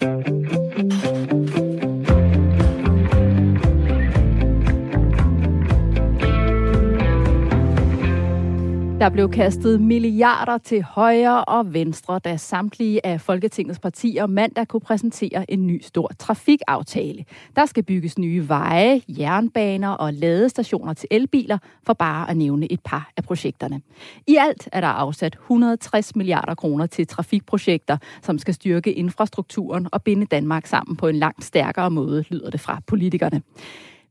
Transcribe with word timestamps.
Thank 0.00 0.28
you. 0.28 0.35
Der 9.00 9.08
blev 9.08 9.30
kastet 9.30 9.80
milliarder 9.80 10.58
til 10.58 10.82
højre 10.82 11.44
og 11.44 11.74
venstre, 11.74 12.18
da 12.18 12.36
samtlige 12.36 13.06
af 13.06 13.20
Folketingets 13.20 13.78
partier 13.78 14.26
mandag 14.26 14.68
kunne 14.68 14.80
præsentere 14.80 15.50
en 15.50 15.66
ny 15.66 15.82
stor 15.82 16.10
trafikaftale. 16.18 17.24
Der 17.56 17.66
skal 17.66 17.82
bygges 17.82 18.18
nye 18.18 18.48
veje, 18.48 19.00
jernbaner 19.08 19.88
og 19.88 20.14
ladestationer 20.14 20.92
til 20.94 21.08
elbiler, 21.10 21.58
for 21.86 21.92
bare 21.92 22.30
at 22.30 22.36
nævne 22.36 22.72
et 22.72 22.80
par 22.84 23.10
af 23.16 23.24
projekterne. 23.24 23.80
I 24.26 24.36
alt 24.36 24.68
er 24.72 24.80
der 24.80 24.88
afsat 24.88 25.34
160 25.34 26.16
milliarder 26.16 26.54
kroner 26.54 26.86
til 26.86 27.06
trafikprojekter, 27.06 27.96
som 28.22 28.38
skal 28.38 28.54
styrke 28.54 28.92
infrastrukturen 28.92 29.88
og 29.92 30.02
binde 30.02 30.26
Danmark 30.26 30.66
sammen 30.66 30.96
på 30.96 31.08
en 31.08 31.16
langt 31.16 31.44
stærkere 31.44 31.90
måde, 31.90 32.24
lyder 32.30 32.50
det 32.50 32.60
fra 32.60 32.80
politikerne. 32.86 33.42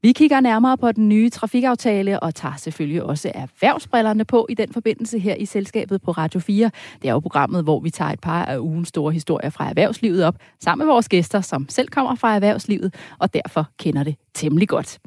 Vi 0.06 0.12
kigger 0.12 0.40
nærmere 0.40 0.78
på 0.78 0.92
den 0.92 1.10
nye 1.10 1.30
trafikaftale 1.30 2.20
og 2.20 2.36
tager 2.36 2.56
selvfølgelig 2.58 3.04
også 3.04 3.32
erhvervsbrillerne 3.36 4.26
på 4.26 4.48
i 4.50 4.54
den 4.54 4.74
forbindelse 4.74 5.20
her 5.20 5.36
i 5.36 5.46
selskabet 5.46 6.02
på 6.02 6.12
Radio 6.12 6.40
4. 6.40 6.72
Det 7.02 7.08
er 7.10 7.14
jo 7.14 7.20
programmet, 7.20 7.64
hvor 7.64 7.80
vi 7.80 7.90
tager 7.90 8.12
et 8.12 8.20
par 8.20 8.46
af 8.46 8.60
ugens 8.60 8.88
store 8.88 9.14
historier 9.14 9.50
fra 9.50 9.70
erhvervslivet 9.70 10.24
op, 10.24 10.36
sammen 10.64 10.86
med 10.86 10.94
vores 10.94 11.10
gæster, 11.10 11.42
som 11.42 11.70
selv 11.70 11.88
kommer 11.88 12.16
fra 12.16 12.36
erhvervslivet, 12.36 12.96
og 13.20 13.34
derfor 13.34 13.68
kender 13.80 14.04
det 14.04 14.16
temmelig 14.34 14.68
godt. 14.68 15.00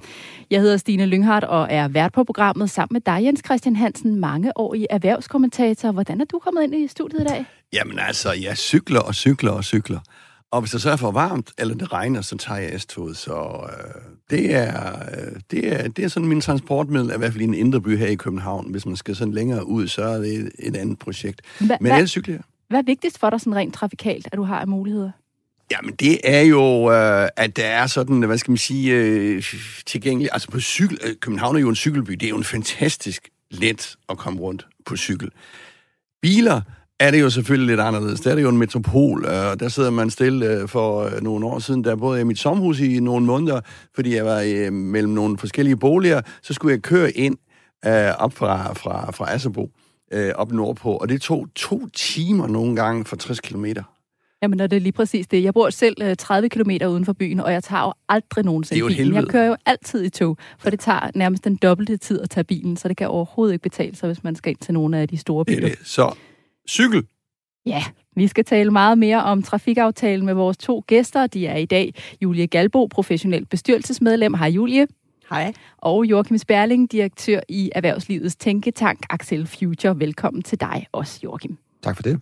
Jeg 0.51 0.61
hedder 0.61 0.77
Stine 0.77 1.07
Lynghardt 1.07 1.45
og 1.45 1.67
er 1.71 1.89
vært 1.89 2.13
på 2.13 2.25
programmet 2.25 2.71
sammen 2.71 2.95
med 2.95 3.01
dig, 3.01 3.25
Jens 3.25 3.43
Christian 3.45 3.77
Hansen, 3.77 4.17
mange 4.17 4.59
år 4.59 4.75
i 4.75 4.87
erhvervskommentator. 4.91 5.93
Hvordan 5.93 6.21
er 6.21 6.25
du 6.25 6.39
kommet 6.39 6.63
ind 6.63 6.75
i 6.75 6.87
studiet 6.87 7.21
i 7.21 7.25
dag? 7.25 7.45
Jamen 7.73 7.99
altså, 7.99 8.33
jeg 8.33 8.57
cykler 8.57 9.01
og 9.01 9.15
cykler 9.15 9.51
og 9.51 9.65
cykler. 9.65 9.99
Og 10.51 10.61
hvis 10.61 10.71
det 10.71 10.83
så 10.83 10.91
er 10.91 10.97
for 10.97 11.11
varmt, 11.11 11.53
eller 11.59 11.75
det 11.75 11.93
regner, 11.93 12.23
så 12.23 12.37
tager 12.37 12.61
jeg 12.61 12.81
S-toget. 12.81 13.17
Så 13.17 13.67
øh, 13.73 14.03
det, 14.31 14.55
er, 14.55 14.99
øh, 14.99 15.41
det, 15.51 15.73
er, 15.73 15.89
det 15.89 16.05
er 16.05 16.09
sådan 16.09 16.29
min 16.29 16.41
transportmiddel, 16.41 17.13
i 17.15 17.19
hvert 17.19 17.33
fald 17.33 17.41
i 17.41 17.45
en 17.45 17.55
indre 17.55 17.81
by 17.81 17.99
her 17.99 18.07
i 18.07 18.15
København. 18.15 18.71
Hvis 18.71 18.87
man 18.87 18.97
skal 18.97 19.17
sådan 19.17 19.35
længere 19.35 19.67
ud, 19.67 19.89
så 19.89 20.03
er 20.03 20.19
det 20.19 20.35
et, 20.35 20.51
et 20.59 20.77
andet 20.77 20.99
projekt. 20.99 21.41
Hva, 21.59 21.77
Men 21.81 21.93
ellers 21.93 22.11
cykler 22.11 22.35
jeg. 22.35 22.43
Hvad 22.69 22.79
er 22.79 22.83
vigtigst 22.83 23.19
for 23.19 23.31
dig 23.31 23.41
sådan 23.41 23.55
rent 23.55 23.75
trafikalt, 23.75 24.29
at 24.33 24.37
du 24.37 24.43
har 24.43 24.61
af 24.61 24.69
muligheder? 24.69 25.11
Jamen, 25.71 25.95
det 25.95 26.19
er 26.25 26.41
jo, 26.41 26.93
øh, 26.93 27.29
at 27.37 27.57
der 27.57 27.67
er 27.67 27.87
sådan, 27.87 28.23
hvad 28.23 28.39
skal 28.39 28.51
man 28.51 28.59
sige, 28.59 28.95
øh, 28.95 29.43
tilgængeligt. 29.87 30.31
Altså 30.33 30.51
på 30.51 30.61
cykel, 30.61 30.99
øh, 31.05 31.15
København 31.21 31.57
er 31.57 31.61
jo 31.61 31.69
en 31.69 31.77
cykelby. 31.77 32.13
Det 32.13 32.23
er 32.23 32.31
jo 32.31 32.37
en 32.37 32.45
fantastisk 32.45 33.29
let 33.51 33.97
at 34.09 34.19
komme 34.19 34.41
rundt 34.41 34.67
på 34.87 34.97
cykel. 34.97 35.31
Biler, 36.23 36.61
er 37.01 37.11
det 37.11 37.21
jo 37.21 37.31
selvfølgelig 37.31 37.67
lidt 37.67 37.81
anderledes. 37.81 38.21
Det 38.21 38.31
er 38.31 38.35
det 38.35 38.43
jo 38.43 38.49
en 38.49 38.59
metropol, 38.59 39.25
og 39.25 39.53
øh, 39.53 39.61
der 39.61 39.69
sidder 39.69 39.91
man 39.91 40.11
stille 40.11 40.47
øh, 40.47 40.69
for 40.69 41.03
øh, 41.03 41.23
nogle 41.23 41.47
år 41.47 41.59
siden, 41.59 41.85
der 41.85 41.97
boede 41.97 42.17
jeg 42.17 42.25
i 42.25 42.27
mit 42.27 42.39
sommerhus 42.39 42.81
i 42.81 43.01
nogle 43.01 43.27
måneder, 43.27 43.61
fordi 43.95 44.15
jeg 44.15 44.25
var 44.25 44.71
mellem 44.71 45.13
nogle 45.13 45.39
forskellige 45.39 45.77
boliger, 45.77 46.21
så 46.43 46.55
skulle 46.55 46.73
jeg 46.73 46.83
køre 46.83 47.11
ind 47.11 47.37
op 48.19 48.33
fra, 48.33 48.73
fra, 48.73 49.11
fra 49.11 49.35
Asserbo, 49.35 49.71
op 50.35 50.53
nordpå, 50.53 50.93
og 50.93 51.09
det 51.09 51.21
tog 51.21 51.47
to 51.55 51.87
timer 51.87 52.47
nogle 52.47 52.77
gange 52.77 53.05
for 53.05 53.17
60 53.17 53.41
kilometer. 53.41 53.83
Jamen, 54.43 54.59
det 54.59 54.73
er 54.73 54.79
lige 54.81 54.93
præcis 54.93 55.27
det. 55.27 55.43
Jeg 55.43 55.55
bor 55.55 55.71
selv 55.71 56.17
30 56.17 56.49
km 56.49 56.71
uden 56.71 57.05
for 57.05 57.13
byen, 57.13 57.41
og 57.41 57.53
jeg 57.53 57.65
tager 57.65 57.83
jo 57.83 57.93
aldrig 58.09 58.45
nogensinde 58.45 58.87
bilen. 58.87 58.97
Helvede. 58.97 59.17
Jeg 59.17 59.29
kører 59.29 59.47
jo 59.47 59.57
altid 59.67 60.05
i 60.05 60.09
tog, 60.09 60.37
for 60.59 60.71
det 60.71 60.81
tager 60.81 61.11
nærmest 61.15 61.45
den 61.45 61.57
dobbelte 61.57 61.97
tid 61.97 62.21
at 62.21 62.31
tage 62.31 62.45
bilen, 62.45 62.77
så 62.77 62.89
det 62.89 62.97
kan 62.97 63.09
overhovedet 63.09 63.53
ikke 63.53 63.63
betale 63.63 63.97
sig, 63.97 64.07
hvis 64.07 64.25
man 64.25 64.37
skal 64.37 64.51
ind 64.51 64.59
til 64.59 64.75
nogle 64.75 64.99
af 64.99 65.09
de 65.09 65.17
store 65.17 65.45
byer. 65.45 65.61
Det 65.61 65.79
det. 65.79 65.87
Så 65.87 66.15
cykel. 66.69 67.03
Ja, 67.67 67.83
vi 68.17 68.27
skal 68.27 68.45
tale 68.45 68.71
meget 68.71 68.99
mere 68.99 69.23
om 69.23 69.43
trafikaftalen 69.43 70.27
med 70.27 70.35
vores 70.35 70.57
to 70.57 70.85
gæster. 70.87 71.27
De 71.27 71.47
er 71.47 71.57
i 71.57 71.65
dag 71.65 71.95
Julie 72.23 72.47
Galbo, 72.47 72.87
professionel 72.87 73.47
bestyrelsesmedlem. 73.47 74.35
Hej 74.35 74.49
Julie. 74.49 74.87
Hej. 75.31 75.53
Og 75.79 76.05
Joachim 76.05 76.39
Sperling, 76.39 76.93
direktør 76.93 77.41
i 77.49 77.71
Erhvervslivets 77.75 78.37
Tænketank 78.37 78.99
Axel 79.11 79.47
Future. 79.47 79.99
Velkommen 79.99 80.43
til 80.43 80.61
dig 80.61 80.87
også, 80.93 81.21
Joachim. 81.25 81.59
Tak 81.83 81.97
for 81.97 82.03
det. 82.03 82.21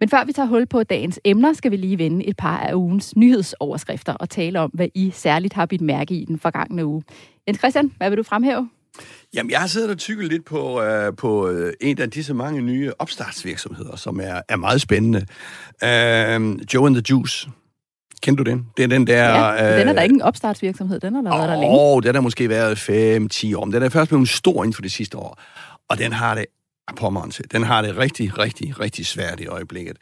Men 0.00 0.08
før 0.08 0.24
vi 0.24 0.32
tager 0.32 0.48
hul 0.48 0.66
på 0.66 0.82
dagens 0.82 1.20
emner, 1.24 1.52
skal 1.52 1.70
vi 1.70 1.76
lige 1.76 1.98
vende 1.98 2.26
et 2.26 2.36
par 2.36 2.58
af 2.58 2.74
ugens 2.74 3.16
nyhedsoverskrifter 3.16 4.12
og 4.12 4.30
tale 4.30 4.60
om, 4.60 4.70
hvad 4.74 4.88
I 4.94 5.10
særligt 5.10 5.54
har 5.54 5.66
bidt 5.66 5.80
mærke 5.80 6.14
i 6.14 6.24
den 6.24 6.38
forgangne 6.38 6.86
uge. 6.86 7.02
Jens 7.46 7.58
Christian, 7.58 7.92
hvad 7.96 8.10
vil 8.10 8.18
du 8.18 8.22
fremhæve? 8.22 8.68
Jamen, 9.34 9.50
jeg 9.50 9.60
har 9.60 9.66
siddet 9.66 9.90
og 9.90 9.98
tykket 9.98 10.28
lidt 10.28 10.44
på, 10.44 10.82
uh, 10.82 11.16
på 11.16 11.50
uh, 11.50 11.70
en 11.80 12.00
af 12.00 12.10
disse 12.10 12.34
mange 12.34 12.62
nye 12.62 12.92
opstartsvirksomheder, 12.98 13.96
som 13.96 14.20
er, 14.20 14.40
er 14.48 14.56
meget 14.56 14.80
spændende. 14.80 15.18
Uh, 15.82 16.74
Joe 16.74 16.86
and 16.86 16.94
the 16.94 17.02
Juice. 17.10 17.48
Kender 18.22 18.44
du 18.44 18.50
den? 18.50 18.66
Det 18.76 18.82
er 18.82 18.88
den 18.88 19.06
der... 19.06 19.24
Ja, 19.24 19.72
uh, 19.72 19.78
den 19.80 19.88
er 19.88 19.92
der 19.92 20.02
ikke 20.02 20.14
en 20.14 20.22
opstartsvirksomhed, 20.22 21.00
den 21.00 21.14
har 21.14 21.22
der 21.22 21.36
været 21.36 21.48
der 21.48 21.56
længe. 21.56 21.78
Åh, 21.78 22.02
den 22.02 22.14
har 22.14 22.22
måske 22.22 22.48
været 22.48 22.76
5-10 22.76 23.56
år, 23.56 23.64
men 23.64 23.72
den 23.72 23.82
er 23.82 23.88
først 23.88 24.08
blevet 24.08 24.28
stor 24.28 24.64
inden 24.64 24.74
for 24.74 24.82
det 24.82 24.92
sidste 24.92 25.18
år. 25.18 25.40
Og 25.88 25.98
den 25.98 26.12
har 26.12 26.34
det 26.34 26.46
på 26.96 27.10
mig 27.10 27.22
Den 27.52 27.62
har 27.62 27.82
det 27.82 27.96
rigtig, 27.96 28.38
rigtig, 28.38 28.80
rigtig 28.80 29.06
svært 29.06 29.40
i 29.40 29.46
øjeblikket. 29.46 29.96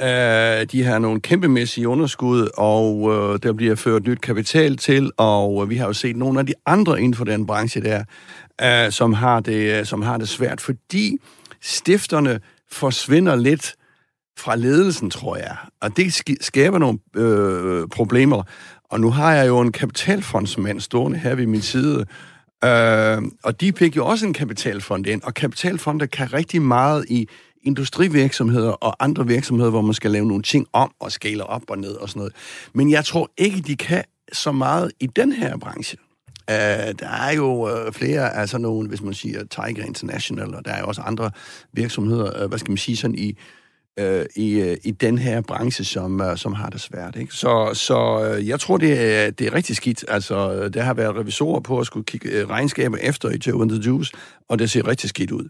Uh, 0.00 0.06
de 0.72 0.84
har 0.84 0.98
nogle 0.98 1.20
kæmpemæssige 1.20 1.88
underskud, 1.88 2.48
og 2.56 2.96
uh, 2.96 3.36
der 3.42 3.52
bliver 3.52 3.74
ført 3.74 4.06
nyt 4.06 4.20
kapital 4.20 4.76
til, 4.76 5.10
og 5.16 5.54
uh, 5.54 5.70
vi 5.70 5.76
har 5.76 5.86
jo 5.86 5.92
set 5.92 6.16
nogle 6.16 6.40
af 6.40 6.46
de 6.46 6.54
andre 6.66 7.00
inden 7.00 7.14
for 7.14 7.24
den 7.24 7.46
branche 7.46 7.80
der, 7.80 8.04
uh, 8.62 8.92
som, 8.92 9.12
har 9.12 9.40
det, 9.40 9.88
som 9.88 10.02
har 10.02 10.16
det 10.16 10.28
svært, 10.28 10.60
fordi 10.60 11.18
stifterne 11.60 12.40
forsvinder 12.70 13.36
lidt 13.36 13.74
fra 14.38 14.56
ledelsen, 14.56 15.10
tror 15.10 15.36
jeg. 15.36 15.56
Og 15.80 15.96
det 15.96 16.22
skaber 16.40 16.78
nogle 16.78 16.98
øh, 17.16 17.88
problemer. 17.88 18.42
Og 18.90 19.00
nu 19.00 19.10
har 19.10 19.34
jeg 19.34 19.48
jo 19.48 19.60
en 19.60 19.72
kapitalfondsmand 19.72 20.80
stående 20.80 21.18
her 21.18 21.34
ved 21.34 21.46
min 21.46 21.62
side, 21.62 22.06
øh, 22.64 23.22
og 23.44 23.60
de 23.60 23.72
fik 23.76 23.96
jo 23.96 24.06
også 24.06 24.26
en 24.26 24.32
kapitalfond 24.32 25.06
ind, 25.06 25.22
og 25.22 25.34
kapitalfonder 25.34 26.06
kan 26.06 26.32
rigtig 26.32 26.62
meget 26.62 27.04
i 27.08 27.28
industrivirksomheder 27.62 28.70
og 28.70 29.04
andre 29.04 29.26
virksomheder, 29.26 29.70
hvor 29.70 29.80
man 29.80 29.94
skal 29.94 30.10
lave 30.10 30.26
nogle 30.26 30.42
ting 30.42 30.66
om 30.72 30.92
og 31.00 31.12
skale 31.12 31.46
op 31.46 31.62
og 31.68 31.78
ned 31.78 31.94
og 31.94 32.08
sådan 32.08 32.20
noget. 32.20 32.34
Men 32.72 32.90
jeg 32.90 33.04
tror 33.04 33.30
ikke, 33.36 33.60
de 33.60 33.76
kan 33.76 34.04
så 34.32 34.52
meget 34.52 34.92
i 35.00 35.06
den 35.06 35.32
her 35.32 35.56
branche. 35.56 35.98
Uh, 36.50 36.54
der 36.98 37.08
er 37.08 37.32
jo 37.32 37.86
uh, 37.86 37.92
flere, 37.92 38.36
altså 38.36 38.58
nogle, 38.58 38.88
hvis 38.88 39.02
man 39.02 39.14
siger 39.14 39.44
Tiger 39.44 39.84
International, 39.86 40.54
og 40.54 40.64
der 40.64 40.70
er 40.70 40.80
jo 40.80 40.86
også 40.86 41.00
andre 41.00 41.30
virksomheder, 41.72 42.42
uh, 42.44 42.48
hvad 42.48 42.58
skal 42.58 42.70
man 42.70 42.78
sige, 42.78 42.96
sådan 42.96 43.14
i, 43.14 43.38
uh, 44.00 44.06
i, 44.36 44.62
uh, 44.62 44.76
i 44.84 44.90
den 44.90 45.18
her 45.18 45.40
branche, 45.40 45.84
som, 45.84 46.20
uh, 46.20 46.36
som 46.36 46.52
har 46.52 46.68
det 46.70 46.80
svært. 46.80 47.16
Ikke? 47.16 47.34
Så, 47.34 47.70
så 47.74 48.30
uh, 48.38 48.48
jeg 48.48 48.60
tror, 48.60 48.76
det 48.76 49.14
er, 49.14 49.30
det 49.30 49.46
er 49.46 49.54
rigtig 49.54 49.76
skidt. 49.76 50.04
Altså, 50.08 50.68
der 50.68 50.82
har 50.82 50.94
været 50.94 51.16
revisorer 51.16 51.60
på 51.60 51.78
at 51.78 51.86
skulle 51.86 52.04
kigge 52.04 52.44
uh, 52.44 52.50
regnskaber 52.50 52.96
efter 52.96 53.30
i 53.30 53.38
Joe 53.46 53.62
and 53.62 53.70
the 53.70 53.80
Juice, 53.80 54.12
og 54.48 54.58
det 54.58 54.70
ser 54.70 54.88
rigtig 54.88 55.08
skidt 55.08 55.30
ud. 55.30 55.48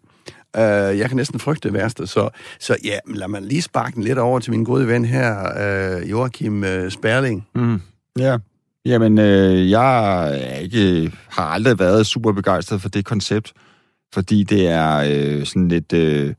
Øh, 0.56 0.98
jeg 0.98 1.08
kan 1.08 1.16
næsten 1.16 1.40
frygte 1.40 1.68
det 1.68 1.74
værste, 1.74 2.06
så, 2.06 2.28
så 2.60 2.76
ja, 2.84 2.98
lad 3.06 3.28
mig 3.28 3.42
lige 3.42 3.62
sparke 3.62 3.94
den 3.94 4.02
lidt 4.02 4.18
over 4.18 4.38
til 4.38 4.50
min 4.50 4.64
gode 4.64 4.88
ven 4.88 5.04
her, 5.04 5.52
øh, 5.58 6.10
Joachim 6.10 6.64
øh, 6.64 6.90
Sperling. 6.90 7.46
Mm. 7.54 7.80
Ja, 8.18 8.38
jamen, 8.84 9.18
øh, 9.18 9.70
jeg 9.70 10.24
er 10.34 10.56
ikke, 10.56 11.12
har 11.28 11.44
aldrig 11.44 11.78
været 11.78 12.06
super 12.06 12.32
begejstret 12.32 12.82
for 12.82 12.88
det 12.88 13.04
koncept, 13.04 13.52
fordi 14.14 14.42
det 14.42 14.68
er 14.68 15.04
øh, 15.08 15.46
sådan 15.46 15.68
lidt... 15.68 15.92
Øh, 15.92 16.34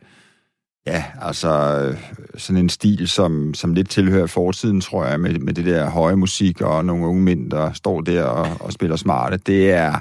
Ja, 0.87 1.03
altså 1.21 1.49
øh, 1.79 1.97
sådan 2.37 2.57
en 2.57 2.69
stil, 2.69 3.07
som, 3.07 3.53
som 3.53 3.73
lidt 3.73 3.89
tilhører 3.89 4.27
fortiden, 4.27 4.81
tror 4.81 5.05
jeg, 5.05 5.19
med, 5.19 5.39
med 5.39 5.53
det 5.53 5.65
der 5.65 5.89
høje 5.89 6.15
musik 6.15 6.61
og 6.61 6.85
nogle 6.85 7.07
unge 7.07 7.21
mænd, 7.21 7.51
der 7.51 7.73
står 7.73 8.01
der 8.01 8.23
og, 8.23 8.47
og 8.59 8.73
spiller 8.73 8.95
smarte. 8.95 9.37
Det 9.37 9.71
er, 9.71 9.93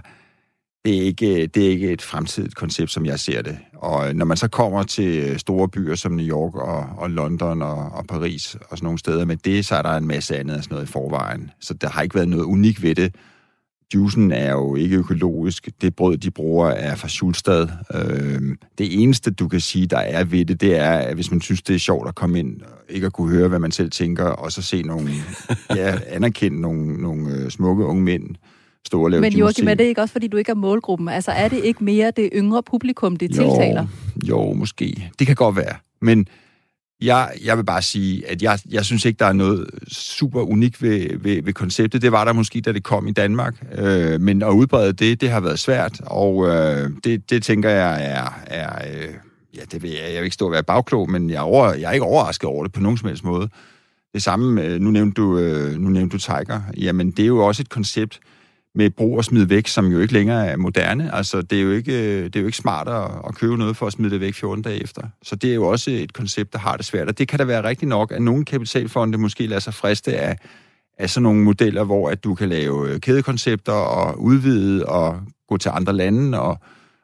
det 0.84 0.98
er, 0.98 1.02
ikke, 1.02 1.46
det 1.46 1.66
er 1.66 1.70
ikke 1.70 1.92
et 1.92 2.02
fremtidigt 2.02 2.54
koncept, 2.54 2.90
som 2.90 3.06
jeg 3.06 3.20
ser 3.20 3.42
det. 3.42 3.58
Og 3.72 4.14
når 4.14 4.24
man 4.24 4.36
så 4.36 4.48
kommer 4.48 4.82
til 4.82 5.40
store 5.40 5.68
byer 5.68 5.94
som 5.94 6.12
New 6.12 6.26
York 6.26 6.54
og, 6.54 6.86
og 6.96 7.10
London 7.10 7.62
og, 7.62 7.76
og 7.76 8.06
Paris 8.06 8.54
og 8.54 8.78
sådan 8.78 8.84
nogle 8.86 8.98
steder 8.98 9.24
med 9.24 9.36
det, 9.36 9.66
så 9.66 9.74
er 9.74 9.82
der 9.82 9.96
en 9.96 10.06
masse 10.06 10.36
andet 10.36 10.54
af 10.54 10.62
sådan 10.62 10.74
noget 10.74 10.88
i 10.88 10.92
forvejen. 10.92 11.50
Så 11.60 11.74
der 11.74 11.88
har 11.88 12.02
ikke 12.02 12.14
været 12.14 12.28
noget 12.28 12.44
unikt 12.44 12.82
ved 12.82 12.94
det. 12.94 13.14
Juicen 13.94 14.32
er 14.32 14.52
jo 14.52 14.74
ikke 14.74 14.96
økologisk. 14.96 15.68
Det 15.80 15.96
brød, 15.96 16.16
de 16.16 16.30
bruger, 16.30 16.68
er 16.68 16.94
fra 16.96 17.08
Schulstad. 17.08 17.68
Øh, 17.94 18.56
det 18.78 19.02
eneste, 19.02 19.30
du 19.30 19.48
kan 19.48 19.60
sige, 19.60 19.86
der 19.86 19.98
er 19.98 20.24
ved 20.24 20.44
det, 20.44 20.60
det 20.60 20.76
er, 20.78 20.92
at 20.92 21.14
hvis 21.14 21.30
man 21.30 21.40
synes, 21.40 21.62
det 21.62 21.74
er 21.74 21.78
sjovt 21.78 22.08
at 22.08 22.14
komme 22.14 22.38
ind, 22.38 22.60
ikke 22.88 23.06
at 23.06 23.12
kunne 23.12 23.30
høre, 23.30 23.48
hvad 23.48 23.58
man 23.58 23.72
selv 23.72 23.90
tænker, 23.90 24.24
og 24.24 24.52
så 24.52 24.62
se 24.62 24.82
nogle, 24.82 25.10
ja, 25.76 25.98
anerkende 26.06 26.60
nogle, 26.60 27.02
nogle 27.02 27.34
øh, 27.34 27.50
smukke 27.50 27.84
unge 27.84 28.02
mænd, 28.02 28.36
stå 28.86 29.04
og 29.04 29.10
lave 29.10 29.20
Men 29.20 29.32
Joachim, 29.32 29.68
er 29.68 29.74
det 29.74 29.84
ikke 29.84 30.00
også, 30.00 30.12
fordi 30.12 30.28
du 30.28 30.36
ikke 30.36 30.50
er 30.50 30.54
målgruppen? 30.54 31.08
Altså, 31.08 31.30
er 31.30 31.48
det 31.48 31.64
ikke 31.64 31.84
mere 31.84 32.12
det 32.16 32.30
yngre 32.34 32.62
publikum, 32.62 33.16
det 33.16 33.36
jo, 33.36 33.42
tiltaler? 33.42 33.86
Jo, 34.28 34.52
måske. 34.52 35.10
Det 35.18 35.26
kan 35.26 35.36
godt 35.36 35.56
være. 35.56 35.74
Men 36.00 36.26
jeg, 37.02 37.32
jeg 37.44 37.56
vil 37.56 37.64
bare 37.64 37.82
sige, 37.82 38.30
at 38.30 38.42
jeg, 38.42 38.58
jeg 38.70 38.84
synes 38.84 39.04
ikke, 39.04 39.18
der 39.18 39.26
er 39.26 39.32
noget 39.32 39.66
super 39.88 40.40
unikt 40.40 40.82
ved, 40.82 41.18
ved, 41.18 41.42
ved 41.42 41.52
konceptet. 41.52 42.02
Det 42.02 42.12
var 42.12 42.24
der 42.24 42.32
måske, 42.32 42.60
da 42.60 42.72
det 42.72 42.82
kom 42.82 43.06
i 43.06 43.12
Danmark. 43.12 43.64
Øh, 43.78 44.20
men 44.20 44.42
at 44.42 44.50
udbrede 44.50 44.92
det, 44.92 45.20
det 45.20 45.30
har 45.30 45.40
været 45.40 45.58
svært, 45.58 46.00
og 46.06 46.48
øh, 46.48 46.90
det, 47.04 47.30
det 47.30 47.42
tænker 47.42 47.70
jeg 47.70 48.04
er, 48.04 48.42
er 48.46 48.70
øh, 48.94 49.08
ja, 49.56 49.60
det 49.72 49.82
vil 49.82 49.90
jeg, 49.90 50.12
jeg 50.12 50.16
vil 50.16 50.24
ikke 50.24 50.34
stå 50.34 50.46
og 50.46 50.52
være 50.52 50.62
bagklog, 50.62 51.10
men 51.10 51.30
jeg 51.30 51.36
er, 51.36 51.40
over, 51.40 51.74
jeg 51.74 51.88
er 51.88 51.92
ikke 51.92 52.06
overrasket 52.06 52.48
over 52.48 52.64
det 52.64 52.72
på 52.72 52.80
nogen 52.80 52.98
som 52.98 53.08
helst 53.08 53.24
måde. 53.24 53.48
Det 54.14 54.22
samme, 54.22 54.62
øh, 54.62 54.80
nu 54.80 54.90
nævnte 54.90 55.22
du, 55.22 55.38
øh, 55.38 55.80
nu 55.80 55.88
nævnte 55.88 56.12
du 56.12 56.18
Tiger. 56.18 56.60
Jamen, 56.76 57.10
det 57.10 57.22
er 57.22 57.26
jo 57.26 57.46
også 57.46 57.62
et 57.62 57.68
koncept 57.68 58.20
med 58.74 58.90
brug 58.90 59.16
og 59.16 59.24
smid 59.24 59.44
væk, 59.44 59.66
som 59.66 59.86
jo 59.86 60.00
ikke 60.00 60.12
længere 60.12 60.46
er 60.46 60.56
moderne. 60.56 61.14
Altså, 61.14 61.42
det 61.42 61.58
er 61.58 61.62
jo 61.62 61.70
ikke, 61.70 61.92
øh, 61.92 62.24
det 62.24 62.36
er 62.36 62.40
jo 62.40 62.46
ikke 62.46 62.58
smart 62.58 62.88
at, 62.88 63.10
at 63.28 63.34
købe 63.34 63.56
noget 63.56 63.76
for 63.76 63.86
at 63.86 63.92
smide 63.92 64.10
det 64.10 64.20
væk 64.20 64.34
14 64.34 64.62
dage 64.62 64.82
efter. 64.82 65.02
Så 65.22 65.36
det 65.36 65.50
er 65.50 65.54
jo 65.54 65.68
også 65.68 65.90
et 65.90 66.12
koncept, 66.12 66.52
der 66.52 66.58
har 66.58 66.76
det 66.76 66.86
svært. 66.86 67.08
Og 67.08 67.18
det 67.18 67.28
kan 67.28 67.38
da 67.38 67.44
være 67.44 67.68
rigtigt 67.68 67.88
nok, 67.88 68.12
at 68.12 68.22
nogle 68.22 68.44
kapitalfonde 68.44 69.18
måske 69.18 69.46
lader 69.46 69.60
sig 69.60 69.74
friste 69.74 70.16
af, 70.16 70.36
af 70.98 71.10
sådan 71.10 71.22
nogle 71.22 71.42
modeller, 71.42 71.84
hvor 71.84 72.10
at 72.10 72.24
du 72.24 72.34
kan 72.34 72.48
lave 72.48 72.90
øh, 72.90 73.00
kædekoncepter 73.00 73.72
og 73.72 74.20
udvide 74.20 74.86
og 74.86 75.20
gå 75.48 75.56
til 75.56 75.70
andre 75.74 75.92
lande 75.92 76.40
og, 76.40 76.58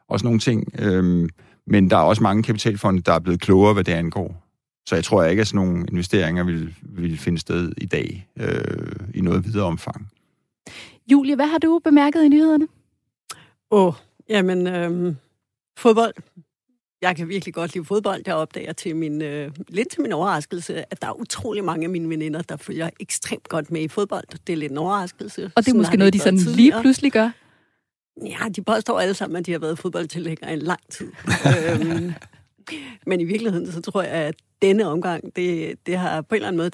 og 0.09 0.19
sådan 0.19 0.27
nogle 0.27 0.39
ting. 0.39 0.63
Øhm, 0.79 1.29
men 1.67 1.89
der 1.89 1.97
er 1.97 2.01
også 2.01 2.23
mange 2.23 2.43
kapitalfonde, 2.43 3.01
der 3.01 3.13
er 3.13 3.19
blevet 3.19 3.41
klogere, 3.41 3.73
hvad 3.73 3.83
det 3.83 3.91
angår. 3.91 4.45
Så 4.85 4.95
jeg 4.95 5.03
tror 5.03 5.23
ikke, 5.23 5.41
at 5.41 5.47
sådan 5.47 5.65
nogle 5.65 5.85
investeringer 5.87 6.43
vil, 6.43 6.75
vil 6.81 7.17
finde 7.17 7.39
sted 7.39 7.71
i 7.77 7.85
dag 7.85 8.27
øh, 8.39 8.95
i 9.13 9.21
noget 9.21 9.45
videre 9.45 9.65
omfang. 9.65 10.07
Julie, 11.11 11.35
hvad 11.35 11.47
har 11.47 11.57
du 11.57 11.79
bemærket 11.83 12.23
i 12.23 12.27
nyhederne? 12.27 12.67
Åh, 13.71 13.87
oh, 13.87 13.93
jamen, 14.29 14.67
øh, 14.67 15.15
fodbold. 15.77 16.13
Jeg 17.01 17.15
kan 17.15 17.29
virkelig 17.29 17.53
godt 17.53 17.73
lide 17.73 17.85
fodbold. 17.85 18.21
Jeg 18.25 18.35
opdager 18.35 18.73
til 18.73 18.95
min, 18.95 19.21
øh, 19.21 19.51
lidt 19.67 19.89
til 19.89 20.01
min 20.01 20.11
overraskelse, 20.11 20.91
at 20.91 21.01
der 21.01 21.07
er 21.07 21.19
utrolig 21.19 21.63
mange 21.63 21.83
af 21.83 21.89
mine 21.89 22.09
veninder, 22.09 22.41
der 22.41 22.57
følger 22.57 22.89
ekstremt 22.99 23.49
godt 23.49 23.71
med 23.71 23.81
i 23.81 23.87
fodbold. 23.87 24.25
Det 24.47 24.53
er 24.53 24.57
lidt 24.57 24.71
en 24.71 24.77
overraskelse. 24.77 25.51
Og 25.55 25.65
det 25.65 25.71
er 25.71 25.77
måske 25.77 25.97
noget, 25.97 26.13
de 26.13 26.19
sådan 26.19 26.39
lige 26.39 26.73
pludselig 26.81 27.11
gør? 27.11 27.29
Ja, 28.25 28.49
de 28.55 28.61
påstår 28.61 28.99
alle 28.99 29.13
sammen, 29.13 29.37
at 29.37 29.45
de 29.45 29.51
har 29.51 29.59
været 29.59 29.79
fodboldtilhængere 29.79 30.49
i 30.51 30.53
en 30.53 30.59
lang 30.59 30.79
tid. 30.89 31.11
øhm, 31.71 32.13
men 33.05 33.21
i 33.21 33.23
virkeligheden, 33.23 33.71
så 33.71 33.81
tror 33.81 34.01
jeg, 34.01 34.11
at 34.11 34.35
denne 34.61 34.85
omgang, 34.85 35.35
det, 35.35 35.75
det 35.85 35.97
har 35.97 36.21
på 36.21 36.35
en 36.35 36.37
eller 36.37 36.47
anden 36.47 36.57
måde 36.57 36.69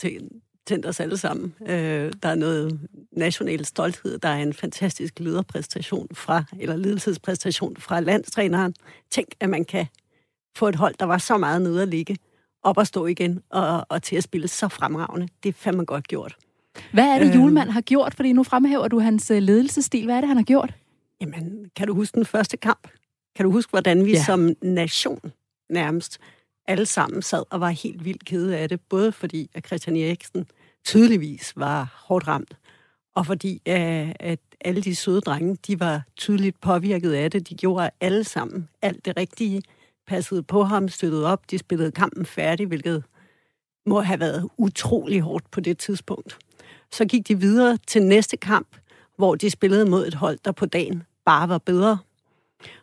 tændt 0.67 0.85
os 0.85 0.99
alle 0.99 1.17
sammen. 1.17 1.55
Øh, 1.61 2.13
der 2.23 2.29
er 2.29 2.35
noget 2.35 2.79
national 3.11 3.65
stolthed. 3.65 4.17
Der 4.17 4.29
er 4.29 4.37
en 4.43 4.53
fantastisk 4.53 5.19
lederpræstation 5.19 6.07
fra, 6.13 6.43
eller 6.59 6.75
ledelsespræstation 6.75 7.77
fra 7.77 7.99
landstræneren. 7.99 8.73
Tænk, 9.11 9.27
at 9.39 9.49
man 9.49 9.65
kan 9.65 9.85
få 10.57 10.67
et 10.67 10.75
hold, 10.75 10.95
der 10.99 11.05
var 11.05 11.17
så 11.17 11.37
meget 11.37 11.61
nede 11.61 11.81
at 11.81 11.87
ligge, 11.87 12.17
op 12.63 12.77
og 12.77 12.87
stå 12.87 13.05
igen, 13.05 13.41
og, 13.49 13.85
og 13.89 14.03
til 14.03 14.15
at 14.15 14.23
spille 14.23 14.47
så 14.47 14.67
fremragende. 14.67 15.27
Det 15.43 15.49
er 15.49 15.53
fandme 15.53 15.85
godt 15.85 16.07
gjort. 16.07 16.35
Hvad 16.93 17.03
er 17.03 17.19
det, 17.19 17.27
øh, 17.29 17.35
Julemand 17.35 17.69
har 17.69 17.81
gjort? 17.81 18.13
Fordi 18.15 18.33
nu 18.33 18.43
fremhæver 18.43 18.87
du 18.87 18.99
hans 18.99 19.31
øh, 19.31 19.41
ledelsesstil. 19.41 20.05
Hvad 20.05 20.15
er 20.15 20.21
det, 20.21 20.27
han 20.27 20.37
har 20.37 20.43
gjort? 20.43 20.73
Jamen, 21.21 21.65
kan 21.75 21.87
du 21.87 21.93
huske 21.93 22.15
den 22.15 22.25
første 22.25 22.57
kamp? 22.57 22.87
Kan 23.35 23.45
du 23.45 23.51
huske, 23.51 23.69
hvordan 23.69 24.05
vi 24.05 24.11
ja. 24.11 24.23
som 24.23 24.53
nation 24.61 25.31
nærmest 25.69 26.19
alle 26.67 26.85
sammen 26.85 27.21
sad 27.21 27.43
og 27.49 27.59
var 27.59 27.69
helt 27.69 28.05
vildt 28.05 28.25
kede 28.25 28.57
af 28.57 28.69
det, 28.69 28.81
både 28.81 29.11
fordi 29.11 29.49
at 29.53 29.67
Christian 29.67 29.95
Eriksen 29.95 30.45
tydeligvis 30.85 31.53
var 31.55 32.03
hårdt 32.07 32.27
ramt, 32.27 32.57
og 33.15 33.25
fordi 33.25 33.61
øh, 33.67 34.11
at 34.19 34.39
alle 34.61 34.81
de 34.81 34.95
søde 34.95 35.21
drenge, 35.21 35.57
de 35.67 35.79
var 35.79 36.01
tydeligt 36.15 36.61
påvirket 36.61 37.13
af 37.13 37.31
det. 37.31 37.49
De 37.49 37.55
gjorde 37.55 37.89
alle 38.01 38.23
sammen 38.23 38.69
alt 38.81 39.05
det 39.05 39.17
rigtige, 39.17 39.61
passede 40.07 40.43
på 40.43 40.63
ham, 40.63 40.89
støttede 40.89 41.25
op, 41.25 41.51
de 41.51 41.57
spillede 41.57 41.91
kampen 41.91 42.25
færdig, 42.25 42.67
hvilket 42.67 43.03
må 43.85 44.01
have 44.01 44.19
været 44.19 44.49
utrolig 44.57 45.21
hårdt 45.21 45.51
på 45.51 45.59
det 45.59 45.77
tidspunkt. 45.77 46.37
Så 46.91 47.05
gik 47.05 47.27
de 47.27 47.39
videre 47.39 47.77
til 47.87 48.03
næste 48.03 48.37
kamp, 48.37 48.67
hvor 49.17 49.35
de 49.35 49.49
spillede 49.49 49.89
mod 49.89 50.07
et 50.07 50.13
hold, 50.13 50.39
der 50.45 50.51
på 50.51 50.65
dagen 50.65 51.03
bare 51.25 51.49
var 51.49 51.57
bedre, 51.57 51.97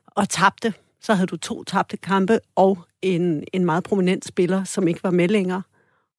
og 0.07 0.29
tabte. 0.29 0.75
Så 1.03 1.15
havde 1.15 1.27
du 1.27 1.37
to 1.37 1.65
tabte 1.65 1.97
kampe 1.97 2.41
og 2.55 2.79
en, 3.03 3.45
en 3.53 3.65
meget 3.65 3.85
prominent 3.85 4.25
spiller, 4.25 4.65
som 4.65 4.89
ikke 4.89 5.03
var 5.03 5.11
med 5.11 5.29
længere. 5.29 5.63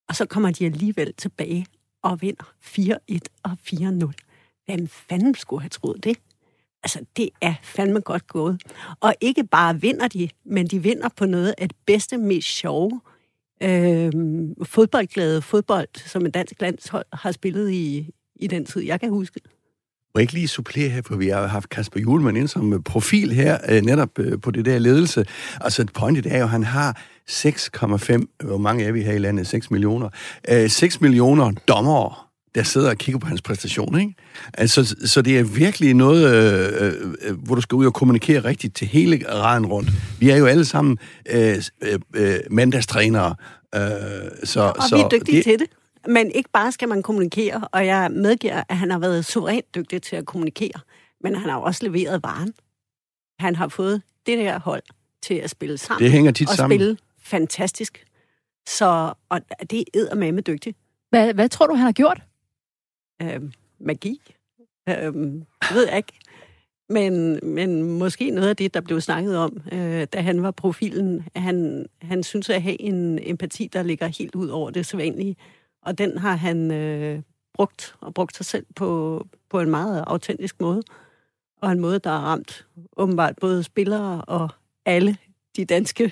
Og 0.10 0.16
så 0.16 0.26
kommer 0.26 0.52
de 0.52 0.66
alligevel 0.66 1.14
tilbage 1.14 1.66
og 2.02 2.22
vinder 2.22 2.54
4-1 2.64 3.20
og 3.44 3.52
4-0. 3.52 4.12
Hvem 4.66 4.88
fanden 4.88 5.36
skulle 5.36 5.62
have 5.62 5.70
troet 5.70 6.04
det? 6.04 6.18
Altså, 6.84 7.06
det 7.18 7.30
er 7.42 7.54
fandme 7.64 8.00
godt 8.00 8.28
gået. 8.28 8.62
Og 9.00 9.16
ikke 9.22 9.44
bare 9.44 9.82
vinder 9.82 10.08
de, 10.08 10.30
men 10.44 10.68
de 10.68 10.84
vinder 10.84 11.10
på 11.10 11.26
noget 11.26 11.56
af 11.58 11.70
det 11.70 11.78
bedste, 11.86 12.18
mest 12.18 12.48
sjove, 12.48 13.02
øh, 13.64 14.12
fodboldglade 14.64 15.42
fodbold, 15.42 15.88
som 15.96 16.26
en 16.26 16.32
dansk 16.32 16.62
landshold 16.62 17.06
har 17.14 17.32
spillet 17.32 17.72
i, 17.72 18.10
i 18.36 18.48
den 18.48 18.66
tid, 18.66 18.82
jeg 18.82 19.00
kan 19.00 19.10
huske. 19.10 19.40
Må 20.16 20.20
jeg 20.20 20.24
ikke 20.24 20.34
lige 20.34 20.48
supplere 20.48 20.90
her, 20.90 21.02
for 21.06 21.16
vi 21.16 21.28
har 21.28 21.48
haft 21.48 21.70
Kasper 21.70 22.00
Julemand 22.00 22.38
ind 22.38 22.48
som 22.48 22.84
profil 22.84 23.32
her, 23.32 23.58
øh, 23.70 23.82
netop 23.82 24.20
øh, 24.20 24.42
på 24.42 24.52
det 24.52 24.66
der 24.66 24.80
ledelse. 24.80 25.26
Altså, 25.62 25.86
pointet 25.94 26.26
er 26.26 26.38
jo, 26.38 26.44
at 26.44 26.50
han 26.50 26.64
har 26.64 27.02
6,5, 27.30 28.46
hvor 28.46 28.58
mange 28.58 28.86
er 28.86 28.92
vi 28.92 29.02
her 29.02 29.14
i 29.14 29.18
landet? 29.18 29.48
6 29.48 29.72
millioner. 29.72 30.10
6 30.68 30.96
øh, 30.96 31.02
millioner 31.02 31.52
dommere, 31.68 32.14
der 32.56 32.64
sidder 32.64 32.90
og 32.90 32.98
kigger 32.98 33.20
på 33.20 33.28
hans 33.28 33.42
præstation, 33.42 34.00
ikke? 34.00 34.16
Altså, 34.54 34.96
så 35.06 35.22
det 35.22 35.40
er 35.40 35.44
virkelig 35.44 35.94
noget, 35.94 36.36
øh, 36.36 36.94
øh, 37.22 37.38
hvor 37.38 37.56
du 37.56 37.62
skal 37.62 37.76
ud 37.76 37.86
og 37.86 37.94
kommunikere 37.94 38.44
rigtigt 38.44 38.76
til 38.76 38.88
hele 38.88 39.26
raden 39.30 39.66
rundt. 39.66 39.90
Vi 40.20 40.30
er 40.30 40.38
jo 40.38 40.46
alle 40.46 40.66
sammen 40.66 40.98
øh, 41.30 41.56
øh, 42.16 42.40
mandagstrænere. 42.52 43.36
Øh, 43.76 43.82
så, 44.44 44.62
og 44.62 44.84
så 44.90 44.96
vi 44.96 45.02
er 45.02 45.10
dygtige 45.10 45.38
det, 45.38 45.44
til 45.44 45.60
det. 45.60 45.68
Men 46.08 46.32
ikke 46.32 46.50
bare 46.54 46.72
skal 46.72 46.90
man 46.90 47.04
kommunikere, 47.04 47.68
og 47.72 47.86
jeg 47.86 48.12
medgiver, 48.12 48.64
at 48.70 48.78
han 48.78 48.92
har 48.92 49.00
været 49.00 49.26
suverænt 49.26 49.76
dygtig 49.76 50.02
til 50.02 50.16
at 50.16 50.26
kommunikere, 50.26 50.82
men 51.22 51.36
han 51.36 51.50
har 51.50 51.58
også 51.58 51.88
leveret 51.88 52.24
varen. 52.24 52.54
Han 53.40 53.56
har 53.56 53.68
fået 53.68 54.02
det 54.26 54.38
der 54.38 54.60
hold 54.60 54.84
til 55.22 55.34
at 55.34 55.50
spille 55.50 55.78
sammen. 55.78 56.04
Det 56.04 56.12
hænger 56.12 56.32
tit 56.32 56.50
og 56.50 56.56
sammen. 56.56 56.78
spille 56.78 56.98
fantastisk. 57.24 58.06
Så 58.68 59.14
og 59.30 59.42
det 59.70 59.84
er 59.94 60.16
med 60.16 60.32
med 60.32 60.44
dygtigt. 60.44 60.78
Hvad, 61.10 61.34
hvad 61.34 61.50
tror 61.50 61.68
du, 61.68 61.74
han 61.74 61.86
har 61.86 61.92
gjort? 61.92 62.22
Øhm, 63.22 63.54
magi. 63.80 64.22
Øhm, 64.90 65.46
ved 65.74 65.88
jeg 65.88 65.98
ikke. 65.98 66.14
Men, 66.90 67.40
men 67.44 67.84
måske 67.84 68.30
noget 68.30 68.50
af 68.50 68.56
det, 68.56 68.74
der 68.74 68.82
blev 68.82 69.02
snakket 69.02 69.38
om, 69.38 69.62
øh, 69.72 70.08
da 70.14 70.22
han 70.22 70.44
var 70.44 70.52
profilen, 70.52 71.28
han, 71.36 71.86
han 72.02 72.24
synes 72.24 72.50
at 72.50 72.62
have 72.62 72.82
en 72.82 73.20
empati, 73.22 73.70
der 73.74 73.84
ligger 73.84 74.08
helt 74.08 74.36
ud 74.36 74.48
over 74.48 74.70
det 74.70 74.86
sædvanlige. 74.86 75.36
Og 75.86 75.98
den 75.98 76.18
har 76.18 76.36
han 76.36 76.72
øh, 76.72 77.22
brugt, 77.54 77.96
og 78.02 78.14
brugt 78.14 78.38
sig 78.38 78.46
selv 78.46 78.66
på, 78.76 79.28
på 79.50 79.60
en 79.60 79.70
meget 79.70 80.04
autentisk 80.08 80.62
måde. 80.62 80.82
Og 81.62 81.72
en 81.72 81.80
måde, 81.80 82.00
der 82.00 82.10
har 82.10 82.20
ramt 82.20 82.66
åbenbart 82.98 83.36
både 83.42 83.64
spillere 83.64 84.22
og 84.22 84.50
alle 84.86 85.18
de 85.56 85.66
danske 85.66 86.12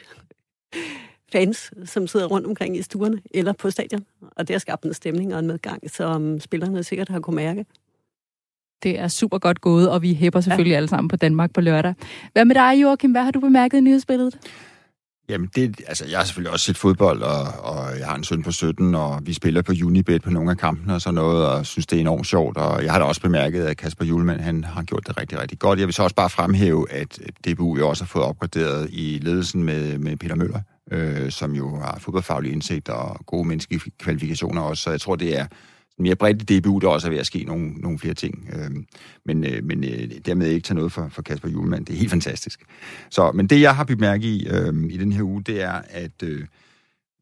fans, 1.32 1.72
som 1.86 2.08
sidder 2.08 2.28
rundt 2.28 2.48
omkring 2.48 2.78
i 2.78 2.82
stuerne 2.82 3.22
eller 3.34 3.54
på 3.54 3.72
stadion. 3.72 4.06
Og 4.22 4.48
det 4.48 4.54
har 4.54 4.60
skabt 4.60 4.86
en 4.86 4.94
stemning 4.94 5.34
og 5.34 5.40
en 5.40 5.48
medgang, 5.48 5.92
som 5.92 6.40
spillerne 6.40 6.84
sikkert 6.84 7.10
har 7.10 7.20
kunnet 7.20 7.36
mærke. 7.36 7.66
Det 8.84 9.00
er 9.00 9.08
super 9.08 9.38
godt 9.38 9.62
gået, 9.62 9.90
og 9.90 10.02
vi 10.02 10.14
hæpper 10.14 10.42
selvfølgelig 10.42 10.72
ja. 10.72 10.78
alle 10.78 10.90
sammen 10.90 11.08
på 11.08 11.16
Danmark 11.16 11.54
på 11.54 11.62
lørdag. 11.62 11.94
Hvad 12.34 12.46
med 12.46 12.56
dig, 12.56 12.82
Joachim? 12.82 13.12
Hvad 13.12 13.24
har 13.24 13.32
du 13.32 13.40
bemærket 13.40 13.78
i 13.78 13.82
nyhedsbilledet? 13.82 14.38
Jamen, 15.30 15.50
det, 15.56 15.82
altså, 15.88 16.06
jeg 16.10 16.18
har 16.18 16.26
selvfølgelig 16.26 16.52
også 16.52 16.66
set 16.66 16.78
fodbold, 16.78 17.22
og, 17.22 17.44
og 17.60 18.00
jeg 18.00 18.08
har 18.08 18.16
en 18.16 18.24
søn 18.24 18.44
på 18.44 18.52
17, 18.52 18.96
og 18.96 19.20
vi 19.24 19.34
spiller 19.34 19.62
på 19.62 19.72
Unibet 19.86 20.22
på 20.22 20.30
nogle 20.30 20.52
af 20.52 20.58
kampene 20.58 20.94
og 20.94 21.02
sådan 21.02 21.16
noget, 21.16 21.48
og 21.48 21.66
synes, 21.66 21.88
det 21.88 21.98
er 21.98 22.02
enormt 22.02 22.28
sjovt. 22.28 22.58
Og 22.58 22.84
jeg 22.84 22.92
har 22.92 23.00
da 23.00 23.06
også 23.06 23.22
bemærket, 23.22 23.66
at 23.66 23.78
Kasper 23.78 24.06
Julemand, 24.06 24.42
han 24.42 24.64
har 24.64 24.84
gjort 24.84 25.08
det 25.08 25.18
rigtig, 25.18 25.40
rigtig 25.40 25.60
godt. 25.60 25.80
Jeg 25.80 25.88
vil 25.88 25.94
så 25.94 26.04
også 26.04 26.16
bare 26.16 26.30
fremhæve, 26.30 26.92
at 26.92 27.20
DBU 27.48 27.78
jo 27.78 27.90
også 27.90 28.04
har 28.04 28.08
fået 28.08 28.26
opgraderet 28.26 28.90
i 28.92 29.20
ledelsen 29.22 29.64
med, 29.64 29.98
med 29.98 30.18
Peter 30.18 30.36
Møller, 30.36 30.60
øh, 30.92 31.32
som 31.32 31.52
jo 31.52 31.76
har 31.76 31.98
fodboldfaglig 32.00 32.52
indsigt 32.52 32.90
og 32.90 33.26
gode 33.26 33.48
menneskelige 33.48 33.92
kvalifikationer 34.00 34.62
også. 34.62 34.84
Så 34.84 34.90
jeg 34.90 35.02
tror, 35.02 35.16
det 35.16 35.40
er 35.40 35.46
mere 36.02 36.16
bredt 36.16 36.52
i 36.52 36.60
DBU, 36.60 36.80
der 36.80 36.88
også 36.88 37.08
er 37.08 37.12
ved 37.12 37.20
at 37.20 37.26
ske 37.26 37.44
nogle, 37.44 37.72
nogle 37.72 38.00
flere 38.00 38.14
ting. 38.14 38.50
Øh, 38.54 38.72
men 39.26 39.44
øh, 39.44 39.64
men 39.64 39.84
øh, 39.84 40.12
dermed 40.26 40.48
ikke 40.48 40.66
tage 40.66 40.76
noget 40.76 40.92
for, 40.92 41.10
for 41.10 41.22
Kasper 41.22 41.50
Julemand. 41.50 41.86
Det 41.86 41.94
er 41.94 41.98
helt 41.98 42.12
fantastisk. 42.12 42.62
Så, 43.10 43.32
men 43.32 43.48
det, 43.48 43.62
jeg 43.62 43.76
har 43.76 43.84
bemærket 43.84 44.28
i, 44.28 44.48
øh, 44.48 44.74
i 44.90 44.98
den 44.98 45.12
her 45.12 45.24
uge, 45.24 45.44
det 45.44 45.62
er, 45.62 45.82
at 45.90 46.24
øh, 46.24 46.46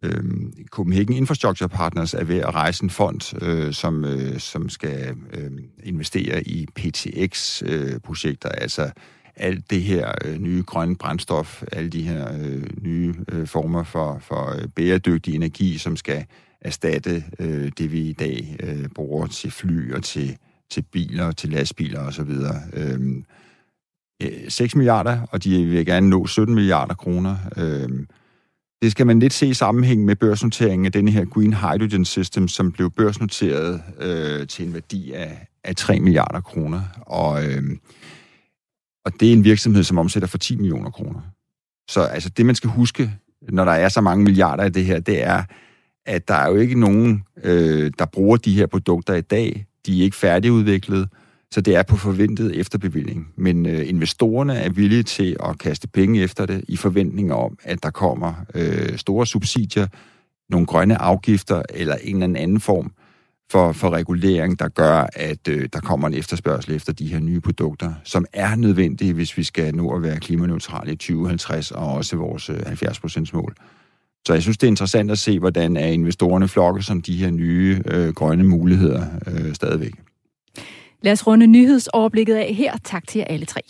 øh, 0.03 0.23
Copenhagen 0.69 1.13
Infrastructure 1.13 1.69
Partners 1.69 2.13
er 2.13 2.23
ved 2.23 2.37
at 2.37 2.55
rejse 2.55 2.83
en 2.83 2.89
fond, 2.89 3.43
øh, 3.43 3.73
som, 3.73 4.05
øh, 4.05 4.39
som 4.39 4.69
skal 4.69 5.15
øh, 5.33 5.51
investere 5.83 6.43
i 6.43 6.67
PTX-projekter, 6.75 8.49
øh, 8.49 8.61
altså 8.61 8.91
alt 9.35 9.69
det 9.69 9.81
her 9.81 10.11
øh, 10.25 10.37
nye 10.37 10.63
grønne 10.63 10.95
brændstof, 10.95 11.63
alle 11.71 11.89
de 11.89 12.01
her 12.01 12.37
øh, 12.39 12.63
nye 12.81 13.13
øh, 13.31 13.47
former 13.47 13.83
for, 13.83 14.19
for 14.21 14.55
øh, 14.55 14.67
bæredygtig 14.75 15.35
energi, 15.35 15.77
som 15.77 15.95
skal 15.95 16.25
erstatte 16.61 17.23
øh, 17.39 17.71
det, 17.77 17.91
vi 17.91 18.01
i 18.01 18.13
dag 18.13 18.57
øh, 18.63 18.89
bruger 18.95 19.27
til 19.27 19.51
fly 19.51 19.93
og 19.93 20.03
til, 20.03 20.37
til 20.71 20.81
biler, 20.81 21.31
til 21.31 21.49
lastbiler 21.49 21.99
osv. 21.99 22.31
Øhm, 22.73 23.25
øh, 24.23 24.49
6 24.49 24.75
milliarder, 24.75 25.21
og 25.31 25.43
de 25.43 25.65
vil 25.65 25.85
gerne 25.85 26.09
nå 26.09 26.27
17 26.27 26.55
milliarder 26.55 26.93
kroner. 26.93 27.37
Øh, 27.57 27.89
det 28.81 28.91
skal 28.91 29.07
man 29.07 29.19
lidt 29.19 29.33
se 29.33 29.47
i 29.47 29.53
sammenhæng 29.53 30.05
med 30.05 30.15
børsnoteringen 30.15 30.85
af 30.85 30.91
denne 30.91 31.11
her 31.11 31.25
Green 31.25 31.53
Hydrogen 31.53 32.05
System, 32.05 32.47
som 32.47 32.71
blev 32.71 32.91
børsnoteret 32.91 33.83
øh, 33.99 34.47
til 34.47 34.67
en 34.67 34.73
værdi 34.73 35.11
af, 35.11 35.47
af 35.63 35.75
3 35.75 35.99
milliarder 35.99 36.41
kroner. 36.41 36.81
Og, 37.01 37.45
øh, 37.45 37.63
og 39.05 39.19
det 39.19 39.29
er 39.29 39.33
en 39.33 39.43
virksomhed, 39.43 39.83
som 39.83 39.97
omsætter 39.97 40.27
for 40.27 40.37
10 40.37 40.55
millioner 40.55 40.91
kroner. 40.91 41.21
Så 41.89 42.01
altså, 42.01 42.29
det, 42.29 42.45
man 42.45 42.55
skal 42.55 42.69
huske 42.69 43.11
når 43.41 43.65
der 43.65 43.71
er 43.71 43.89
så 43.89 44.01
mange 44.01 44.23
milliarder 44.23 44.65
i 44.65 44.69
det 44.69 44.85
her, 44.85 44.99
det 44.99 45.23
er, 45.23 45.43
at 46.09 46.27
der 46.27 46.33
er 46.33 46.49
jo 46.49 46.55
ikke 46.55 46.79
nogen, 46.79 47.23
øh, 47.43 47.91
der 47.99 48.05
bruger 48.05 48.37
de 48.37 48.53
her 48.53 48.65
produkter 48.65 49.13
i 49.13 49.21
dag. 49.21 49.65
De 49.85 49.99
er 49.99 50.03
ikke 50.03 50.15
færdigudviklet, 50.15 51.09
så 51.51 51.61
det 51.61 51.75
er 51.75 51.83
på 51.83 51.97
forventet 51.97 52.59
efterbevilling. 52.59 53.27
Men 53.35 53.65
øh, 53.65 53.89
investorerne 53.89 54.55
er 54.55 54.69
villige 54.69 55.03
til 55.03 55.37
at 55.43 55.57
kaste 55.57 55.87
penge 55.87 56.21
efter 56.21 56.45
det 56.45 56.63
i 56.67 56.77
forventning 56.77 57.33
om, 57.33 57.57
at 57.63 57.83
der 57.83 57.89
kommer 57.89 58.33
øh, 58.55 58.97
store 58.97 59.27
subsidier, 59.27 59.87
nogle 60.49 60.67
grønne 60.67 61.01
afgifter 61.01 61.61
eller 61.69 61.95
en 62.03 62.23
eller 62.23 62.39
anden 62.39 62.59
form 62.59 62.91
for, 63.51 63.71
for 63.71 63.89
regulering, 63.89 64.59
der 64.59 64.67
gør, 64.67 65.07
at 65.13 65.47
øh, 65.47 65.69
der 65.73 65.79
kommer 65.79 66.07
en 66.07 66.13
efterspørgsel 66.13 66.75
efter 66.75 66.93
de 66.93 67.07
her 67.07 67.19
nye 67.19 67.39
produkter, 67.39 67.93
som 68.03 68.25
er 68.33 68.55
nødvendige, 68.55 69.13
hvis 69.13 69.37
vi 69.37 69.43
skal 69.43 69.75
nå 69.75 69.95
at 69.95 70.03
være 70.03 70.19
klimaneutrale 70.19 70.91
i 70.91 70.95
2050 70.95 71.71
og 71.71 71.93
også 71.93 72.15
vores 72.15 72.49
øh, 72.49 72.57
70% 72.57 73.29
mål. 73.33 73.55
Så 74.25 74.33
jeg 74.33 74.41
synes, 74.41 74.57
det 74.57 74.67
er 74.67 74.71
interessant 74.71 75.11
at 75.11 75.19
se, 75.19 75.39
hvordan 75.39 75.77
er 75.77 75.87
investorerne 75.87 76.47
flokker 76.47 76.81
som 76.81 77.01
de 77.01 77.15
her 77.15 77.31
nye 77.31 77.81
øh, 77.85 78.13
grønne 78.13 78.43
muligheder 78.43 79.05
øh, 79.27 79.53
stadigvæk. 79.53 79.93
Lad 81.01 81.11
os 81.11 81.27
runde 81.27 81.47
nyhedsoverblikket 81.47 82.35
af 82.35 82.53
her. 82.53 82.77
Tak 82.83 83.07
til 83.07 83.19
jer 83.19 83.25
alle 83.25 83.45
tre. 83.45 83.61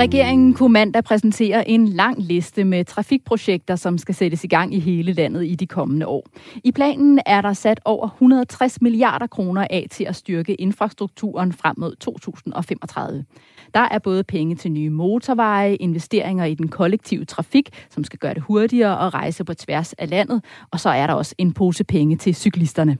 Regeringen 0.00 0.54
kunne 0.54 0.72
mandag 0.72 1.04
præsentere 1.04 1.68
en 1.68 1.88
lang 1.88 2.22
liste 2.22 2.64
med 2.64 2.84
trafikprojekter, 2.84 3.76
som 3.76 3.98
skal 3.98 4.14
sættes 4.14 4.44
i 4.44 4.46
gang 4.46 4.74
i 4.74 4.78
hele 4.78 5.12
landet 5.12 5.46
i 5.46 5.54
de 5.54 5.66
kommende 5.66 6.06
år. 6.06 6.26
I 6.64 6.72
planen 6.72 7.20
er 7.26 7.40
der 7.40 7.52
sat 7.52 7.80
over 7.84 8.06
160 8.06 8.82
milliarder 8.82 9.26
kroner 9.26 9.66
af 9.70 9.86
til 9.90 10.04
at 10.04 10.16
styrke 10.16 10.54
infrastrukturen 10.54 11.52
frem 11.52 11.74
mod 11.78 11.96
2035. 11.96 13.24
Der 13.74 13.88
er 13.90 13.98
både 13.98 14.24
penge 14.24 14.54
til 14.54 14.72
nye 14.72 14.90
motorveje, 14.90 15.74
investeringer 15.74 16.44
i 16.44 16.54
den 16.54 16.68
kollektive 16.68 17.24
trafik, 17.24 17.68
som 17.90 18.04
skal 18.04 18.18
gøre 18.18 18.34
det 18.34 18.42
hurtigere 18.42 19.06
at 19.06 19.14
rejse 19.14 19.44
på 19.44 19.54
tværs 19.54 19.92
af 19.92 20.10
landet, 20.10 20.44
og 20.70 20.80
så 20.80 20.88
er 20.88 21.06
der 21.06 21.14
også 21.14 21.34
en 21.38 21.52
pose 21.52 21.84
penge 21.84 22.16
til 22.16 22.34
cyklisterne. 22.34 22.98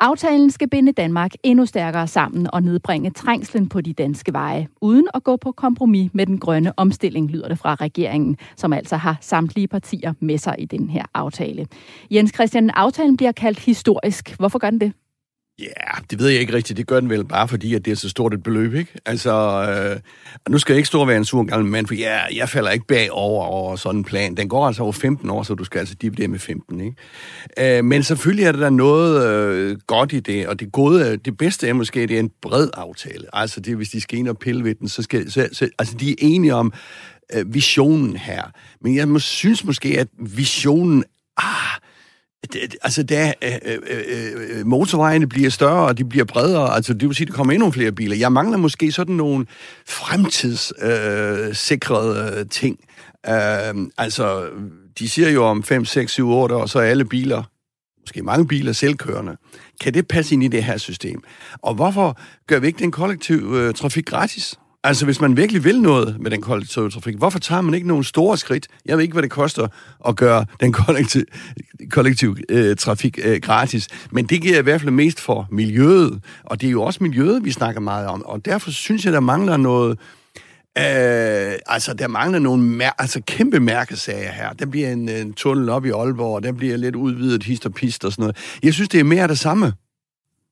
Aftalen 0.00 0.50
skal 0.50 0.68
binde 0.68 0.92
Danmark 0.92 1.30
endnu 1.42 1.66
stærkere 1.66 2.06
sammen 2.06 2.48
og 2.52 2.62
nedbringe 2.62 3.10
trængslen 3.10 3.68
på 3.68 3.80
de 3.80 3.92
danske 3.92 4.32
veje, 4.32 4.68
uden 4.80 5.08
at 5.14 5.24
gå 5.24 5.36
på 5.36 5.52
kompromis 5.52 6.10
med 6.14 6.26
den 6.26 6.38
grønne 6.38 6.78
omstilling, 6.78 7.30
lyder 7.30 7.48
det 7.48 7.58
fra 7.58 7.74
regeringen, 7.74 8.36
som 8.56 8.72
altså 8.72 8.96
har 8.96 9.18
samtlige 9.20 9.68
partier 9.68 10.12
med 10.20 10.38
sig 10.38 10.54
i 10.58 10.64
den 10.64 10.90
her 10.90 11.04
aftale. 11.14 11.66
Jens 12.10 12.34
Christian, 12.34 12.70
aftalen 12.70 13.16
bliver 13.16 13.32
kaldt 13.32 13.58
historisk. 13.58 14.36
Hvorfor 14.38 14.58
gør 14.58 14.70
den 14.70 14.80
det? 14.80 14.92
Ja, 15.58 15.64
yeah, 15.64 16.02
det 16.10 16.18
ved 16.18 16.28
jeg 16.28 16.40
ikke 16.40 16.52
rigtigt. 16.52 16.76
Det 16.76 16.86
gør 16.86 17.00
den 17.00 17.10
vel 17.10 17.24
bare 17.24 17.48
fordi, 17.48 17.74
at 17.74 17.84
det 17.84 17.90
er 17.90 17.94
så 17.94 18.08
stort 18.08 18.34
et 18.34 18.42
beløb, 18.42 18.74
ikke? 18.74 18.92
Altså, 19.06 19.32
øh, 19.32 20.00
nu 20.48 20.58
skal 20.58 20.72
jeg 20.72 20.78
ikke 20.78 20.86
stå 20.86 21.00
og 21.00 21.08
være 21.08 21.16
en 21.16 21.24
sur 21.24 21.42
gammel 21.42 21.70
mand, 21.70 21.86
for 21.86 21.94
jeg, 21.94 22.28
jeg 22.34 22.48
falder 22.48 22.70
ikke 22.70 22.86
bagover 22.86 23.44
over 23.44 23.76
sådan 23.76 23.98
en 23.98 24.04
plan. 24.04 24.36
Den 24.36 24.48
går 24.48 24.66
altså 24.66 24.82
over 24.82 24.92
15 24.92 25.30
år, 25.30 25.42
så 25.42 25.54
du 25.54 25.64
skal 25.64 25.78
altså 25.78 25.94
dividere 25.94 26.28
med 26.28 26.38
15, 26.38 26.80
ikke? 26.80 27.78
Øh, 27.78 27.84
men 27.84 28.02
selvfølgelig 28.02 28.44
er 28.44 28.52
der 28.52 28.70
noget 28.70 29.26
øh, 29.28 29.78
godt 29.86 30.12
i 30.12 30.20
det, 30.20 30.46
og 30.46 30.60
det 30.60 30.72
gode, 30.72 31.16
det 31.16 31.36
bedste 31.36 31.68
er 31.68 31.72
måske, 31.72 32.06
det 32.06 32.16
er 32.16 32.20
en 32.20 32.30
bred 32.42 32.68
aftale. 32.74 33.24
Altså, 33.32 33.60
det 33.60 33.76
hvis 33.76 33.88
de 33.88 34.00
skal 34.00 34.18
ind 34.18 34.28
og 34.28 34.38
pille 34.38 34.64
ved 34.64 34.74
den, 34.74 34.88
så 34.88 35.02
skal... 35.02 35.30
Så, 35.30 35.48
så, 35.52 35.68
altså, 35.78 35.94
de 35.94 36.10
er 36.10 36.16
enige 36.18 36.54
om 36.54 36.72
øh, 37.34 37.54
visionen 37.54 38.16
her. 38.16 38.42
Men 38.80 38.96
jeg 38.96 39.08
må, 39.08 39.18
synes 39.18 39.64
måske, 39.64 40.00
at 40.00 40.08
visionen... 40.18 41.04
Ah, 41.36 41.67
det, 42.42 42.76
altså, 42.82 43.02
da 43.02 43.32
øh, 43.42 43.52
øh, 43.64 43.78
øh, 43.90 44.32
øh, 44.58 44.66
motorvejene 44.66 45.26
bliver 45.26 45.50
større, 45.50 45.86
og 45.86 45.98
de 45.98 46.04
bliver 46.04 46.24
bredere, 46.24 46.74
altså 46.74 46.94
det 46.94 47.08
vil 47.08 47.16
sige, 47.16 47.24
at 47.24 47.28
der 47.28 47.34
kommer 47.36 47.52
endnu 47.52 47.70
flere 47.70 47.92
biler. 47.92 48.16
Jeg 48.16 48.32
mangler 48.32 48.58
måske 48.58 48.92
sådan 48.92 49.14
nogle 49.14 49.46
fremtidssikrede 49.86 52.32
øh, 52.32 52.38
øh 52.40 52.46
ting. 52.50 52.78
Øh, 53.26 53.74
altså, 53.98 54.48
de 54.98 55.08
siger 55.08 55.30
jo 55.30 55.44
om 55.44 55.62
5, 55.62 55.84
6, 55.84 56.12
7, 56.12 56.30
8 56.30 56.54
år, 56.54 56.66
så 56.66 56.78
er 56.78 56.84
alle 56.84 57.04
biler, 57.04 57.42
måske 58.02 58.22
mange 58.22 58.46
biler, 58.46 58.72
selvkørende. 58.72 59.36
Kan 59.80 59.94
det 59.94 60.08
passe 60.08 60.34
ind 60.34 60.44
i 60.44 60.48
det 60.48 60.64
her 60.64 60.76
system? 60.76 61.22
Og 61.62 61.74
hvorfor 61.74 62.20
gør 62.46 62.58
vi 62.58 62.66
ikke 62.66 62.78
den 62.78 62.90
kollektive 62.90 63.60
øh, 63.60 63.74
trafik 63.74 64.06
gratis? 64.06 64.58
Altså, 64.84 65.04
hvis 65.04 65.20
man 65.20 65.36
virkelig 65.36 65.64
vil 65.64 65.80
noget 65.80 66.20
med 66.20 66.30
den 66.30 66.42
kollektive 66.42 66.90
trafik, 66.90 67.16
hvorfor 67.16 67.38
tager 67.38 67.60
man 67.60 67.74
ikke 67.74 67.88
nogle 67.88 68.04
store 68.04 68.36
skridt? 68.38 68.66
Jeg 68.86 68.96
ved 68.96 69.02
ikke, 69.02 69.12
hvad 69.12 69.22
det 69.22 69.30
koster 69.30 69.68
at 70.08 70.16
gøre 70.16 70.44
den 70.60 70.72
kollektive, 70.72 71.24
kollektiv, 71.90 72.36
øh, 72.48 72.76
trafik 72.76 73.18
øh, 73.24 73.40
gratis, 73.40 73.88
men 74.10 74.26
det 74.26 74.42
giver 74.42 74.58
i 74.58 74.62
hvert 74.62 74.80
fald 74.80 74.90
mest 74.90 75.20
for 75.20 75.48
miljøet, 75.50 76.20
og 76.44 76.60
det 76.60 76.66
er 76.66 76.70
jo 76.70 76.82
også 76.82 77.02
miljøet, 77.02 77.44
vi 77.44 77.50
snakker 77.50 77.80
meget 77.80 78.06
om, 78.06 78.22
og 78.22 78.44
derfor 78.44 78.70
synes 78.70 79.04
jeg, 79.04 79.12
der 79.12 79.20
mangler 79.20 79.56
noget... 79.56 79.98
Øh, 80.78 81.52
altså, 81.66 81.94
der 81.98 82.08
mangler 82.08 82.38
nogle 82.38 82.78
mær- 82.78 82.94
altså, 82.98 83.22
kæmpe 83.26 83.60
mærkesager 83.60 84.32
her. 84.32 84.52
Der 84.52 84.66
bliver 84.66 84.92
en, 84.92 85.08
en 85.08 85.32
tunnel 85.32 85.68
op 85.68 85.86
i 85.86 85.90
Aalborg, 85.90 86.34
og 86.34 86.42
der 86.42 86.52
bliver 86.52 86.76
lidt 86.76 86.96
udvidet 86.96 87.42
hist 87.42 87.66
og 87.66 87.74
pist 87.74 88.04
og 88.04 88.12
sådan 88.12 88.22
noget. 88.22 88.36
Jeg 88.62 88.74
synes, 88.74 88.88
det 88.88 89.00
er 89.00 89.04
mere 89.04 89.22
af 89.22 89.28
det 89.28 89.38
samme. 89.38 89.72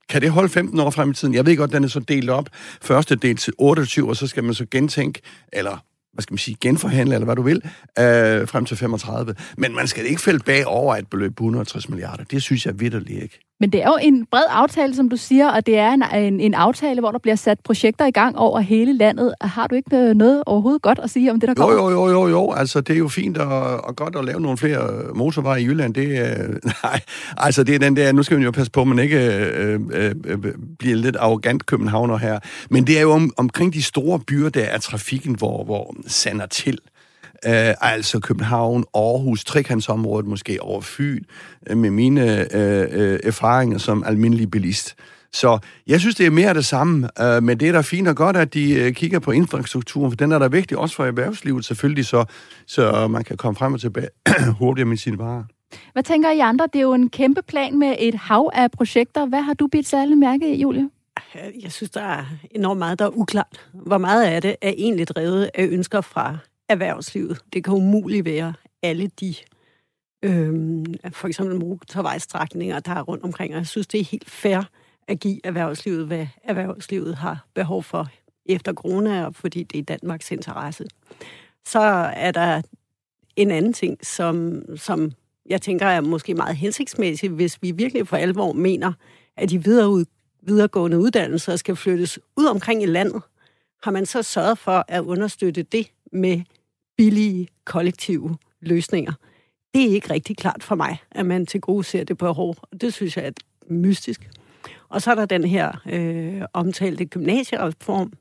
Kan 0.08 0.22
det 0.22 0.30
holde 0.30 0.48
15 0.48 0.80
år 0.80 0.90
frem 0.90 1.10
i 1.10 1.14
tiden? 1.14 1.34
Jeg 1.34 1.46
ved 1.46 1.56
godt, 1.56 1.72
den 1.72 1.84
er 1.84 1.88
så 1.88 2.00
delt 2.00 2.30
op. 2.30 2.48
Første 2.82 3.16
del 3.16 3.36
til 3.36 3.52
28, 3.58 4.08
og 4.08 4.16
så 4.16 4.26
skal 4.26 4.44
man 4.44 4.54
så 4.54 4.66
gentænke, 4.70 5.20
eller 5.52 5.84
hvad 6.12 6.22
skal 6.22 6.32
man 6.32 6.38
sige, 6.38 6.56
genforhandle, 6.60 7.14
eller 7.14 7.24
hvad 7.24 7.36
du 7.36 7.42
vil, 7.42 7.62
øh, 7.98 8.48
frem 8.48 8.64
til 8.64 8.76
35. 8.76 9.34
Men 9.56 9.74
man 9.74 9.86
skal 9.86 10.06
ikke 10.06 10.20
fælde 10.20 10.38
bag 10.38 10.66
over 10.66 10.96
et 10.96 11.10
beløb 11.10 11.36
på 11.36 11.44
160 11.44 11.88
milliarder. 11.88 12.24
Det 12.24 12.42
synes 12.42 12.66
jeg 12.66 12.80
vidderligt 12.80 13.22
ikke. 13.22 13.45
Men 13.60 13.70
det 13.72 13.82
er 13.82 13.86
jo 13.86 13.98
en 14.02 14.26
bred 14.30 14.44
aftale, 14.50 14.94
som 14.94 15.08
du 15.08 15.16
siger, 15.16 15.48
og 15.48 15.66
det 15.66 15.78
er 15.78 15.92
en, 15.92 16.02
en, 16.14 16.40
en 16.40 16.54
aftale, 16.54 17.00
hvor 17.00 17.10
der 17.10 17.18
bliver 17.18 17.34
sat 17.36 17.58
projekter 17.64 18.06
i 18.06 18.10
gang 18.10 18.38
over 18.38 18.60
hele 18.60 18.92
landet. 18.92 19.34
Har 19.40 19.66
du 19.66 19.74
ikke 19.74 19.96
øh, 19.96 20.14
noget 20.14 20.42
overhovedet 20.46 20.82
godt 20.82 20.98
at 21.02 21.10
sige 21.10 21.30
om 21.30 21.40
det, 21.40 21.48
der 21.48 21.54
kommer? 21.54 21.74
Jo, 21.74 21.90
jo, 21.90 22.08
jo, 22.08 22.10
jo, 22.10 22.28
jo. 22.28 22.52
Altså, 22.52 22.80
det 22.80 22.94
er 22.94 22.98
jo 22.98 23.08
fint 23.08 23.38
og, 23.38 23.84
og 23.84 23.96
godt 23.96 24.16
at 24.16 24.24
lave 24.24 24.40
nogle 24.40 24.58
flere 24.58 25.14
motorveje 25.14 25.60
i 25.60 25.64
Jylland. 25.64 25.94
Det, 25.94 26.08
øh, 26.08 26.54
nej, 26.84 27.00
altså, 27.36 27.64
det 27.64 27.74
er 27.74 27.78
den 27.78 27.96
der, 27.96 28.12
nu 28.12 28.22
skal 28.22 28.38
vi 28.38 28.44
jo 28.44 28.50
passe 28.50 28.72
på, 28.72 28.80
at 28.80 28.86
man 28.86 28.98
ikke 28.98 29.16
øh, 29.16 29.80
øh, 29.92 30.14
øh, 30.24 30.38
bliver 30.78 30.96
lidt 30.96 31.16
arrogant 31.16 31.66
københavner 31.66 32.16
her. 32.16 32.38
Men 32.70 32.86
det 32.86 32.98
er 32.98 33.02
jo 33.02 33.10
om, 33.10 33.32
omkring 33.36 33.74
de 33.74 33.82
store 33.82 34.20
byer, 34.20 34.48
der 34.48 34.64
er 34.64 34.78
trafikken, 34.78 35.34
hvor, 35.34 35.64
hvor 35.64 35.94
sander 36.06 36.46
til. 36.46 36.78
Øh, 36.84 36.95
altså 37.42 38.20
København, 38.20 38.84
Aarhus, 38.94 39.44
trekantsområdet 39.44 40.26
måske 40.26 40.62
over 40.62 40.80
Fyn, 40.80 41.22
øh, 41.66 41.76
med 41.76 41.90
mine 41.90 42.54
øh, 42.56 42.86
øh, 42.90 43.18
erfaringer 43.24 43.78
som 43.78 44.04
almindelig 44.06 44.50
bilist. 44.50 44.94
Så 45.32 45.58
jeg 45.86 46.00
synes, 46.00 46.14
det 46.14 46.26
er 46.26 46.30
mere 46.30 46.54
det 46.54 46.64
samme, 46.64 47.08
øh, 47.20 47.42
men 47.42 47.60
det 47.60 47.68
er 47.68 47.72
da 47.72 47.80
fint 47.80 48.08
og 48.08 48.16
godt, 48.16 48.36
at 48.36 48.54
de 48.54 48.74
øh, 48.74 48.92
kigger 48.92 49.18
på 49.18 49.30
infrastrukturen, 49.30 50.10
for 50.10 50.16
den 50.16 50.32
er 50.32 50.38
da 50.38 50.46
vigtig 50.46 50.78
også 50.78 50.96
for 50.96 51.04
erhvervslivet 51.04 51.64
selvfølgelig, 51.64 52.06
så, 52.06 52.24
så 52.66 53.08
man 53.08 53.24
kan 53.24 53.36
komme 53.36 53.56
frem 53.56 53.74
og 53.74 53.80
tilbage 53.80 54.08
hurtigere 54.58 54.88
med 54.88 54.96
sine 54.96 55.18
varer. 55.18 55.44
Hvad 55.92 56.02
tænker 56.02 56.30
I 56.30 56.38
andre? 56.38 56.68
Det 56.72 56.78
er 56.78 56.82
jo 56.82 56.94
en 56.94 57.10
kæmpe 57.10 57.42
plan 57.48 57.78
med 57.78 57.96
et 57.98 58.14
hav 58.14 58.50
af 58.54 58.70
projekter. 58.70 59.26
Hvad 59.26 59.42
har 59.42 59.54
du 59.54 59.66
bidt 59.66 59.88
særlig 59.88 60.18
mærke 60.18 60.54
i, 60.54 60.60
Julie? 60.60 60.90
Jeg 61.62 61.72
synes, 61.72 61.90
der 61.90 62.00
er 62.00 62.24
enormt 62.50 62.78
meget, 62.78 62.98
der 62.98 63.04
er 63.04 63.16
uklart. 63.16 63.68
Hvor 63.72 63.98
meget 63.98 64.24
af 64.24 64.42
det 64.42 64.56
er 64.62 64.72
egentlig 64.76 65.08
drevet 65.08 65.50
af 65.54 65.66
ønsker 65.66 66.00
fra 66.00 66.38
erhvervslivet. 66.68 67.38
Det 67.52 67.64
kan 67.64 67.74
umuligt 67.74 68.24
være 68.24 68.54
alle 68.82 69.10
de 69.20 69.34
øh, 70.22 70.84
for 71.12 71.28
eksempel 71.28 71.60
motorvejstrækninger, 71.60 72.80
der 72.80 72.92
er 72.92 73.02
rundt 73.02 73.24
omkring. 73.24 73.54
Og 73.54 73.58
jeg 73.58 73.66
synes, 73.66 73.86
det 73.86 74.00
er 74.00 74.04
helt 74.04 74.30
fair 74.30 74.62
at 75.08 75.20
give 75.20 75.40
erhvervslivet, 75.44 76.06
hvad 76.06 76.26
erhvervslivet 76.44 77.16
har 77.16 77.46
behov 77.54 77.82
for 77.82 78.08
efter 78.46 78.72
corona, 78.72 79.26
og 79.26 79.34
fordi 79.34 79.62
det 79.62 79.78
er 79.78 79.82
Danmarks 79.82 80.30
interesse. 80.30 80.84
Så 81.64 81.80
er 82.16 82.30
der 82.30 82.62
en 83.36 83.50
anden 83.50 83.72
ting, 83.72 84.06
som, 84.06 84.62
som 84.76 85.12
jeg 85.46 85.62
tænker 85.62 85.86
er 85.86 86.00
måske 86.00 86.34
meget 86.34 86.56
hensigtsmæssigt, 86.56 87.32
hvis 87.32 87.62
vi 87.62 87.70
virkelig 87.70 88.08
for 88.08 88.16
alvor 88.16 88.52
mener, 88.52 88.92
at 89.36 89.50
de 89.50 89.64
videreud, 89.64 90.04
videregående 90.42 90.98
uddannelser 90.98 91.56
skal 91.56 91.76
flyttes 91.76 92.18
ud 92.36 92.46
omkring 92.46 92.82
i 92.82 92.86
landet, 92.86 93.22
har 93.82 93.90
man 93.90 94.06
så 94.06 94.22
sørget 94.22 94.58
for 94.58 94.84
at 94.88 95.00
understøtte 95.00 95.62
det 95.62 95.92
med 96.12 96.42
billige 96.96 97.48
kollektive 97.64 98.36
løsninger. 98.60 99.12
Det 99.74 99.84
er 99.84 99.94
ikke 99.94 100.10
rigtig 100.10 100.36
klart 100.36 100.62
for 100.62 100.74
mig, 100.74 100.98
at 101.10 101.26
man 101.26 101.46
til 101.46 101.60
gode 101.60 101.84
ser 101.84 102.04
det 102.04 102.18
behov. 102.18 102.56
Det 102.80 102.94
synes 102.94 103.16
jeg 103.16 103.26
er 103.26 103.30
mystisk. 103.66 104.30
Og 104.88 105.02
så 105.02 105.10
er 105.10 105.14
der 105.14 105.26
den 105.26 105.44
her 105.44 105.72
øh, 105.86 106.42
omtalte 106.52 107.04
gymnasiereform, 107.04 108.12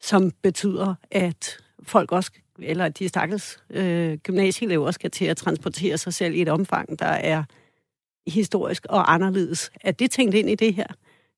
som 0.00 0.30
betyder, 0.42 0.94
at 1.10 1.58
folk 1.82 2.12
også, 2.12 2.30
eller 2.58 2.88
de 2.88 3.08
stakkels 3.08 3.58
øh, 3.70 4.18
gymnasieelever 4.18 4.90
skal 4.90 5.10
til 5.10 5.24
at 5.24 5.36
transportere 5.36 5.98
sig 5.98 6.14
selv 6.14 6.34
i 6.34 6.42
et 6.42 6.48
omfang, 6.48 6.98
der 6.98 7.06
er 7.06 7.44
historisk 8.26 8.86
og 8.88 9.14
anderledes. 9.14 9.70
Er 9.80 9.92
det 9.92 10.10
tænkt 10.10 10.34
ind 10.34 10.50
i 10.50 10.54
det 10.54 10.74
her? 10.74 10.86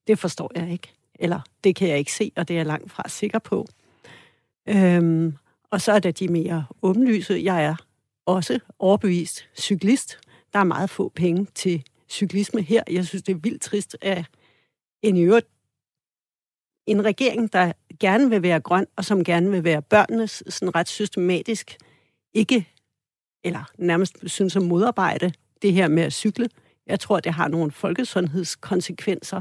Det 0.07 0.19
forstår 0.19 0.51
jeg 0.55 0.73
ikke. 0.73 0.89
Eller 1.15 1.41
det 1.65 1.77
kan 1.77 1.89
jeg 1.89 1.99
ikke 1.99 2.13
se, 2.13 2.33
og 2.37 2.49
det 2.49 2.55
er 2.55 2.59
jeg 2.59 2.67
langt 2.67 2.93
fra 2.93 3.09
sikker 3.09 3.39
på. 3.39 3.67
Øhm, 4.69 5.37
og 5.71 5.81
så 5.81 5.93
er 5.93 5.99
der 5.99 6.11
de 6.11 6.29
mere 6.29 6.67
åbenlyse. 6.83 7.41
Jeg 7.45 7.65
er 7.65 7.77
også 8.27 8.59
overbevist 8.79 9.49
cyklist. 9.59 10.19
Der 10.53 10.59
er 10.59 10.65
meget 10.65 10.91
få 10.91 11.09
penge 11.09 11.47
til 11.55 11.85
cyklisme 12.09 12.63
her. 12.63 12.83
Jeg 12.91 13.07
synes, 13.07 13.23
det 13.23 13.33
er 13.33 13.39
vildt 13.39 13.63
trist, 13.63 13.97
at 14.01 14.25
en 15.03 15.17
i 15.17 15.21
øvrigt 15.21 15.49
en 16.87 17.05
regering, 17.05 17.53
der 17.53 17.73
gerne 18.01 18.31
vil 18.31 18.43
være 18.43 18.61
grøn, 18.61 18.87
og 18.97 19.05
som 19.05 19.25
gerne 19.25 19.51
vil 19.51 19.65
være 19.65 19.83
børnenes 19.83 20.43
sådan 20.49 20.75
ret 20.75 20.89
systematisk, 20.89 21.77
ikke, 22.35 22.69
eller 23.45 23.65
nærmest 23.79 24.19
synes 24.27 24.57
at 24.57 24.63
modarbejde 24.63 25.33
det 25.63 25.73
her 25.73 25.89
med 25.89 26.03
at 26.03 26.13
cykle. 26.13 26.49
Jeg 26.87 27.01
tror, 27.01 27.21
det 27.21 27.33
har 27.33 27.49
nogle 27.49 27.71
folkesundhedskonsekvenser, 27.71 29.41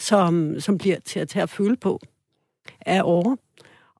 som, 0.00 0.60
som 0.60 0.78
bliver 0.78 1.00
til 1.00 1.20
at 1.20 1.28
tage 1.28 1.42
at 1.42 1.50
føle 1.50 1.76
på 1.76 2.00
af 2.80 3.02
år. 3.04 3.38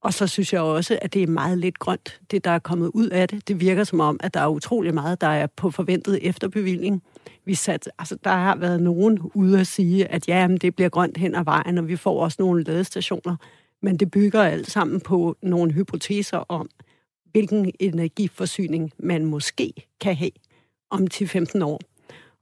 Og 0.01 0.15
så 0.15 0.27
synes 0.27 0.53
jeg 0.53 0.61
også, 0.61 0.99
at 1.03 1.15
det 1.15 1.23
er 1.23 1.27
meget 1.27 1.59
lidt 1.59 1.79
grønt, 1.79 2.21
det 2.31 2.45
der 2.45 2.51
er 2.51 2.59
kommet 2.59 2.91
ud 2.95 3.09
af 3.09 3.29
det. 3.29 3.49
Det 3.49 3.61
virker 3.61 3.85
som 3.85 4.01
om, 4.01 4.21
at 4.23 4.35
der 4.35 4.41
er 4.41 4.49
utrolig 4.49 4.95
meget, 4.95 5.21
der 5.21 5.27
er 5.27 5.47
på 5.47 5.71
forventet 5.71 6.19
efterbevilling. 6.23 7.03
Vi 7.45 7.55
sat, 7.55 7.91
altså, 7.99 8.17
der 8.25 8.31
har 8.31 8.57
været 8.57 8.83
nogen 8.83 9.19
ude 9.35 9.61
at 9.61 9.67
sige, 9.67 10.07
at 10.07 10.29
ja, 10.29 10.41
jamen, 10.41 10.59
det 10.59 10.77
bliver 10.77 10.89
grønt 10.89 11.17
hen 11.17 11.35
ad 11.35 11.45
vejen, 11.45 11.79
og 11.79 11.89
vi 11.89 11.97
får 11.97 12.23
også 12.23 12.37
nogle 12.41 12.65
ladestationer. 12.65 13.37
Men 13.83 13.97
det 13.97 14.11
bygger 14.11 14.43
alt 14.43 14.71
sammen 14.71 15.01
på 15.01 15.37
nogle 15.43 15.73
hypoteser 15.73 16.39
om, 16.39 16.69
hvilken 17.31 17.73
energiforsyning 17.81 18.93
man 18.99 19.25
måske 19.25 19.73
kan 20.01 20.17
have 20.17 20.31
om 20.91 21.07
10-15 21.15 21.65
år. 21.65 21.81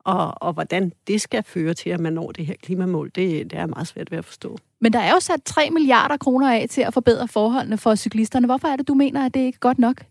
Og, 0.05 0.43
og 0.43 0.53
hvordan 0.53 0.93
det 1.07 1.21
skal 1.21 1.43
føre 1.43 1.75
til, 1.75 1.91
at 1.91 2.01
man 2.01 2.13
når 2.13 2.33
det 2.33 2.47
her 2.47 2.55
klimamål, 2.63 3.11
det, 3.15 3.51
det 3.51 3.59
er 3.59 3.67
meget 3.67 3.87
svært 3.87 4.11
ved 4.11 4.19
at 4.19 4.25
forstå. 4.25 4.59
Men 4.81 4.93
der 4.93 4.99
er 4.99 5.13
jo 5.13 5.21
sat 5.21 5.43
3 5.45 5.71
milliarder 5.71 6.17
kroner 6.17 6.53
af 6.53 6.67
til 6.71 6.81
at 6.81 6.95
forbedre 6.95 7.29
forholdene 7.29 7.79
for 7.79 7.95
cyklisterne. 7.95 8.47
Hvorfor 8.47 8.69
er 8.69 8.77
det, 8.77 8.89
du 8.89 8.95
mener, 8.95 9.27
at 9.27 9.35
det 9.35 9.41
ikke 9.41 9.57
er 9.57 9.61
godt 9.61 9.79
nok? 9.79 10.05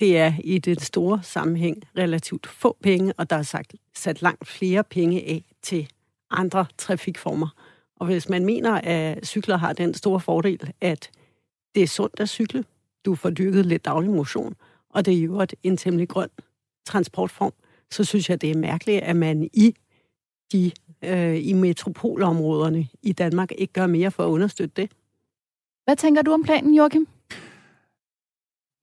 Det 0.00 0.18
er 0.18 0.32
i 0.44 0.58
den 0.58 0.78
store 0.78 1.20
sammenhæng 1.22 1.82
relativt 1.98 2.46
få 2.46 2.76
penge, 2.82 3.12
og 3.16 3.30
der 3.30 3.36
er 3.36 3.42
sagt, 3.42 3.74
sat 3.94 4.22
langt 4.22 4.48
flere 4.48 4.84
penge 4.84 5.20
af 5.28 5.44
til 5.62 5.88
andre 6.30 6.66
trafikformer. 6.78 7.48
Og 7.96 8.06
hvis 8.06 8.28
man 8.28 8.44
mener, 8.44 8.80
at 8.84 9.26
cykler 9.26 9.56
har 9.56 9.72
den 9.72 9.94
store 9.94 10.20
fordel, 10.20 10.72
at 10.80 11.10
det 11.74 11.82
er 11.82 11.86
sundt 11.86 12.20
at 12.20 12.28
cykle, 12.28 12.64
du 13.04 13.14
får 13.14 13.30
dyrket 13.30 13.66
lidt 13.66 13.84
daglig 13.84 14.10
motion, 14.10 14.54
og 14.90 15.06
det 15.06 15.14
er 15.14 15.18
jo 15.18 15.46
en 15.62 15.76
temmelig 15.76 16.08
grøn 16.08 16.28
transportform, 16.86 17.52
så 17.94 18.04
synes 18.04 18.30
jeg, 18.30 18.40
det 18.40 18.50
er 18.50 18.58
mærkeligt, 18.58 19.02
at 19.02 19.16
man 19.16 19.50
i 19.52 19.74
de 20.52 20.70
øh, 21.04 21.46
i 21.46 21.52
metropolområderne 21.52 22.88
i 23.02 23.12
Danmark 23.12 23.52
ikke 23.58 23.72
gør 23.72 23.86
mere 23.86 24.10
for 24.10 24.24
at 24.24 24.28
understøtte 24.28 24.82
det. 24.82 24.90
Hvad 25.84 25.96
tænker 25.96 26.22
du 26.22 26.32
om 26.32 26.42
planen, 26.42 26.74
Joachim? 26.74 27.06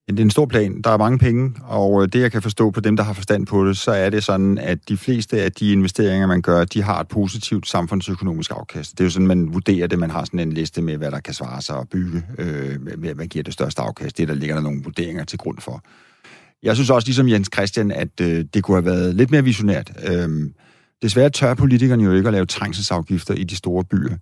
Det 0.08 0.18
er 0.20 0.22
en 0.24 0.30
stor 0.30 0.46
plan. 0.46 0.82
Der 0.82 0.90
er 0.90 0.96
mange 0.96 1.18
penge, 1.18 1.54
og 1.64 2.02
øh, 2.02 2.08
det, 2.08 2.20
jeg 2.20 2.32
kan 2.32 2.42
forstå 2.42 2.70
på 2.70 2.80
dem, 2.80 2.96
der 2.96 3.04
har 3.04 3.12
forstand 3.12 3.46
på 3.46 3.68
det, 3.68 3.76
så 3.76 3.90
er 3.92 4.10
det 4.10 4.24
sådan, 4.24 4.58
at 4.58 4.88
de 4.88 4.96
fleste 4.96 5.42
af 5.42 5.52
de 5.52 5.72
investeringer, 5.72 6.26
man 6.26 6.42
gør, 6.42 6.64
de 6.64 6.82
har 6.82 7.00
et 7.00 7.08
positivt 7.08 7.68
samfundsøkonomisk 7.68 8.50
afkast. 8.50 8.92
Det 8.92 9.00
er 9.00 9.04
jo 9.04 9.10
sådan, 9.10 9.26
man 9.26 9.54
vurderer 9.54 9.86
det. 9.86 9.98
Man 9.98 10.10
har 10.10 10.24
sådan 10.24 10.40
en 10.40 10.52
liste 10.52 10.82
med, 10.82 10.96
hvad 10.96 11.10
der 11.10 11.20
kan 11.20 11.34
svare 11.34 11.62
sig 11.62 11.78
at 11.78 11.88
bygge. 11.88 12.22
Øh, 12.38 12.80
hvad 13.14 13.26
giver 13.26 13.42
det 13.42 13.52
største 13.52 13.82
afkast? 13.82 14.18
Det 14.18 14.28
der 14.28 14.34
ligger 14.34 14.54
der 14.54 14.62
nogle 14.62 14.82
vurderinger 14.82 15.24
til 15.24 15.38
grund 15.38 15.58
for. 15.58 15.82
Jeg 16.62 16.76
synes 16.76 16.90
også, 16.90 17.08
ligesom 17.08 17.28
Jens 17.28 17.48
Christian, 17.54 17.90
at 17.90 18.20
øh, 18.20 18.44
det 18.54 18.62
kunne 18.62 18.76
have 18.76 18.84
været 18.84 19.14
lidt 19.14 19.30
mere 19.30 19.44
visionært. 19.44 19.92
Øhm, 20.08 20.54
desværre 21.02 21.30
tør 21.30 21.54
politikerne 21.54 22.04
jo 22.04 22.12
ikke 22.12 22.28
at 22.28 22.32
lave 22.32 22.46
trængselsafgifter 22.46 23.34
i 23.34 23.44
de 23.44 23.56
store 23.56 23.84
byer. 23.84 24.16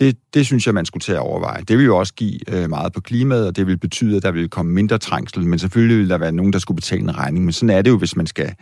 Det, 0.00 0.18
det 0.34 0.46
synes 0.46 0.66
jeg, 0.66 0.74
man 0.74 0.86
skulle 0.86 1.02
tage 1.02 1.16
at 1.16 1.22
overveje. 1.22 1.62
Det 1.62 1.78
vil 1.78 1.84
jo 1.84 1.98
også 1.98 2.14
give 2.14 2.54
øh, 2.54 2.70
meget 2.70 2.92
på 2.92 3.00
klimaet, 3.00 3.46
og 3.46 3.56
det 3.56 3.66
vil 3.66 3.78
betyde, 3.78 4.16
at 4.16 4.22
der 4.22 4.30
vil 4.30 4.48
komme 4.48 4.72
mindre 4.72 4.98
trængsel, 4.98 5.46
men 5.46 5.58
selvfølgelig 5.58 5.98
vil 5.98 6.08
der 6.08 6.18
være 6.18 6.32
nogen, 6.32 6.52
der 6.52 6.58
skulle 6.58 6.76
betale 6.76 7.02
en 7.02 7.18
regning. 7.18 7.44
Men 7.44 7.52
sådan 7.52 7.76
er 7.76 7.82
det 7.82 7.90
jo, 7.90 7.98
hvis 7.98 8.16
man 8.16 8.26
skal 8.26 8.54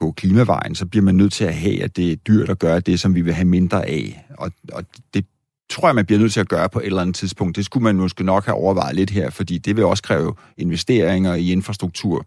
gå 0.00 0.12
klimavejen, 0.12 0.74
så 0.74 0.86
bliver 0.86 1.04
man 1.04 1.14
nødt 1.14 1.32
til 1.32 1.44
at 1.44 1.54
have, 1.54 1.82
at 1.82 1.96
det 1.96 2.12
er 2.12 2.16
dyrt 2.16 2.48
at 2.48 2.58
gøre 2.58 2.80
det, 2.80 3.00
som 3.00 3.14
vi 3.14 3.20
vil 3.20 3.34
have 3.34 3.44
mindre 3.44 3.86
af. 3.86 4.26
Og, 4.38 4.52
og 4.72 4.84
det 5.14 5.26
tror 5.72 5.88
jeg, 5.88 5.94
man 5.94 6.06
bliver 6.06 6.18
nødt 6.18 6.32
til 6.32 6.40
at 6.40 6.48
gøre 6.48 6.68
på 6.68 6.80
et 6.80 6.86
eller 6.86 7.00
andet 7.00 7.16
tidspunkt. 7.16 7.56
Det 7.56 7.64
skulle 7.64 7.84
man 7.84 7.96
måske 7.96 8.24
nok 8.24 8.44
have 8.44 8.56
overvejet 8.56 8.96
lidt 8.96 9.10
her, 9.10 9.30
fordi 9.30 9.58
det 9.58 9.76
vil 9.76 9.84
også 9.84 10.02
kræve 10.02 10.34
investeringer 10.58 11.34
i 11.34 11.52
infrastruktur. 11.52 12.26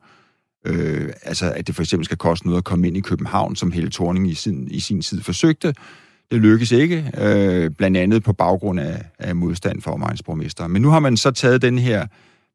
Øh, 0.66 1.10
altså, 1.24 1.52
at 1.52 1.68
det 1.68 1.76
for 1.76 1.84
eksempel 1.84 2.06
skal 2.06 2.18
koste 2.18 2.46
noget 2.46 2.58
at 2.58 2.64
komme 2.64 2.88
ind 2.88 2.98
i 2.98 3.00
København, 3.00 3.56
som 3.56 3.72
Helle 3.72 3.92
Thorning 3.92 4.30
i 4.30 4.34
sin, 4.34 4.68
i 4.72 4.80
sin 4.80 5.02
tid 5.02 5.22
forsøgte. 5.22 5.74
Det 6.32 6.42
lykkes 6.42 6.72
ikke, 6.72 7.12
øh, 7.18 7.72
blandt 7.72 7.98
andet 7.98 8.24
på 8.24 8.34
baggrund 8.34 8.80
af, 8.80 9.02
af 9.20 9.36
modstand 9.36 9.82
for 9.82 9.92
omegnsborgmester. 9.92 10.68
Men 10.68 10.82
nu 10.82 10.90
har 10.90 11.00
man 11.00 11.18
så 11.18 11.32
taget 11.32 11.62
den 11.62 11.78
her, 11.78 12.06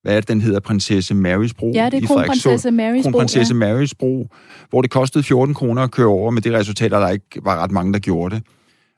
hvad 0.03 0.17
er 0.17 0.21
det, 0.21 0.29
den 0.29 0.41
hedder, 0.41 0.61
Prinsesse 0.61 1.15
Marys 1.15 1.55
Bro? 1.55 1.73
Ja, 1.75 1.89
det 1.91 2.03
er 2.03 2.07
Kronprinsesse 2.07 2.71
Marys 2.71 3.03
Bro. 3.03 3.11
Kronprinsesse 3.11 3.55
ja. 3.55 3.59
Marys 3.59 3.95
Bro, 3.95 4.29
hvor 4.71 4.83
det 4.83 4.91
kostede 4.91 5.25
14 5.25 5.55
kroner 5.55 5.83
at 5.83 5.91
køre 5.91 6.07
over, 6.07 6.31
med 6.31 6.43
det 6.43 6.53
resultat, 6.53 6.93
at 6.93 7.01
der 7.01 7.09
ikke 7.09 7.27
var 7.43 7.63
ret 7.63 7.71
mange, 7.71 7.93
der 7.93 7.99
gjorde 7.99 8.35
det. 8.35 8.45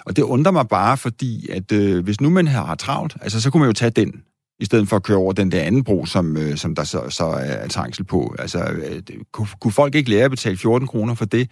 Og 0.06 0.16
det 0.16 0.22
undrer 0.22 0.52
mig 0.52 0.68
bare, 0.68 0.96
fordi 0.96 1.48
at 1.50 1.72
øh, 1.72 2.04
hvis 2.04 2.20
nu 2.20 2.30
man 2.30 2.46
har 2.46 2.74
travlt, 2.74 3.16
altså 3.20 3.40
så 3.40 3.50
kunne 3.50 3.60
man 3.60 3.68
jo 3.68 3.72
tage 3.72 3.90
den, 3.90 4.22
i 4.60 4.64
stedet 4.64 4.88
for 4.88 4.96
at 4.96 5.02
køre 5.02 5.18
over 5.18 5.32
den 5.32 5.52
der 5.52 5.62
anden 5.62 5.84
bro, 5.84 6.06
som, 6.06 6.36
øh, 6.36 6.56
som 6.56 6.74
der 6.74 6.84
så, 6.84 7.02
så 7.08 7.24
er 7.24 7.68
trængsel 7.68 8.04
på. 8.04 8.34
Altså, 8.38 8.58
øh, 8.58 9.02
kunne, 9.32 9.46
kunne 9.60 9.72
folk 9.72 9.94
ikke 9.94 10.10
lære 10.10 10.24
at 10.24 10.30
betale 10.30 10.56
14 10.56 10.88
kroner 10.88 11.14
for 11.14 11.24
det? 11.24 11.50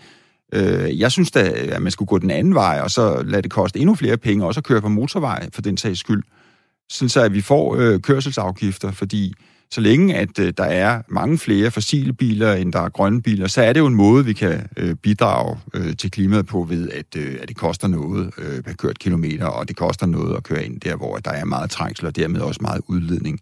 Øh, 0.55 1.01
jeg 1.01 1.13
synes 1.13 1.31
da, 1.31 1.41
at 1.49 1.83
man 1.83 1.93
skulle 1.93 2.07
gå 2.07 2.19
den 2.19 2.31
anden 2.31 2.55
vej, 2.55 2.81
og 2.83 2.91
så 2.91 3.23
lade 3.23 3.43
det 3.43 3.51
koste 3.51 3.79
endnu 3.79 3.95
flere 3.95 4.17
penge, 4.17 4.47
og 4.47 4.55
så 4.55 4.61
køre 4.61 4.81
på 4.81 4.89
motorvej 4.89 5.49
for 5.55 5.63
den 5.63 5.77
sags 5.77 6.01
skyld. 6.01 6.23
Sådan 6.91 7.09
så, 7.09 7.21
at 7.21 7.35
vi 7.35 7.41
får 7.41 7.77
øh, 7.77 8.01
kørselsafgifter, 8.01 8.91
fordi 8.91 9.35
så 9.73 9.81
længe 9.81 10.15
at 10.15 10.39
øh, 10.39 10.53
der 10.57 10.65
er 10.65 11.03
mange 11.09 11.39
flere 11.39 11.71
fossile 11.71 12.13
biler, 12.13 12.53
end 12.53 12.73
der 12.73 12.81
er 12.81 12.89
grønne 12.89 13.23
biler, 13.23 13.47
så 13.47 13.63
er 13.63 13.73
det 13.73 13.81
jo 13.81 13.87
en 13.87 13.95
måde, 13.95 14.25
vi 14.25 14.33
kan 14.33 14.69
øh, 14.77 14.95
bidrage 14.95 15.59
øh, 15.75 15.97
til 15.97 16.11
klimaet 16.11 16.47
på 16.47 16.63
ved, 16.63 16.91
at, 16.91 17.17
øh, 17.17 17.39
at 17.43 17.49
det 17.49 17.57
koster 17.57 17.89
noget 17.89 18.31
øh, 18.39 18.63
per 18.63 18.73
kørt 18.73 18.99
kilometer, 18.99 19.47
og 19.47 19.69
det 19.69 19.77
koster 19.77 20.07
noget 20.07 20.37
at 20.37 20.43
køre 20.43 20.65
ind 20.65 20.81
der, 20.81 20.97
hvor 20.97 21.17
der 21.17 21.31
er 21.31 21.45
meget 21.45 21.71
trængsel, 21.71 22.07
og 22.07 22.17
dermed 22.17 22.41
også 22.41 22.59
meget 22.63 22.81
udledning. 22.87 23.41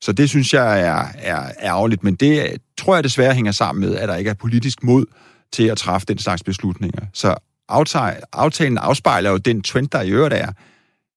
Så 0.00 0.12
det 0.12 0.28
synes 0.28 0.54
jeg 0.54 0.80
er, 0.80 1.04
er 1.18 1.50
ærgerligt, 1.62 2.04
men 2.04 2.14
det 2.14 2.42
øh, 2.42 2.58
tror 2.78 2.94
jeg 2.94 3.04
desværre 3.04 3.34
hænger 3.34 3.52
sammen 3.52 3.88
med, 3.88 3.96
at 3.96 4.08
der 4.08 4.16
ikke 4.16 4.30
er 4.30 4.34
politisk 4.34 4.82
mod 4.82 5.06
til 5.52 5.64
at 5.64 5.78
træffe 5.78 6.06
den 6.06 6.18
slags 6.18 6.42
beslutninger. 6.42 7.06
Så 7.12 7.34
aftalen 8.32 8.78
afspejler 8.78 9.30
jo 9.30 9.36
den 9.36 9.62
trend, 9.62 9.88
der 9.88 10.02
i 10.02 10.10
øvrigt 10.10 10.34
er, 10.34 10.52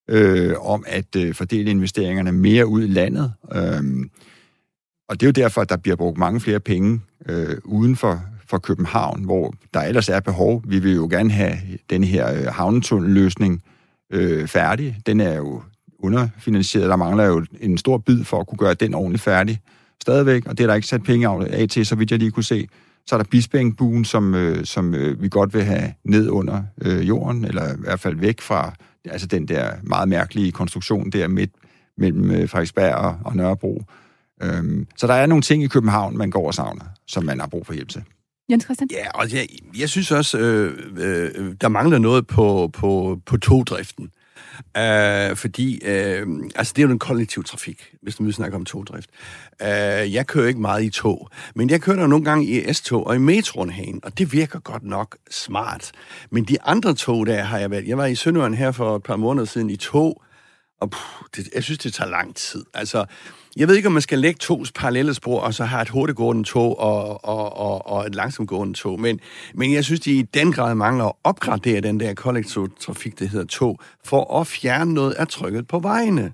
øh, 0.09 0.55
om 0.59 0.83
at 0.87 1.15
øh, 1.15 1.35
fordele 1.35 1.71
investeringerne 1.71 2.31
mere 2.31 2.67
ud 2.67 2.83
i 2.83 2.87
landet. 2.87 3.33
Øh, 3.55 3.83
og 5.09 5.19
det 5.19 5.25
er 5.25 5.27
jo 5.27 5.43
derfor, 5.43 5.61
at 5.61 5.69
der 5.69 5.77
bliver 5.77 5.95
brugt 5.95 6.17
mange 6.17 6.39
flere 6.39 6.59
penge 6.59 7.01
øh, 7.29 7.57
uden 7.63 7.95
for, 7.95 8.21
for 8.47 8.57
København, 8.57 9.23
hvor 9.23 9.53
der 9.73 9.79
ellers 9.81 10.09
er 10.09 10.19
behov. 10.19 10.63
Vi 10.67 10.79
vil 10.79 10.95
jo 10.95 11.07
gerne 11.11 11.31
have 11.31 11.57
den 11.89 12.03
her 12.03 12.33
øh, 12.33 12.45
havnetunnelløsning 12.45 13.63
øh, 14.11 14.47
færdig. 14.47 14.97
Den 15.05 15.19
er 15.19 15.35
jo 15.35 15.61
underfinansieret. 15.99 16.89
Der 16.89 16.95
mangler 16.95 17.25
jo 17.25 17.45
en 17.61 17.77
stor 17.77 17.97
bid 17.97 18.23
for 18.23 18.39
at 18.39 18.47
kunne 18.47 18.57
gøre 18.57 18.73
den 18.73 18.93
ordentligt 18.93 19.23
færdig 19.23 19.61
stadigvæk, 20.01 20.45
og 20.45 20.57
det 20.57 20.63
er 20.63 20.67
der 20.67 20.75
ikke 20.75 20.87
sat 20.87 21.03
penge 21.03 21.27
af 21.27 21.69
til, 21.69 21.85
så 21.85 21.95
vidt 21.95 22.11
jeg 22.11 22.19
lige 22.19 22.31
kunne 22.31 22.43
se. 22.43 22.67
Så 23.07 23.15
er 23.15 23.19
der 23.19 23.29
Bispingbuen, 23.31 24.05
som, 24.05 24.35
øh, 24.35 24.65
som 24.65 24.93
øh, 24.93 25.21
vi 25.21 25.29
godt 25.29 25.53
vil 25.53 25.63
have 25.63 25.93
ned 26.03 26.29
under 26.29 26.63
øh, 26.81 27.07
jorden, 27.07 27.45
eller 27.45 27.73
i 27.73 27.77
hvert 27.79 27.99
fald 27.99 28.15
væk 28.15 28.41
fra 28.41 28.73
altså 29.05 29.27
den 29.27 29.47
der 29.47 29.71
meget 29.83 30.09
mærkelige 30.09 30.51
konstruktion 30.51 31.09
der 31.09 31.27
midt 31.27 31.51
mellem 31.97 32.31
øh, 32.31 32.49
Frederiksberg 32.49 32.95
og, 32.95 33.17
og 33.25 33.35
Nørrebro. 33.35 33.83
Øhm, 34.41 34.87
så 34.97 35.07
der 35.07 35.13
er 35.13 35.25
nogle 35.25 35.41
ting 35.41 35.63
i 35.63 35.67
København, 35.67 36.17
man 36.17 36.29
går 36.29 36.47
og 36.47 36.53
savner, 36.53 36.85
som 37.07 37.23
man 37.23 37.39
har 37.39 37.47
brug 37.47 37.65
for 37.65 37.73
hjælp 37.73 37.89
til. 37.89 38.03
Jens 38.49 38.63
Christian? 38.63 38.89
Ja, 38.91 39.09
og 39.13 39.33
jeg, 39.33 39.47
jeg 39.79 39.89
synes 39.89 40.11
også, 40.11 40.37
øh, 40.39 40.77
øh, 40.97 41.55
der 41.61 41.67
mangler 41.67 41.97
noget 41.97 42.27
på, 42.27 42.69
på, 42.73 43.19
på 43.25 43.37
togdriften. 43.37 44.11
Uh, 44.77 45.37
fordi, 45.37 45.79
uh, 45.83 46.27
altså 46.55 46.73
det 46.75 46.77
er 46.77 46.83
jo 46.83 46.89
den 46.89 46.99
kollektive 46.99 47.43
trafik, 47.43 47.93
hvis 48.01 48.19
nu 48.19 48.25
vi 48.25 48.31
snakker 48.31 48.57
om 48.57 48.65
togdrift. 48.65 49.09
Uh, 49.61 50.13
jeg 50.13 50.27
kører 50.27 50.47
ikke 50.47 50.61
meget 50.61 50.83
i 50.83 50.89
tog, 50.89 51.29
men 51.55 51.69
jeg 51.69 51.81
kører 51.81 51.99
der 51.99 52.07
nogle 52.07 52.25
gange 52.25 52.45
i 52.45 52.73
S-tog 52.73 53.07
og 53.07 53.15
i 53.15 53.19
metroen 53.19 53.69
herinde, 53.69 53.99
og 54.03 54.17
det 54.17 54.33
virker 54.33 54.59
godt 54.59 54.83
nok 54.83 55.17
smart. 55.31 55.91
Men 56.31 56.43
de 56.43 56.61
andre 56.61 56.93
tog, 56.93 57.25
der 57.25 57.41
har 57.41 57.57
jeg 57.57 57.71
været, 57.71 57.87
jeg 57.87 57.97
var 57.97 58.05
i 58.05 58.15
Sønderjylland 58.15 58.55
her 58.55 58.71
for 58.71 58.95
et 58.95 59.03
par 59.03 59.15
måneder 59.15 59.45
siden 59.45 59.69
i 59.69 59.75
tog, 59.75 60.23
og 60.79 60.89
puh, 60.91 61.27
det, 61.35 61.49
jeg 61.55 61.63
synes, 61.63 61.77
det 61.79 61.93
tager 61.93 62.09
lang 62.09 62.35
tid. 62.35 62.65
Altså, 62.73 63.05
jeg 63.57 63.67
ved 63.67 63.75
ikke, 63.75 63.87
om 63.87 63.93
man 63.93 64.01
skal 64.01 64.19
lægge 64.19 64.37
to 64.37 64.63
parallelle 64.75 65.13
spor, 65.13 65.39
og 65.39 65.53
så 65.53 65.65
have 65.65 65.81
et 65.81 65.89
hurtiggående 65.89 66.43
tog 66.43 66.79
og, 66.79 67.25
og, 67.25 67.57
og, 67.57 67.87
og 67.87 68.07
et 68.07 68.15
langsomt 68.15 68.75
tog. 68.75 68.99
Men, 68.99 69.19
men 69.53 69.73
jeg 69.73 69.85
synes, 69.85 69.99
de 69.99 70.11
i 70.11 70.21
den 70.21 70.51
grad 70.51 70.75
mangler 70.75 71.05
at 71.05 71.13
opgradere 71.23 71.81
den 71.81 71.99
der 71.99 72.13
kollektiv 72.13 72.69
trafik, 72.79 73.19
hedder 73.19 73.45
tog, 73.45 73.79
for 74.05 74.39
at 74.39 74.47
fjerne 74.47 74.93
noget 74.93 75.11
af 75.11 75.27
trykket 75.27 75.67
på 75.67 75.79
vejene. 75.79 76.33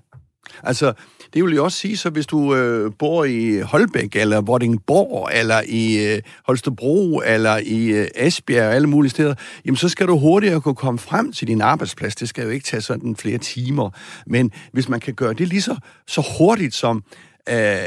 Altså, 0.62 0.92
det 1.34 1.44
vil 1.44 1.54
jo 1.54 1.64
også 1.64 1.78
sige, 1.78 1.96
så 1.96 2.10
hvis 2.10 2.26
du 2.26 2.54
øh, 2.54 2.92
bor 2.98 3.24
i 3.24 3.60
Holbæk, 3.60 4.16
eller 4.16 4.40
Vordingborg, 4.40 5.30
eller 5.32 5.62
i 5.68 6.14
øh, 6.14 6.22
Holstebro, 6.46 7.22
eller 7.26 7.56
i 7.56 7.86
øh, 7.86 8.08
Esbjerg, 8.14 8.68
og 8.68 8.74
alle 8.74 8.88
mulige 8.88 9.10
steder, 9.10 9.34
jamen 9.64 9.76
så 9.76 9.88
skal 9.88 10.06
du 10.06 10.18
hurtigere 10.18 10.60
kunne 10.60 10.74
komme 10.74 10.98
frem 10.98 11.32
til 11.32 11.48
din 11.48 11.60
arbejdsplads. 11.60 12.14
Det 12.14 12.28
skal 12.28 12.44
jo 12.44 12.50
ikke 12.50 12.64
tage 12.64 12.80
sådan 12.80 13.16
flere 13.16 13.38
timer. 13.38 13.90
Men 14.26 14.52
hvis 14.72 14.88
man 14.88 15.00
kan 15.00 15.14
gøre 15.14 15.34
det 15.34 15.48
lige 15.48 15.62
så, 15.62 15.76
så 16.06 16.34
hurtigt 16.38 16.74
som 16.74 17.02
øh, 17.50 17.78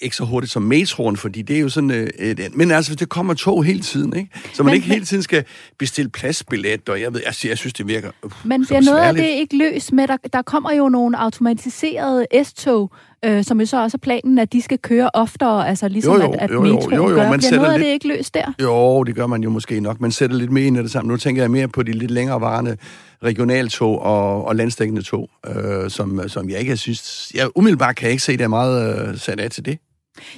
ikke 0.00 0.16
så 0.16 0.24
hurtigt 0.24 0.52
som 0.52 0.62
metroen, 0.62 1.16
fordi 1.16 1.42
det 1.42 1.56
er 1.56 1.60
jo 1.60 1.68
sådan... 1.68 1.90
Øh, 1.90 2.06
et, 2.18 2.56
men 2.56 2.70
altså, 2.70 2.94
det 2.94 3.08
kommer 3.08 3.34
tog 3.34 3.64
hele 3.64 3.80
tiden, 3.80 4.16
ikke? 4.16 4.30
Så 4.54 4.62
man 4.62 4.70
men, 4.70 4.74
ikke 4.74 4.86
hele 4.86 5.04
tiden 5.04 5.22
skal 5.22 5.44
bestille 5.78 6.10
pladsbillet, 6.10 6.88
og 6.88 7.00
jeg, 7.00 7.14
ved, 7.14 7.20
jeg, 7.26 7.48
jeg 7.50 7.58
synes, 7.58 7.72
det 7.72 7.88
virker 7.88 8.10
uh, 8.22 8.32
Men 8.44 8.66
bliver 8.66 8.80
noget 8.80 8.98
af 8.98 9.14
det 9.14 9.24
ikke 9.24 9.56
løst 9.56 9.92
med, 9.92 10.08
der, 10.08 10.16
der 10.32 10.42
kommer 10.42 10.72
jo 10.72 10.88
nogle 10.88 11.18
automatiserede 11.18 12.26
S-tog, 12.44 12.92
øh, 13.24 13.44
som 13.44 13.60
jo 13.60 13.66
så 13.66 13.82
også 13.82 13.96
er 13.96 13.98
planen, 14.02 14.38
at 14.38 14.52
de 14.52 14.62
skal 14.62 14.78
køre 14.78 15.10
oftere, 15.14 15.68
altså 15.68 15.88
ligesom 15.88 16.14
jo, 16.14 16.22
jo, 16.22 16.32
at, 16.32 16.40
at 16.40 16.50
jo, 16.50 16.54
jo, 16.54 16.60
metroen 16.60 16.94
jo, 16.94 17.08
jo, 17.08 17.14
gør. 17.14 17.30
Man 17.30 17.38
bliver 17.38 17.56
noget 17.56 17.72
af 17.72 17.78
det 17.78 17.86
ikke 17.86 18.08
løst 18.08 18.34
der? 18.34 18.52
Jo, 18.62 19.04
det 19.04 19.14
gør 19.14 19.26
man 19.26 19.42
jo 19.42 19.50
måske 19.50 19.80
nok. 19.80 20.00
Man 20.00 20.12
sætter 20.12 20.36
lidt 20.36 20.52
mere 20.52 20.64
ind 20.64 20.76
i 20.76 20.82
det 20.82 20.90
sammen. 20.90 21.10
Nu 21.10 21.16
tænker 21.16 21.42
jeg 21.42 21.50
mere 21.50 21.68
på 21.68 21.82
de 21.82 21.92
lidt 21.92 22.10
længere 22.10 22.40
varende 22.40 22.76
regionaltog 23.24 24.02
og, 24.02 24.44
og 24.44 24.56
landstækkende 24.56 25.02
tog, 25.02 25.30
øh, 25.46 25.90
som, 25.90 26.28
som 26.28 26.50
jeg 26.50 26.60
ikke 26.60 26.76
synes... 26.76 27.32
Jeg 27.34 27.48
umiddelbart 27.54 27.96
kan 27.96 28.04
jeg 28.04 28.12
ikke 28.12 28.22
se, 28.22 28.32
det 28.32 28.44
er 28.44 28.48
meget 28.48 29.08
øh, 29.08 29.18
sat 29.18 29.40
af 29.40 29.50
til 29.50 29.64
det. 29.64 29.78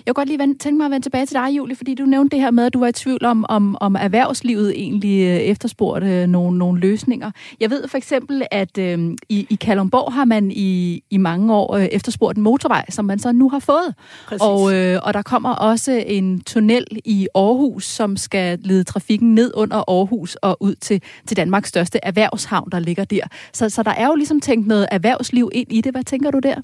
Jeg 0.07 0.15
kunne 0.15 0.21
godt 0.21 0.29
lige 0.29 0.39
vende, 0.39 0.59
tænke 0.59 0.79
mig 0.79 0.85
at 0.85 0.91
vende 0.91 1.05
tilbage 1.05 1.27
til 1.27 1.35
dig, 1.35 1.57
Julie, 1.57 1.77
fordi 1.77 1.95
du 1.95 2.05
nævnte 2.05 2.37
det 2.37 2.43
her 2.45 2.51
med, 2.51 2.67
at 2.67 2.75
du 2.75 2.79
var 2.79 2.87
i 2.87 2.93
tvivl 2.93 3.25
om, 3.25 3.47
om, 3.49 3.77
om 3.81 3.95
erhvervslivet 3.95 4.81
egentlig 4.81 5.21
øh, 5.21 5.37
efterspurgte 5.37 6.07
øh, 6.07 6.27
nogle, 6.27 6.59
nogle 6.59 6.81
løsninger. 6.81 7.31
Jeg 7.61 7.71
ved 7.71 7.89
for 7.89 7.97
eksempel, 7.97 8.43
at 8.51 8.79
øh, 8.79 9.17
i, 9.29 9.47
i 9.51 9.55
Kalundborg 9.55 10.13
har 10.13 10.25
man 10.25 10.51
i, 10.51 11.03
i 11.11 11.17
mange 11.17 11.55
år 11.55 11.77
øh, 11.77 11.85
efterspurgt 11.85 12.37
en 12.37 12.43
motorvej, 12.43 12.85
som 12.89 13.05
man 13.05 13.19
så 13.19 13.33
nu 13.33 13.49
har 13.49 13.59
fået. 13.59 13.95
Og, 14.41 14.75
øh, 14.75 15.01
og 15.03 15.15
der 15.15 15.23
kommer 15.23 15.51
også 15.51 16.05
en 16.07 16.41
tunnel 16.41 16.87
i 17.05 17.29
Aarhus, 17.35 17.85
som 17.85 18.17
skal 18.17 18.59
lede 18.63 18.85
trafikken 18.85 19.35
ned 19.35 19.53
under 19.55 19.77
Aarhus 19.77 20.35
og 20.35 20.57
ud 20.61 20.75
til, 20.75 21.03
til 21.27 21.37
Danmarks 21.37 21.69
største 21.69 21.99
erhvervshavn, 22.03 22.71
der 22.73 22.79
ligger 22.79 23.05
der. 23.05 23.23
Så, 23.53 23.69
så 23.69 23.83
der 23.83 23.91
er 23.91 24.07
jo 24.07 24.15
ligesom 24.15 24.41
tænkt 24.41 24.67
noget 24.67 24.87
erhvervsliv 24.91 25.51
ind 25.53 25.73
i 25.73 25.81
det. 25.81 25.93
Hvad 25.93 26.05
tænker 26.05 26.31
du 26.31 26.39
der 26.39 26.57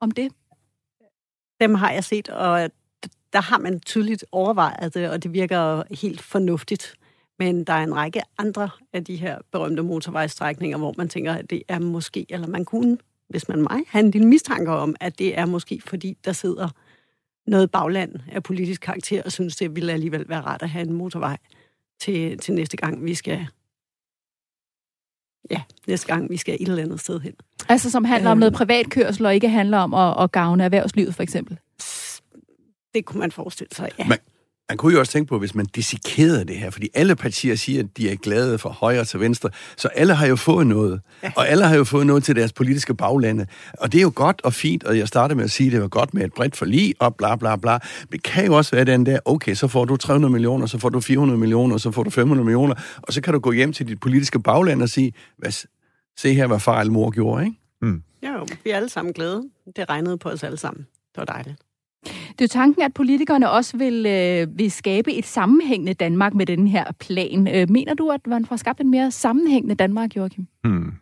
om 0.00 0.10
det? 0.10 0.28
Dem 1.60 1.74
har 1.74 1.90
jeg 1.90 2.04
set, 2.04 2.28
og 2.28 2.70
der 3.32 3.40
har 3.40 3.58
man 3.58 3.80
tydeligt 3.80 4.24
overvejet 4.32 4.94
det, 4.94 5.10
og 5.10 5.22
det 5.22 5.32
virker 5.32 5.82
helt 5.94 6.20
fornuftigt. 6.20 6.94
Men 7.38 7.64
der 7.64 7.72
er 7.72 7.82
en 7.82 7.96
række 7.96 8.20
andre 8.38 8.70
af 8.92 9.04
de 9.04 9.16
her 9.16 9.38
berømte 9.52 9.82
motorvejstrækninger, 9.82 10.78
hvor 10.78 10.94
man 10.98 11.08
tænker, 11.08 11.34
at 11.34 11.50
det 11.50 11.62
er 11.68 11.78
måske, 11.78 12.26
eller 12.28 12.46
man 12.46 12.64
kunne, 12.64 12.98
hvis 13.28 13.48
man 13.48 13.62
mig, 13.62 13.80
have 13.88 14.04
en 14.04 14.10
lille 14.10 14.28
mistanke 14.28 14.70
om, 14.70 14.96
at 15.00 15.18
det 15.18 15.38
er 15.38 15.46
måske, 15.46 15.80
fordi 15.86 16.16
der 16.24 16.32
sidder 16.32 16.68
noget 17.46 17.70
bagland 17.70 18.14
af 18.32 18.42
politisk 18.42 18.80
karakter, 18.80 19.22
og 19.22 19.32
synes, 19.32 19.56
det 19.56 19.76
ville 19.76 19.92
alligevel 19.92 20.28
være 20.28 20.40
rart 20.40 20.62
at 20.62 20.70
have 20.70 20.86
en 20.86 20.92
motorvej 20.92 21.36
til, 22.00 22.38
til 22.38 22.54
næste 22.54 22.76
gang, 22.76 23.04
vi 23.04 23.14
skal 23.14 23.46
ja, 25.50 25.62
næste 25.86 26.06
gang 26.06 26.30
vi 26.30 26.36
skal 26.36 26.56
et 26.60 26.68
eller 26.68 26.82
andet 26.82 27.00
sted 27.00 27.20
hen. 27.20 27.32
Altså 27.68 27.90
som 27.90 28.04
handler 28.04 28.30
øhm, 28.30 28.36
om 28.36 28.38
noget 28.38 28.52
privatkørsel, 28.52 29.26
og 29.26 29.34
ikke 29.34 29.48
handler 29.48 29.78
om 29.78 29.94
at, 29.94 30.22
at 30.24 30.32
gavne 30.32 30.64
erhvervslivet, 30.64 31.14
for 31.14 31.22
eksempel? 31.22 31.58
Det 32.94 33.04
kunne 33.04 33.20
man 33.20 33.32
forestille 33.32 33.70
sig, 33.74 33.90
ja. 33.98 34.04
Men, 34.08 34.18
man 34.70 34.76
kunne 34.76 34.92
jo 34.92 34.98
også 34.98 35.12
tænke 35.12 35.28
på, 35.28 35.38
hvis 35.38 35.54
man 35.54 35.66
dissekerede 35.66 36.44
det 36.44 36.56
her, 36.56 36.70
fordi 36.70 36.88
alle 36.94 37.16
partier 37.16 37.54
siger, 37.56 37.82
at 37.82 37.96
de 37.96 38.10
er 38.10 38.16
glade 38.16 38.58
fra 38.58 38.70
højre 38.70 39.04
til 39.04 39.20
venstre, 39.20 39.50
så 39.76 39.88
alle 39.88 40.14
har 40.14 40.26
jo 40.26 40.36
fået 40.36 40.66
noget, 40.66 41.00
ja. 41.22 41.32
og 41.36 41.48
alle 41.48 41.64
har 41.64 41.76
jo 41.76 41.84
fået 41.84 42.06
noget 42.06 42.24
til 42.24 42.36
deres 42.36 42.52
politiske 42.52 42.94
baglande. 42.94 43.46
Og 43.78 43.92
det 43.92 43.98
er 43.98 44.02
jo 44.02 44.12
godt 44.14 44.40
og 44.44 44.54
fint, 44.54 44.84
og 44.84 44.98
jeg 44.98 45.08
startede 45.08 45.36
med 45.36 45.44
at 45.44 45.50
sige, 45.50 45.66
at 45.66 45.72
det 45.72 45.80
var 45.80 45.88
godt 45.88 46.14
med 46.14 46.24
et 46.24 46.32
bredt 46.32 46.56
forlig, 46.56 46.94
og 46.98 47.16
bla 47.16 47.36
bla 47.36 47.56
bla. 47.56 47.72
Men 48.00 48.12
det 48.12 48.22
kan 48.22 48.46
jo 48.46 48.56
også 48.56 48.76
være 48.76 48.84
den 48.84 49.06
der, 49.06 49.18
okay, 49.24 49.54
så 49.54 49.68
får 49.68 49.84
du 49.84 49.96
300 49.96 50.32
millioner, 50.32 50.66
så 50.66 50.78
får 50.78 50.88
du 50.88 51.00
400 51.00 51.38
millioner, 51.38 51.76
så 51.76 51.90
får 51.90 52.02
du 52.02 52.10
500 52.10 52.44
millioner, 52.44 52.74
og 53.02 53.12
så 53.12 53.20
kan 53.20 53.32
du 53.32 53.38
gå 53.38 53.52
hjem 53.52 53.72
til 53.72 53.88
dit 53.88 54.00
politiske 54.00 54.40
bagland 54.40 54.82
og 54.82 54.88
sige, 54.88 55.12
hvad, 55.38 55.52
se 56.16 56.34
her, 56.34 56.46
hvad 56.46 56.60
far 56.60 56.84
og 56.84 56.92
mor 56.92 57.10
gjorde, 57.10 57.44
ikke? 57.44 57.56
Mm. 57.82 58.02
Jo, 58.22 58.46
vi 58.64 58.70
er 58.70 58.76
alle 58.76 58.88
sammen 58.88 59.14
glade. 59.14 59.42
Det 59.76 59.90
regnede 59.90 60.18
på 60.18 60.28
os 60.28 60.42
alle 60.42 60.56
sammen. 60.56 60.86
Det 61.14 61.18
var 61.18 61.24
dejligt. 61.24 61.69
Det 62.04 62.40
er 62.40 62.44
jo 62.44 62.48
tanken, 62.48 62.82
at 62.82 62.94
politikerne 62.94 63.50
også 63.50 63.76
vil, 63.76 64.06
øh, 64.06 64.58
vil 64.58 64.70
skabe 64.70 65.12
et 65.12 65.26
sammenhængende 65.26 65.94
Danmark 65.94 66.34
med 66.34 66.46
den 66.46 66.68
her 66.68 66.84
plan. 67.00 67.48
Øh, 67.54 67.70
mener 67.70 67.94
du, 67.94 68.10
at 68.10 68.26
man 68.26 68.46
får 68.46 68.56
skabt 68.56 68.80
en 68.80 68.90
mere 68.90 69.10
sammenhængende 69.10 69.74
Danmark, 69.74 70.16
Joachim? 70.16 70.46
Hmm. 70.64 70.92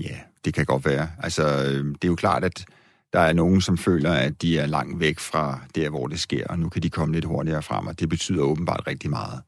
Ja, 0.00 0.16
det 0.44 0.54
kan 0.54 0.64
godt 0.64 0.84
være. 0.84 1.08
Altså, 1.22 1.42
øh, 1.42 1.84
det 1.84 2.04
er 2.04 2.08
jo 2.08 2.14
klart, 2.14 2.44
at 2.44 2.64
der 3.12 3.20
er 3.20 3.32
nogen, 3.32 3.60
som 3.60 3.78
føler, 3.78 4.12
at 4.12 4.42
de 4.42 4.58
er 4.58 4.66
langt 4.66 5.00
væk 5.00 5.18
fra 5.18 5.60
der, 5.74 5.90
hvor 5.90 6.06
det 6.06 6.20
sker, 6.20 6.46
og 6.46 6.58
nu 6.58 6.68
kan 6.68 6.82
de 6.82 6.90
komme 6.90 7.14
lidt 7.14 7.24
hurtigere 7.24 7.62
frem, 7.62 7.86
og 7.86 8.00
det 8.00 8.08
betyder 8.08 8.42
åbenbart 8.42 8.86
rigtig 8.86 9.10
meget. 9.10 9.40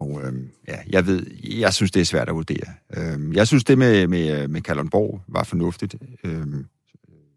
Og 0.00 0.20
øh, 0.24 0.32
ja, 0.68 0.78
jeg 0.90 1.06
ved, 1.06 1.26
jeg 1.44 1.74
synes, 1.74 1.90
det 1.90 2.00
er 2.00 2.04
svært 2.04 2.28
at 2.28 2.34
vurdere. 2.34 2.66
Øh, 2.96 3.34
jeg 3.36 3.46
synes, 3.46 3.64
det 3.64 3.78
med, 3.78 4.06
med, 4.06 4.48
med 4.48 4.60
Kalundborg 4.60 5.20
var 5.28 5.44
fornuftigt. 5.44 5.94
Øh, 6.24 6.46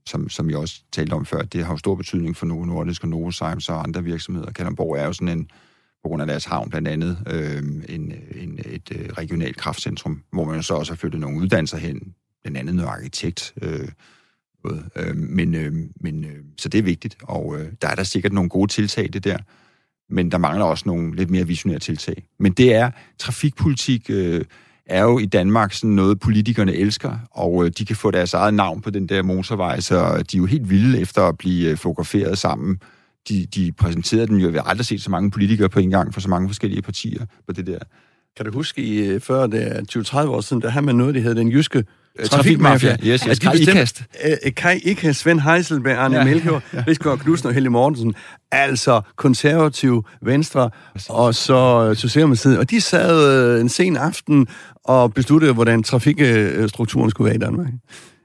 som, 0.07 0.29
som 0.29 0.49
jeg 0.49 0.57
også 0.57 0.81
talte 0.91 1.13
om 1.13 1.25
før, 1.25 1.41
det 1.41 1.65
har 1.65 1.73
jo 1.73 1.77
stor 1.77 1.95
betydning 1.95 2.37
for 2.37 2.45
Novo 2.45 2.65
Nordisk 2.65 3.03
og 3.03 3.09
Novozymes 3.09 3.69
og 3.69 3.83
andre 3.83 4.03
virksomheder. 4.03 4.51
Kalundborg 4.51 4.97
er 4.97 5.05
jo 5.05 5.13
sådan 5.13 5.37
en, 5.37 5.45
på 6.03 6.09
grund 6.09 6.21
af 6.21 6.27
deres 6.27 6.45
havn 6.45 6.69
blandt 6.69 6.87
andet, 6.87 7.17
øh, 7.27 7.63
en, 7.89 8.13
en, 8.35 8.59
et 8.65 8.91
øh, 8.91 9.09
regionalt 9.09 9.57
kraftcentrum, 9.57 10.23
hvor 10.31 10.45
man 10.45 10.55
jo 10.55 10.61
så 10.61 10.73
også 10.73 10.91
har 10.93 10.97
flyttet 10.97 11.21
nogle 11.21 11.37
uddannelser 11.41 11.77
hen, 11.77 12.15
blandt 12.43 12.57
andet 12.57 12.75
noget 12.75 12.89
arkitekt. 12.89 13.53
Øh, 13.61 13.87
øh, 14.95 15.15
men, 15.15 15.55
øh, 15.55 15.73
men 15.95 16.25
øh, 16.25 16.43
så 16.57 16.69
det 16.69 16.77
er 16.77 16.83
vigtigt, 16.83 17.17
og 17.23 17.59
øh, 17.59 17.71
der 17.81 17.87
er 17.87 17.95
der 17.95 18.03
sikkert 18.03 18.33
nogle 18.33 18.49
gode 18.49 18.71
tiltag 18.71 19.09
det 19.13 19.23
der, 19.23 19.37
men 20.09 20.31
der 20.31 20.37
mangler 20.37 20.65
også 20.65 20.83
nogle 20.85 21.15
lidt 21.15 21.29
mere 21.29 21.47
visionære 21.47 21.79
tiltag. 21.79 22.23
Men 22.39 22.51
det 22.51 22.73
er 22.73 22.91
trafikpolitik, 23.19 24.05
øh, 24.09 24.45
er 24.85 25.03
jo 25.03 25.19
i 25.19 25.25
Danmark 25.25 25.73
sådan 25.73 25.89
noget, 25.89 26.19
politikerne 26.19 26.73
elsker, 26.73 27.19
og 27.31 27.65
øh, 27.65 27.71
de 27.77 27.85
kan 27.85 27.95
få 27.95 28.11
deres 28.11 28.33
eget 28.33 28.53
navn 28.53 28.81
på 28.81 28.89
den 28.89 29.09
der 29.09 29.23
motorvej, 29.23 29.79
så 29.79 30.23
de 30.31 30.37
er 30.37 30.39
jo 30.39 30.45
helt 30.45 30.69
vilde 30.69 30.99
efter 30.99 31.21
at 31.21 31.37
blive 31.37 31.69
øh, 31.69 31.77
fotograferet 31.77 32.37
sammen. 32.37 32.79
De, 33.29 33.45
de 33.55 33.71
præsenterede 33.71 34.27
den 34.27 34.37
jo, 34.37 34.51
jeg 34.51 34.61
har 34.61 34.69
aldrig 34.69 34.85
set 34.85 35.01
så 35.01 35.11
mange 35.11 35.31
politikere 35.31 35.69
på 35.69 35.79
en 35.79 35.89
gang 35.89 36.13
for 36.13 36.21
så 36.21 36.29
mange 36.29 36.49
forskellige 36.49 36.81
partier 36.81 37.25
på 37.47 37.53
det 37.53 37.67
der. 37.67 37.79
Kan 38.37 38.45
du 38.45 38.51
huske, 38.51 38.81
i, 38.81 38.97
øh, 38.97 39.21
før 39.21 39.47
det 39.47 39.95
20-30 39.97 40.17
år 40.17 40.41
siden, 40.41 40.61
der 40.61 40.69
havde 40.69 40.85
man 40.85 40.95
noget, 40.95 41.15
der 41.15 41.21
hed 41.21 41.35
den 41.35 41.51
jyske 41.51 41.83
Trafikmafia. 42.23 42.97
Yes, 43.03 43.23
yes. 43.23 43.39
Kai 43.39 43.61
Ikast. 43.61 44.03
Kai 44.55 44.77
Ikast, 44.77 45.19
Svend 45.19 45.39
Heiselberg, 45.39 45.97
Arne 45.97 46.17
ja, 46.17 46.23
Melchior, 46.23 46.63
ja. 46.73 46.83
Rigsgaard 46.87 47.19
Knudsen 47.19 47.47
og 47.47 47.53
Helge 47.53 47.69
Mortensen. 47.69 48.15
Altså 48.51 49.01
konservativ 49.15 50.05
Venstre, 50.21 50.69
og 51.09 51.35
så 51.35 51.93
Socialdemokratiet. 51.93 52.57
Og 52.57 52.69
de 52.69 52.81
sad 52.81 53.61
en 53.61 53.69
sen 53.69 53.97
aften 53.97 54.47
og 54.85 55.13
besluttede, 55.13 55.53
hvordan 55.53 55.83
trafikstrukturen 55.83 57.09
skulle 57.09 57.25
være 57.25 57.35
i 57.35 57.39
Danmark. 57.39 57.67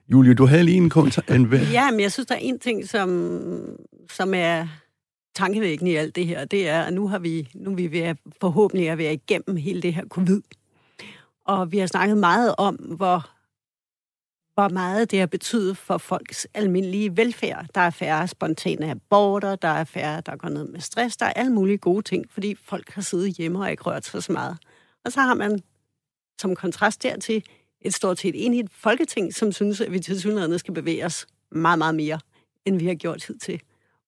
Julie, 0.09 0.35
du 0.35 0.47
havde 0.47 0.63
lige 0.63 0.77
en 0.77 0.91
kommentar. 0.91 1.23
En... 1.35 1.53
Ja, 1.73 1.91
men 1.91 2.01
jeg 2.01 2.13
synes, 2.13 2.27
der 2.27 2.35
er 2.35 2.39
en 2.39 2.59
ting, 2.59 2.89
som, 2.89 3.31
som 4.11 4.35
er 4.35 4.67
tankevækkende 5.35 5.91
i 5.91 5.95
alt 5.97 6.17
det 6.17 6.27
her. 6.27 6.45
Det 6.45 6.69
er, 6.69 6.83
at 6.83 6.93
nu 6.93 7.09
har 7.09 7.19
vi, 7.19 7.49
nu 7.55 7.71
er 7.71 7.75
vi 7.75 7.93
ved 7.93 8.01
at 8.01 8.17
forhåbentlig 8.41 8.91
at 8.91 8.99
være 8.99 9.15
igennem 9.15 9.57
hele 9.57 9.83
det 9.83 9.95
her 9.95 10.05
covid. 10.07 10.41
Og 11.45 11.73
vi 11.73 11.79
har 11.79 11.87
snakket 11.87 12.19
meget 12.19 12.55
om, 12.59 12.75
hvor 12.75 13.31
hvor 14.55 14.69
meget 14.69 15.11
det 15.11 15.19
har 15.19 15.27
betydet 15.27 15.77
for 15.77 15.99
folks 15.99 16.47
almindelige 16.55 17.17
velfærd. 17.17 17.67
Der 17.75 17.81
er 17.81 17.91
færre 17.91 18.29
spontane 18.29 18.91
aborter, 18.91 19.57
der 19.57 19.69
er 19.69 19.85
færre, 19.85 20.23
der 20.27 20.37
går 20.37 20.49
ned 20.49 20.69
med 20.69 20.81
stress, 20.81 21.17
der 21.17 21.27
er 21.27 21.33
alle 21.33 21.53
mulige 21.53 21.79
gode 21.79 22.03
ting, 22.03 22.25
fordi 22.31 22.55
folk 22.65 22.91
har 22.91 23.03
siddet 23.03 23.37
hjemme 23.37 23.59
og 23.59 23.71
ikke 23.71 23.83
rørt 23.83 24.05
sig 24.05 24.23
så 24.23 24.33
meget. 24.33 24.57
Og 25.05 25.13
så 25.13 25.21
har 25.21 25.35
man 25.35 25.61
som 26.41 26.57
kontrast 26.57 27.03
dertil 27.03 27.45
et 27.81 27.95
stort 27.95 28.19
set 28.19 28.47
enigt 28.47 28.73
folketing, 28.73 29.35
som 29.35 29.53
synes, 29.53 29.81
at 29.81 29.93
vi 29.93 29.99
til 29.99 30.21
synligheden 30.21 30.59
skal 30.59 30.75
bevæge 30.75 31.05
os 31.05 31.27
meget, 31.51 31.79
meget 31.79 31.95
mere, 31.95 32.21
end 32.65 32.79
vi 32.79 32.87
har 32.87 32.95
gjort 32.95 33.21
tid 33.21 33.39
til. 33.39 33.61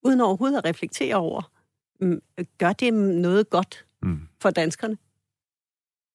Uden 0.04 0.20
overhovedet 0.20 0.58
at 0.58 0.64
reflektere 0.64 1.14
over, 1.16 1.52
mm, 2.00 2.22
gør 2.58 2.72
det 2.72 2.94
noget 2.94 3.50
godt 3.50 3.84
mm. 4.02 4.20
for 4.40 4.50
danskerne? 4.50 4.96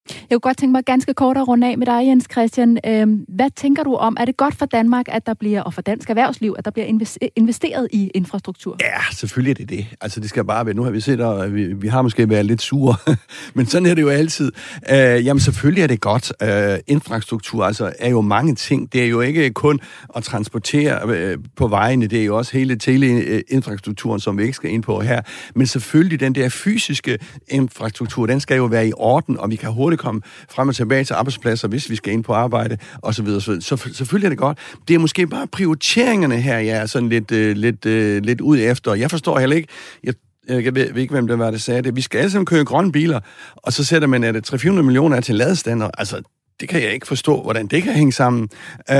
Jeg 0.09 0.35
kunne 0.35 0.39
godt 0.39 0.57
tænke 0.57 0.71
mig 0.71 0.83
ganske 0.83 1.13
kort 1.13 1.37
at 1.37 1.47
runde 1.47 1.67
af 1.67 1.77
med 1.77 1.85
dig, 1.85 2.07
Jens 2.07 2.27
Christian. 2.31 2.77
Øhm, 2.85 3.25
hvad 3.27 3.49
tænker 3.55 3.83
du 3.83 3.95
om, 3.95 4.17
er 4.19 4.25
det 4.25 4.37
godt 4.37 4.55
for 4.55 4.65
Danmark, 4.65 5.05
at 5.07 5.25
der 5.25 5.33
bliver, 5.33 5.61
og 5.61 5.73
for 5.73 5.81
dansk 5.81 6.09
erhvervsliv, 6.09 6.55
at 6.57 6.65
der 6.65 6.71
bliver 6.71 6.87
investeret 7.35 7.87
i 7.91 8.11
infrastruktur? 8.15 8.77
Ja, 8.81 9.01
selvfølgelig 9.13 9.51
er 9.51 9.55
det 9.55 9.69
det. 9.69 9.87
Altså 10.01 10.19
det 10.19 10.29
skal 10.29 10.45
bare 10.45 10.65
være, 10.65 10.75
nu 10.75 10.83
har 10.83 10.91
vi 10.91 10.99
set, 10.99 11.21
og 11.21 11.53
vi, 11.53 11.73
vi 11.73 11.87
har 11.87 12.01
måske 12.01 12.29
været 12.29 12.45
lidt 12.45 12.61
sure, 12.61 12.95
men 13.55 13.65
sådan 13.65 13.85
er 13.85 13.93
det 13.93 14.01
jo 14.01 14.09
altid. 14.09 14.51
Øh, 14.91 15.25
jamen 15.25 15.39
selvfølgelig 15.39 15.83
er 15.83 15.87
det 15.87 16.01
godt. 16.01 16.33
Øh, 16.43 16.79
infrastruktur 16.87 17.65
altså 17.65 17.93
er 17.99 18.09
jo 18.09 18.21
mange 18.21 18.55
ting. 18.55 18.93
Det 18.93 19.03
er 19.03 19.07
jo 19.07 19.21
ikke 19.21 19.49
kun 19.49 19.79
at 20.15 20.23
transportere 20.23 21.09
øh, 21.09 21.37
på 21.55 21.67
vejene, 21.67 22.07
det 22.07 22.21
er 22.21 22.25
jo 22.25 22.37
også 22.37 22.57
hele 22.57 22.75
teleinfrastrukturen, 22.75 24.19
som 24.19 24.37
vi 24.37 24.43
ikke 24.43 24.53
skal 24.53 24.71
ind 24.71 24.83
på 24.83 25.01
her. 25.01 25.21
Men 25.55 25.67
selvfølgelig 25.67 26.19
den 26.19 26.35
der 26.35 26.49
fysiske 26.49 27.19
infrastruktur, 27.47 28.25
den 28.25 28.39
skal 28.39 28.57
jo 28.57 28.65
være 28.65 28.87
i 28.87 28.91
orden, 28.95 29.39
og 29.39 29.51
vi 29.51 29.55
kan 29.55 29.71
hurtigt 29.71 29.96
komme 29.97 30.21
frem 30.49 30.67
og 30.67 30.75
tilbage 30.75 31.03
til 31.03 31.13
arbejdspladser, 31.13 31.67
hvis 31.67 31.89
vi 31.89 31.95
skal 31.95 32.13
ind 32.13 32.23
på 32.23 32.33
arbejde, 32.33 32.77
og 33.01 33.15
så 33.15 33.23
videre. 33.23 33.41
Så, 33.41 33.91
selvfølgelig 33.93 34.25
er 34.25 34.29
det 34.29 34.37
godt. 34.37 34.57
Det 34.87 34.93
er 34.93 34.99
måske 34.99 35.27
bare 35.27 35.47
prioriteringerne 35.47 36.41
her, 36.41 36.57
jeg 36.57 36.77
er 36.77 36.85
sådan 36.85 37.09
lidt, 37.09 37.31
øh, 37.31 37.55
lidt, 37.55 37.85
øh, 37.85 38.23
lidt 38.23 38.41
ud 38.41 38.57
efter. 38.59 38.93
Jeg 38.93 39.11
forstår 39.11 39.39
heller 39.39 39.55
ikke, 39.55 39.67
jeg 40.03 40.13
jeg 40.49 40.75
ved, 40.75 40.93
ved 40.93 41.01
ikke, 41.01 41.13
hvem 41.13 41.27
det 41.27 41.39
var, 41.39 41.51
der 41.51 41.57
sagde 41.57 41.81
det. 41.81 41.95
Vi 41.95 42.01
skal 42.01 42.17
alle 42.17 42.31
sammen 42.31 42.45
køre 42.45 42.65
grønne 42.65 42.91
biler, 42.91 43.19
og 43.55 43.73
så 43.73 43.83
sætter 43.83 44.07
man, 44.07 44.23
at 44.23 44.43
300 44.43 44.85
millioner 44.85 45.17
er 45.17 45.21
til 45.21 45.35
ladestander. 45.35 45.89
Altså, 45.97 46.21
det 46.59 46.69
kan 46.69 46.81
jeg 46.81 46.93
ikke 46.93 47.07
forstå, 47.07 47.41
hvordan 47.41 47.67
det 47.67 47.83
kan 47.83 47.93
hænge 47.93 48.11
sammen, 48.11 48.49
øh, 48.91 48.97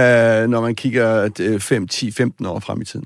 når 0.49 0.61
man 0.61 0.75
kigger 0.75 1.29
5, 1.59 1.87
10, 1.87 2.11
15 2.11 2.45
år 2.45 2.59
frem 2.59 2.81
i 2.81 2.85
tiden. 2.85 3.05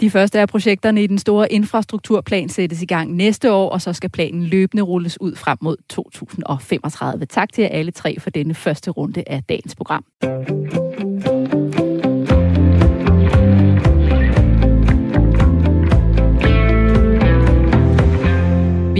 De 0.00 0.10
første 0.10 0.40
af 0.40 0.48
projekterne 0.48 1.02
i 1.02 1.06
den 1.06 1.18
store 1.18 1.52
infrastrukturplan 1.52 2.48
sættes 2.48 2.82
i 2.82 2.86
gang 2.86 3.12
næste 3.14 3.52
år, 3.52 3.70
og 3.70 3.82
så 3.82 3.92
skal 3.92 4.10
planen 4.10 4.44
løbende 4.44 4.82
rulles 4.82 5.20
ud 5.20 5.36
frem 5.36 5.58
mod 5.60 5.76
2035. 5.88 7.26
Tak 7.26 7.52
til 7.52 7.62
jer 7.62 7.68
alle 7.68 7.90
tre 7.90 8.20
for 8.20 8.30
denne 8.30 8.54
første 8.54 8.90
runde 8.90 9.24
af 9.26 9.42
dagens 9.42 9.74
program. 9.74 10.04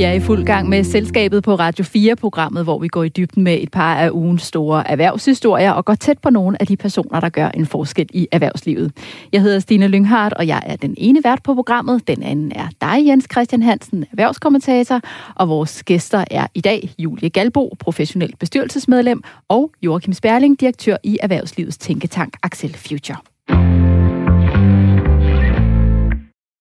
Vi 0.01 0.05
er 0.05 0.13
i 0.13 0.21
fuld 0.21 0.45
gang 0.45 0.69
med 0.69 0.85
selskabet 0.85 1.43
på 1.43 1.55
Radio 1.55 1.85
4-programmet, 1.85 2.65
hvor 2.65 2.79
vi 2.79 2.89
går 2.89 3.03
i 3.03 3.09
dybden 3.09 3.45
med 3.45 3.59
et 3.61 3.71
par 3.71 3.95
af 3.95 4.11
ugens 4.11 4.43
store 4.43 4.91
erhvervshistorier 4.91 5.73
og 5.73 5.85
går 5.85 5.95
tæt 5.95 6.19
på 6.19 6.31
nogle 6.31 6.57
af 6.61 6.67
de 6.67 6.77
personer, 6.77 7.21
der 7.21 7.29
gør 7.29 7.49
en 7.49 7.67
forskel 7.67 8.07
i 8.13 8.29
erhvervslivet. 8.33 8.93
Jeg 9.33 9.43
hedder 9.43 9.59
Stine 9.59 9.89
Lynghardt, 9.89 10.35
og 10.35 10.47
jeg 10.47 10.63
er 10.67 10.77
den 10.77 10.95
ene 10.99 11.25
vært 11.25 11.43
på 11.43 11.55
programmet. 11.55 12.09
Den 12.09 12.23
anden 12.23 12.53
er 12.55 12.69
dig, 12.81 13.07
Jens 13.07 13.27
Christian 13.33 13.63
Hansen, 13.63 14.05
erhvervskommentator, 14.11 15.01
og 15.35 15.49
vores 15.49 15.83
gæster 15.83 16.25
er 16.31 16.47
i 16.55 16.61
dag 16.61 16.91
Julie 16.99 17.29
Galbo, 17.29 17.75
professionel 17.79 18.35
bestyrelsesmedlem, 18.39 19.23
og 19.49 19.71
Joachim 19.83 20.13
Sperling, 20.13 20.61
direktør 20.61 20.97
i 21.05 21.19
Erhvervslivets 21.23 21.79
tænketank 21.79 22.37
Axel 22.43 22.77
Future. 22.77 23.30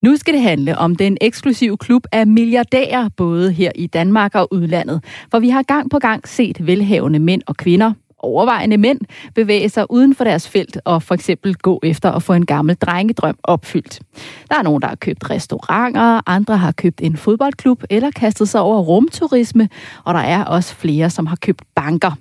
Nu 0.03 0.17
skal 0.17 0.33
det 0.33 0.41
handle 0.41 0.77
om 0.77 0.95
den 0.95 1.17
eksklusive 1.21 1.77
klub 1.77 2.03
af 2.11 2.27
milliardærer, 2.27 3.09
både 3.17 3.51
her 3.51 3.71
i 3.75 3.87
Danmark 3.87 4.35
og 4.35 4.53
udlandet. 4.53 5.03
For 5.31 5.39
vi 5.39 5.49
har 5.49 5.63
gang 5.63 5.89
på 5.89 5.99
gang 5.99 6.27
set 6.27 6.67
velhavende 6.67 7.19
mænd 7.19 7.41
og 7.47 7.57
kvinder, 7.57 7.93
overvejende 8.19 8.77
mænd, 8.77 8.99
bevæge 9.35 9.69
sig 9.69 9.91
uden 9.91 10.15
for 10.15 10.23
deres 10.23 10.49
felt 10.49 10.79
og 10.85 11.03
for 11.03 11.15
eksempel 11.15 11.55
gå 11.55 11.79
efter 11.83 12.11
at 12.11 12.23
få 12.23 12.33
en 12.33 12.45
gammel 12.45 12.75
drengedrøm 12.75 13.37
opfyldt. 13.43 13.99
Der 14.49 14.55
er 14.59 14.63
nogen, 14.63 14.81
der 14.81 14.87
har 14.87 14.95
købt 14.95 15.29
restauranter, 15.29 16.21
andre 16.29 16.57
har 16.57 16.71
købt 16.71 17.01
en 17.01 17.17
fodboldklub 17.17 17.83
eller 17.89 18.11
kastet 18.11 18.49
sig 18.49 18.61
over 18.61 18.81
rumturisme, 18.81 19.69
og 20.03 20.13
der 20.13 20.19
er 20.19 20.43
også 20.43 20.75
flere, 20.75 21.09
som 21.09 21.25
har 21.25 21.35
købt 21.35 21.61
banker. 21.75 22.11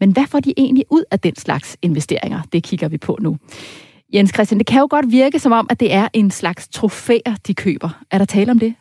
Men 0.00 0.12
hvad 0.12 0.24
får 0.28 0.40
de 0.40 0.54
egentlig 0.56 0.84
ud 0.90 1.04
af 1.10 1.20
den 1.20 1.36
slags 1.36 1.76
investeringer? 1.82 2.40
Det 2.52 2.62
kigger 2.62 2.88
vi 2.88 2.98
på 2.98 3.18
nu. 3.20 3.36
Jens 4.14 4.30
Christian, 4.34 4.58
det 4.58 4.66
kan 4.66 4.80
jo 4.80 4.86
godt 4.90 5.10
virke 5.10 5.38
som 5.38 5.52
om, 5.52 5.66
at 5.70 5.80
det 5.80 5.92
er 5.92 6.08
en 6.12 6.30
slags 6.30 6.68
trofæer, 6.68 7.36
de 7.46 7.54
køber. 7.54 8.02
Er 8.10 8.18
der 8.18 8.24
tale 8.24 8.50
om 8.50 8.58
det? 8.58 8.74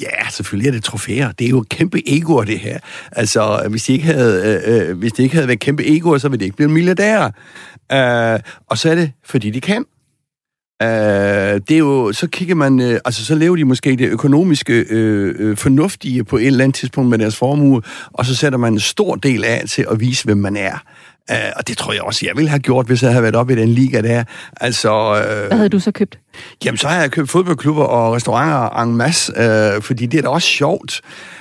Ja, 0.00 0.28
selvfølgelig 0.30 0.68
er 0.68 0.72
det 0.72 0.84
trofæer. 0.84 1.32
Det 1.32 1.44
er 1.44 1.48
jo 1.50 1.64
kæmpe 1.70 2.02
egoer, 2.06 2.44
det 2.44 2.58
her. 2.58 2.78
Altså, 3.12 3.66
hvis 3.70 3.90
øh, 3.90 3.94
øh, 3.94 3.96
det 3.96 4.02
ikke 4.02 4.04
havde, 4.04 4.62
øh, 4.66 4.98
hvis 4.98 5.12
de 5.12 5.22
ikke 5.22 5.34
havde 5.34 5.48
været 5.48 5.60
kæmpe 5.60 5.86
egoer, 5.86 6.18
så 6.18 6.28
ville 6.28 6.40
det 6.40 6.44
ikke 6.44 6.56
blive 6.56 6.68
milliardærer. 6.68 7.30
Øh, 7.92 8.40
og 8.66 8.78
så 8.78 8.90
er 8.90 8.94
det, 8.94 9.12
fordi 9.24 9.50
de 9.50 9.60
kan. 9.60 9.84
Uh, 10.82 10.88
det 10.88 11.70
er 11.70 11.78
jo, 11.78 12.12
så 12.12 12.26
kigger 12.26 12.54
man, 12.54 12.80
uh, 12.80 12.94
altså 13.04 13.24
så 13.24 13.34
lever 13.34 13.56
de 13.56 13.64
måske 13.64 13.96
det 13.96 14.08
økonomiske 14.08 14.84
uh, 14.90 15.46
uh, 15.46 15.56
fornuftige 15.56 16.24
på 16.24 16.36
et 16.36 16.46
eller 16.46 16.64
andet 16.64 16.74
tidspunkt 16.74 17.10
med 17.10 17.18
deres 17.18 17.36
formue, 17.36 17.82
og 18.12 18.26
så 18.26 18.36
sætter 18.36 18.58
man 18.58 18.72
en 18.72 18.80
stor 18.80 19.14
del 19.14 19.44
af 19.44 19.64
til 19.68 19.86
at 19.90 20.00
vise, 20.00 20.24
hvem 20.24 20.38
man 20.38 20.56
er. 20.56 20.82
Uh, 21.30 21.36
og 21.56 21.68
det 21.68 21.78
tror 21.78 21.92
jeg 21.92 22.02
også, 22.02 22.26
jeg 22.26 22.36
ville 22.36 22.48
have 22.48 22.58
gjort, 22.58 22.86
hvis 22.86 23.02
jeg 23.02 23.10
havde 23.10 23.22
været 23.22 23.36
oppe 23.36 23.52
i 23.52 23.56
den 23.56 23.68
liga 23.68 24.00
der. 24.00 24.24
Altså, 24.60 25.10
uh, 25.10 25.46
Hvad 25.46 25.56
havde 25.56 25.68
du 25.68 25.78
så 25.78 25.90
købt? 25.90 26.18
Jamen, 26.64 26.78
så 26.78 26.88
har 26.88 27.00
jeg 27.00 27.10
købt 27.10 27.30
fodboldklubber 27.30 27.84
og 27.84 28.12
restauranter 28.12 28.82
en 28.82 28.96
masse, 28.96 29.32
uh, 29.32 29.82
fordi 29.82 30.06
det 30.06 30.18
er 30.18 30.22
da 30.22 30.28
også 30.28 30.48
sjovt. 30.48 31.00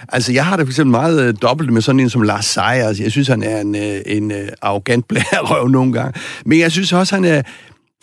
Altså, 0.09 0.33
jeg 0.33 0.45
har 0.45 0.57
det 0.57 0.65
for 0.65 0.71
eksempel 0.71 0.91
meget 0.91 1.29
uh, 1.29 1.35
dobbelt 1.41 1.73
med 1.73 1.81
sådan 1.81 1.99
en 1.99 2.09
som 2.09 2.21
Lars 2.21 2.45
Seier. 2.45 2.87
Altså, 2.87 3.03
jeg 3.03 3.11
synes, 3.11 3.27
han 3.27 3.43
er 3.43 3.61
en, 3.61 3.75
uh, 3.75 3.97
en 4.05 4.31
uh, 4.31 4.37
arrogant 4.61 5.07
blærerøv 5.09 5.67
nogle 5.67 5.93
gange. 5.93 6.21
Men 6.45 6.59
jeg 6.59 6.71
synes 6.71 6.93
også, 6.93 7.15
han 7.15 7.25
er 7.25 7.41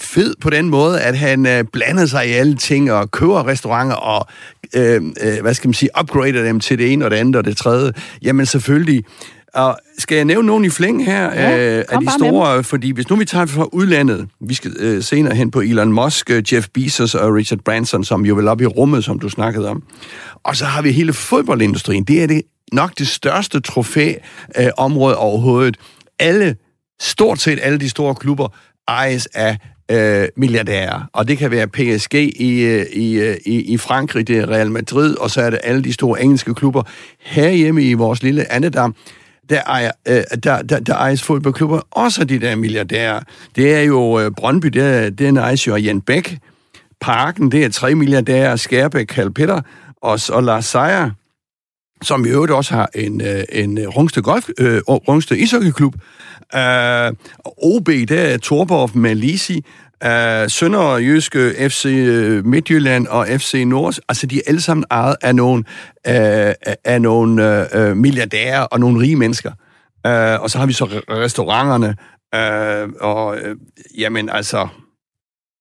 fed 0.01 0.35
på 0.41 0.51
den 0.51 0.69
måde, 0.69 1.01
at 1.01 1.19
han 1.19 1.47
øh, 1.47 1.65
blander 1.73 2.07
sig 2.07 2.29
i 2.29 2.33
alle 2.33 2.55
ting 2.55 2.93
og 2.93 3.11
køber 3.11 3.47
restauranter 3.47 3.97
og, 3.97 4.27
øh, 4.75 5.03
øh, 5.23 5.41
hvad 5.41 5.55
skal 5.55 5.69
man 5.69 5.75
sige, 5.75 5.91
upgrader 6.01 6.43
dem 6.43 6.61
til 6.61 6.79
det 6.79 6.93
ene 6.93 7.05
og 7.05 7.11
det 7.11 7.17
andet 7.17 7.37
og 7.37 7.45
det 7.45 7.57
tredje. 7.57 7.93
Jamen 8.23 8.47
selvfølgelig. 8.47 9.05
Og 9.55 9.79
skal 9.99 10.17
jeg 10.17 10.25
nævne 10.25 10.47
nogen 10.47 10.65
i 10.65 10.69
flæng 10.71 11.05
her 11.05 11.23
ja, 11.25 11.79
øh, 11.79 11.85
af 11.89 12.01
de 12.01 12.07
store? 12.19 12.65
Fordi 12.65 12.91
hvis 12.91 13.09
nu 13.11 13.17
vi 13.17 13.25
tager 13.25 13.47
fra 13.47 13.69
udlandet, 13.73 14.29
vi 14.41 14.55
skal 14.55 14.73
øh, 14.79 15.03
senere 15.03 15.35
hen 15.35 15.51
på 15.51 15.61
Elon 15.61 15.93
Musk, 15.93 16.31
øh, 16.31 16.43
Jeff 16.53 16.69
Bezos 16.75 17.15
og 17.15 17.35
Richard 17.35 17.59
Branson, 17.59 18.05
som 18.05 18.27
jo 18.27 18.35
vil 18.35 18.49
op 18.49 18.61
i 18.61 18.67
rummet, 18.67 19.05
som 19.05 19.19
du 19.19 19.29
snakkede 19.29 19.69
om. 19.69 19.83
Og 20.43 20.57
så 20.57 20.65
har 20.65 20.83
vi 20.83 20.93
hele 20.93 21.13
fodboldindustrien. 21.13 22.05
Det 22.05 22.23
er 22.23 22.27
det 22.27 22.43
nok 22.73 22.99
det 22.99 23.09
største 23.09 23.61
trofæområde 23.61 25.15
øh, 25.15 25.25
overhovedet. 25.25 25.77
Alle, 26.19 26.57
stort 27.01 27.41
set 27.41 27.59
alle 27.63 27.79
de 27.79 27.89
store 27.89 28.15
klubber, 28.15 28.49
ejes 28.89 29.27
af 29.27 29.59
øh, 29.91 30.29
milliardærer. 30.37 31.03
Og 31.13 31.29
det 31.29 31.39
kan 31.39 31.51
være 31.51 31.69
PSG 31.69 32.15
i, 32.15 32.61
øh, 32.61 32.87
i, 32.93 33.15
øh, 33.15 33.37
i, 33.47 33.61
i 33.61 33.77
Frankrig, 33.77 34.29
det 34.29 34.39
er 34.39 34.51
Real 34.51 34.71
Madrid, 34.71 35.17
og 35.17 35.31
så 35.31 35.41
er 35.41 35.51
det 35.51 35.59
alle 35.63 35.85
de 35.85 35.93
store 35.93 36.23
engelske 36.23 36.55
klubber. 36.55 36.83
Herhjemme 37.21 37.83
i 37.83 37.93
vores 37.93 38.23
lille 38.23 38.53
Annedam, 38.53 38.95
der, 39.51 39.63
ejer, 39.63 39.91
øh, 40.09 40.23
der, 40.43 40.63
der, 40.63 40.81
der 40.81 40.95
ejes 40.95 41.23
fodboldklubber 41.23 41.81
også 41.91 42.25
de 42.25 42.41
der 42.41 42.57
milliardærer. 42.57 43.21
Det 43.57 43.75
er 43.75 43.83
jo 43.83 44.21
øh, 44.21 44.31
Brøndby, 44.31 44.67
det 44.67 44.83
er, 44.83 45.11
det 45.11 45.37
ejes 45.37 45.67
jo 45.67 45.77
Jan 45.77 46.01
Bæk. 46.01 46.39
Parken, 47.01 47.53
det 47.53 47.65
er 47.65 47.69
tre 47.69 47.95
milliardærer, 47.95 48.57
Skærbæk, 48.57 49.07
Karl 49.07 49.33
Peter, 49.33 49.61
og, 50.03 50.21
og 50.33 50.43
Lars 50.43 50.67
Seier, 50.67 51.11
som 52.03 52.27
i 52.27 52.29
øvrigt 52.29 52.53
også 52.53 52.75
har 52.75 52.91
en, 52.95 53.21
øh, 53.21 53.45
en 53.53 53.79
øh, 53.79 53.89
Rungsted, 53.89 54.23
Golf, 54.23 54.49
øh, 54.59 54.81
Rungsted 54.87 55.37
Ishockeyklub, 55.37 55.95
Øh, 56.55 57.13
OB, 57.57 57.87
det 57.87 58.33
er 58.33 58.39
Torborg 58.39 58.91
med 58.99 59.15
Lisi. 59.15 59.65
Uh, 60.05 60.49
Sønderjyske, 60.49 61.69
FC 61.69 61.85
øh, 61.87 62.47
Midtjylland 62.47 63.07
og 63.07 63.27
FC 63.29 63.63
Nord, 63.67 63.95
altså 64.09 64.27
de 64.27 64.37
er 64.37 64.41
alle 64.47 64.61
sammen 64.61 64.85
ejet 64.91 65.17
af 65.23 65.35
nogle, 65.35 65.65
uh, 66.09 66.53
af 66.85 67.03
nogle 67.03 67.67
uh, 67.77 67.97
milliardærer 67.97 68.61
og 68.61 68.81
nogle 68.81 69.01
rige 69.01 69.17
mennesker. 69.17 69.51
Uh, 70.09 70.43
og 70.43 70.51
så 70.51 70.59
har 70.59 70.67
vi 70.67 70.73
så 70.73 70.85
restauranterne, 71.11 71.97
uh, 72.37 72.93
og 73.01 73.27
uh, 73.27 74.01
jamen 74.01 74.29
altså, 74.29 74.69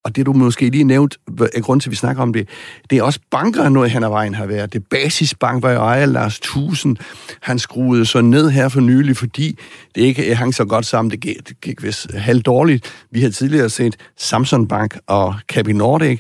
og 0.08 0.16
det 0.16 0.26
du 0.26 0.34
måske 0.34 0.70
lige 0.70 0.84
nævnt, 0.84 1.18
er 1.54 1.62
grund 1.62 1.82
til, 1.82 1.90
at 1.90 1.92
vi 1.92 1.96
snakker 1.96 2.22
om 2.24 2.34
det, 2.34 2.50
det 2.90 2.98
er 2.98 3.04
også 3.04 3.20
banker, 3.32 3.70
noget 3.70 3.92
han 3.92 4.04
ad 4.04 4.10
vejen 4.10 4.36
har 4.36 4.46
været. 4.46 4.74
Det 4.74 4.84
basisbank 4.90 5.64
var 5.64 5.72
jo 5.72 5.80
ejer 5.80 6.06
Lars 6.06 6.40
Tusen. 6.40 6.98
Han 7.42 7.60
skruede 7.60 8.06
så 8.06 8.22
ned 8.22 8.50
her 8.50 8.70
for 8.70 8.80
nylig, 8.80 9.18
fordi 9.18 9.60
det 9.96 10.02
ikke 10.02 10.36
hang 10.36 10.56
så 10.56 10.66
godt 10.66 10.86
sammen. 10.86 11.12
Det 11.12 11.20
gik, 11.20 11.48
det 11.50 11.62
gik 11.62 11.84
vist 11.84 12.14
halvt 12.14 12.46
dårligt. 12.46 12.94
Vi 13.12 13.22
har 13.22 13.30
tidligere 13.30 13.70
set 13.70 13.96
Samsung 14.18 14.70
Bank 14.70 14.98
og 15.08 15.36
Capi 15.48 15.74
Nordic, 15.74 16.20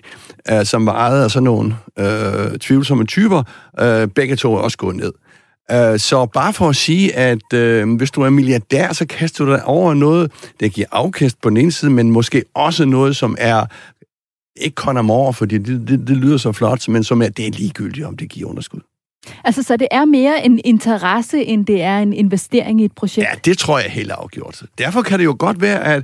øh, 0.51 0.65
som 0.65 0.85
var 0.85 0.93
ejet 0.93 1.23
af 1.23 1.31
sådan 1.31 1.43
nogle 1.43 1.75
øh, 1.99 2.57
tvivlsomme 2.59 3.05
typer. 3.05 3.43
Øh, 3.79 4.07
begge 4.07 4.35
to 4.35 4.55
er 4.55 4.59
også 4.59 4.77
gået 4.77 4.95
ned. 4.95 5.11
Øh, 5.71 5.99
så 5.99 6.25
bare 6.25 6.53
for 6.53 6.69
at 6.69 6.75
sige, 6.75 7.15
at 7.15 7.53
øh, 7.53 7.95
hvis 7.95 8.11
du 8.11 8.21
er 8.21 8.29
milliardær, 8.29 8.93
så 8.93 9.05
kaster 9.05 9.45
du 9.45 9.51
dig 9.51 9.65
over 9.65 9.93
noget, 9.93 10.31
der 10.59 10.67
giver 10.67 10.87
afkast 10.91 11.41
på 11.41 11.49
den 11.49 11.57
ene 11.57 11.71
side, 11.71 11.91
men 11.91 12.11
måske 12.11 12.43
også 12.53 12.85
noget, 12.85 13.15
som 13.15 13.35
er 13.39 13.65
ikke 14.55 14.75
kun 14.75 14.97
om 14.97 15.11
over, 15.11 15.31
fordi 15.31 15.57
det, 15.57 15.87
det, 15.87 16.07
det 16.07 16.17
lyder 16.17 16.37
så 16.37 16.51
flot, 16.51 16.87
men 16.87 17.03
som 17.03 17.21
er, 17.21 17.29
det 17.29 17.47
er 17.47 17.51
ligegyldigt, 17.51 18.05
om 18.05 18.17
det 18.17 18.29
giver 18.29 18.49
underskud. 18.49 18.79
Altså, 19.43 19.63
så 19.63 19.77
det 19.77 19.87
er 19.91 20.05
mere 20.05 20.45
en 20.45 20.59
interesse, 20.65 21.43
end 21.43 21.65
det 21.65 21.81
er 21.81 21.97
en 21.97 22.13
investering 22.13 22.81
i 22.81 22.85
et 22.85 22.91
projekt? 22.91 23.27
Ja, 23.27 23.35
det 23.45 23.57
tror 23.57 23.79
jeg 23.79 23.91
helt 23.91 24.11
afgjort. 24.11 24.63
Derfor 24.77 25.01
kan 25.01 25.19
det 25.19 25.25
jo 25.25 25.35
godt 25.39 25.61
være, 25.61 25.83
at 25.83 26.03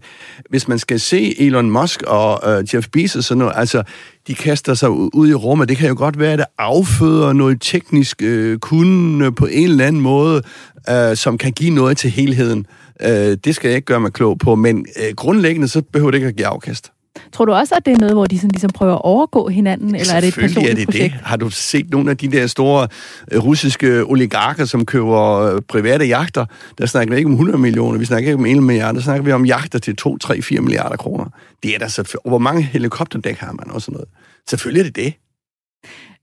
hvis 0.50 0.68
man 0.68 0.80
skal 0.80 1.00
se 1.00 1.42
Elon 1.42 1.72
Musk 1.72 2.02
og 2.02 2.58
øh, 2.60 2.76
Jeff 2.76 2.88
Bezos 2.90 3.32
og 3.32 3.38
noget, 3.38 3.54
altså, 3.56 3.84
de 4.28 4.36
kaster 4.36 4.74
sig 4.74 4.90
ud 4.90 5.30
i 5.30 5.34
rummet. 5.34 5.70
Det 5.70 5.78
kan 5.78 5.90
jo 5.90 5.96
godt 5.98 6.20
være, 6.20 6.34
at 6.34 6.40
det 6.40 6.48
afføder 6.58 7.34
noget 7.34 7.62
teknisk 7.62 8.22
øh, 8.22 8.60
kunde 8.60 9.32
på 9.32 9.46
en 9.46 9.70
eller 9.70 9.86
anden 9.86 10.02
måde, 10.02 10.42
øh, 10.90 11.16
som 11.16 11.38
kan 11.38 11.52
give 11.52 11.76
noget 11.76 11.98
til 11.98 12.10
helheden. 12.10 12.66
Øh, 13.02 13.38
det 13.44 13.56
skal 13.56 13.68
jeg 13.68 13.76
ikke 13.76 13.86
gøre 13.86 14.00
mig 14.00 14.14
klog 14.14 14.38
på, 14.38 14.56
men 14.56 14.86
øh, 14.98 15.16
grundlæggende 15.16 15.68
så 15.68 15.82
behøver 15.82 16.12
det 16.12 16.18
ikke 16.18 16.28
at 16.28 16.36
give 16.36 16.48
afkast. 16.48 16.92
Tror 17.32 17.46
du 17.46 17.54
også, 17.54 17.76
at 17.76 17.86
det 17.86 17.94
er 17.94 17.98
noget, 17.98 18.16
hvor 18.16 18.26
de 18.26 18.38
sådan 18.38 18.50
ligesom 18.52 18.70
prøver 18.70 18.94
at 18.94 19.02
overgå 19.02 19.48
hinanden, 19.50 19.96
eller 19.96 20.14
er 20.14 20.20
det 20.20 20.28
et 20.28 20.34
personligt 20.36 20.72
er 20.72 20.76
det 20.76 20.86
projekt? 20.86 21.14
det. 21.14 21.22
Har 21.24 21.38
du 21.38 21.50
set 21.50 21.90
nogle 21.90 22.12
af 22.12 22.18
de 22.18 22.32
der 22.32 22.48
store 22.48 22.88
uh, 23.36 23.46
russiske 23.46 24.06
oligarker, 24.06 24.66
som 24.66 24.86
køber 24.86 25.54
uh, 25.54 25.62
private 25.62 26.06
jagter? 26.06 26.46
Der 26.78 26.86
snakker 26.86 27.14
vi 27.14 27.18
ikke 27.18 27.28
om 27.28 27.34
100 27.34 27.58
millioner, 27.58 28.00
vi 28.00 28.06
snakker 28.06 28.30
ikke 28.30 28.40
om 28.40 28.46
1 28.46 28.64
milliard, 28.64 28.96
der 28.96 29.02
snakker 29.02 29.24
vi 29.24 29.32
om 29.32 29.46
jagter 29.46 29.80
til 29.80 29.96
2, 29.96 30.18
3, 30.18 30.42
4 30.42 30.62
milliarder 30.62 30.98
kroner. 30.98 31.26
Det 31.64 31.76
er 31.76 31.80
der 31.80 31.88
selvfølgelig. 31.88 32.30
Hvor 32.30 32.38
mange 32.38 32.64
helikopterdæk 32.64 33.38
har 33.38 33.52
man 33.52 33.72
og 33.72 33.82
sådan 33.82 33.94
noget? 33.94 34.10
Selvfølgelig 34.50 34.80
er 34.80 34.84
det 34.84 34.96
det. 34.96 35.14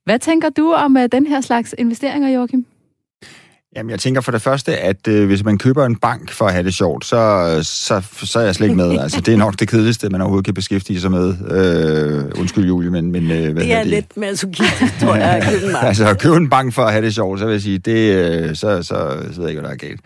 Hvad 0.04 0.18
tænker 0.18 0.48
du 0.48 0.72
om 0.72 0.96
uh, 0.96 1.02
den 1.12 1.26
her 1.26 1.40
slags 1.40 1.74
investeringer, 1.78 2.28
Joachim? 2.28 2.66
Jamen, 3.76 3.90
jeg 3.90 4.00
tænker 4.00 4.20
for 4.20 4.32
det 4.32 4.42
første, 4.42 4.76
at 4.76 5.08
øh, 5.08 5.26
hvis 5.26 5.44
man 5.44 5.58
køber 5.58 5.86
en 5.86 5.96
bank 5.96 6.32
for 6.32 6.44
at 6.44 6.52
have 6.52 6.64
det 6.64 6.74
sjovt, 6.74 7.04
så, 7.04 7.60
så, 7.62 8.02
så 8.26 8.38
er 8.38 8.44
jeg 8.44 8.54
slet 8.54 8.66
ikke 8.66 8.76
med. 8.76 8.98
Altså, 9.02 9.20
det 9.20 9.34
er 9.34 9.38
nok 9.38 9.60
det 9.60 9.68
kedeligste, 9.68 10.08
man 10.08 10.20
overhovedet 10.20 10.44
kan 10.44 10.54
beskæftige 10.54 11.00
sig 11.00 11.10
med. 11.10 11.34
Øh, 11.50 12.40
undskyld, 12.40 12.66
Julie, 12.66 12.90
men... 12.90 13.12
men 13.12 13.30
øh, 13.30 13.52
hvad 13.52 13.62
det 13.62 13.72
er 13.72 13.78
det? 13.78 13.86
lidt 13.86 14.16
masochistisk, 14.16 15.00
tror 15.00 15.14
jeg, 15.14 15.30
at 15.30 15.44
købe 15.44 15.66
en 15.66 15.72
bank. 15.72 15.86
altså, 15.88 16.08
at 16.08 16.18
købe 16.20 16.36
en 16.36 16.50
bank 16.50 16.74
for 16.74 16.82
at 16.82 16.92
have 16.92 17.04
det 17.04 17.14
sjovt, 17.14 17.38
så 17.38 17.44
vil 17.44 17.52
jeg 17.52 17.62
sige, 17.62 17.78
det, 17.78 18.14
øh, 18.14 18.56
så, 18.56 18.82
så, 18.82 18.82
så 18.82 19.36
ved 19.36 19.40
jeg 19.40 19.48
ikke, 19.48 19.60
hvad 19.60 19.68
der 19.68 19.74
er 19.74 19.88
galt. 19.88 20.00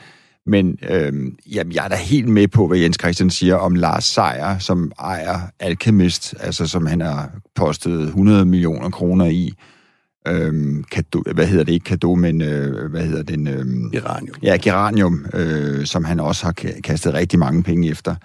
Men 0.46 0.78
øhm, 0.90 1.36
jamen, 1.52 1.72
jeg 1.72 1.84
er 1.84 1.88
da 1.88 1.96
helt 1.96 2.28
med 2.28 2.48
på, 2.48 2.66
hvad 2.66 2.78
Jens 2.78 2.96
Christian 3.00 3.30
siger 3.30 3.54
om 3.54 3.74
Lars 3.74 4.04
Seier, 4.04 4.58
som 4.58 4.92
ejer 4.98 5.40
Alchemist, 5.60 6.34
altså 6.40 6.66
som 6.66 6.86
han 6.86 7.00
har 7.00 7.30
postet 7.54 8.00
100 8.02 8.44
millioner 8.44 8.90
kroner 8.90 9.26
i. 9.26 9.52
Øhm, 10.26 10.84
kado, 10.84 11.22
hvad 11.34 11.46
hedder 11.46 11.64
det 11.64 11.72
ikke 11.72 11.84
kado, 11.84 12.14
men 12.14 12.42
øh, 12.42 12.90
hvad 12.90 13.02
hedder 13.02 13.22
den? 13.22 13.48
Øhm, 13.48 13.90
Geranium. 13.90 14.36
Ja, 14.42 14.56
Geranium, 14.62 15.26
øh, 15.34 15.86
som 15.86 16.04
han 16.04 16.20
også 16.20 16.44
har 16.44 16.52
kastet 16.84 17.14
rigtig 17.14 17.38
mange 17.38 17.62
penge 17.62 17.90
efter. 17.90 18.16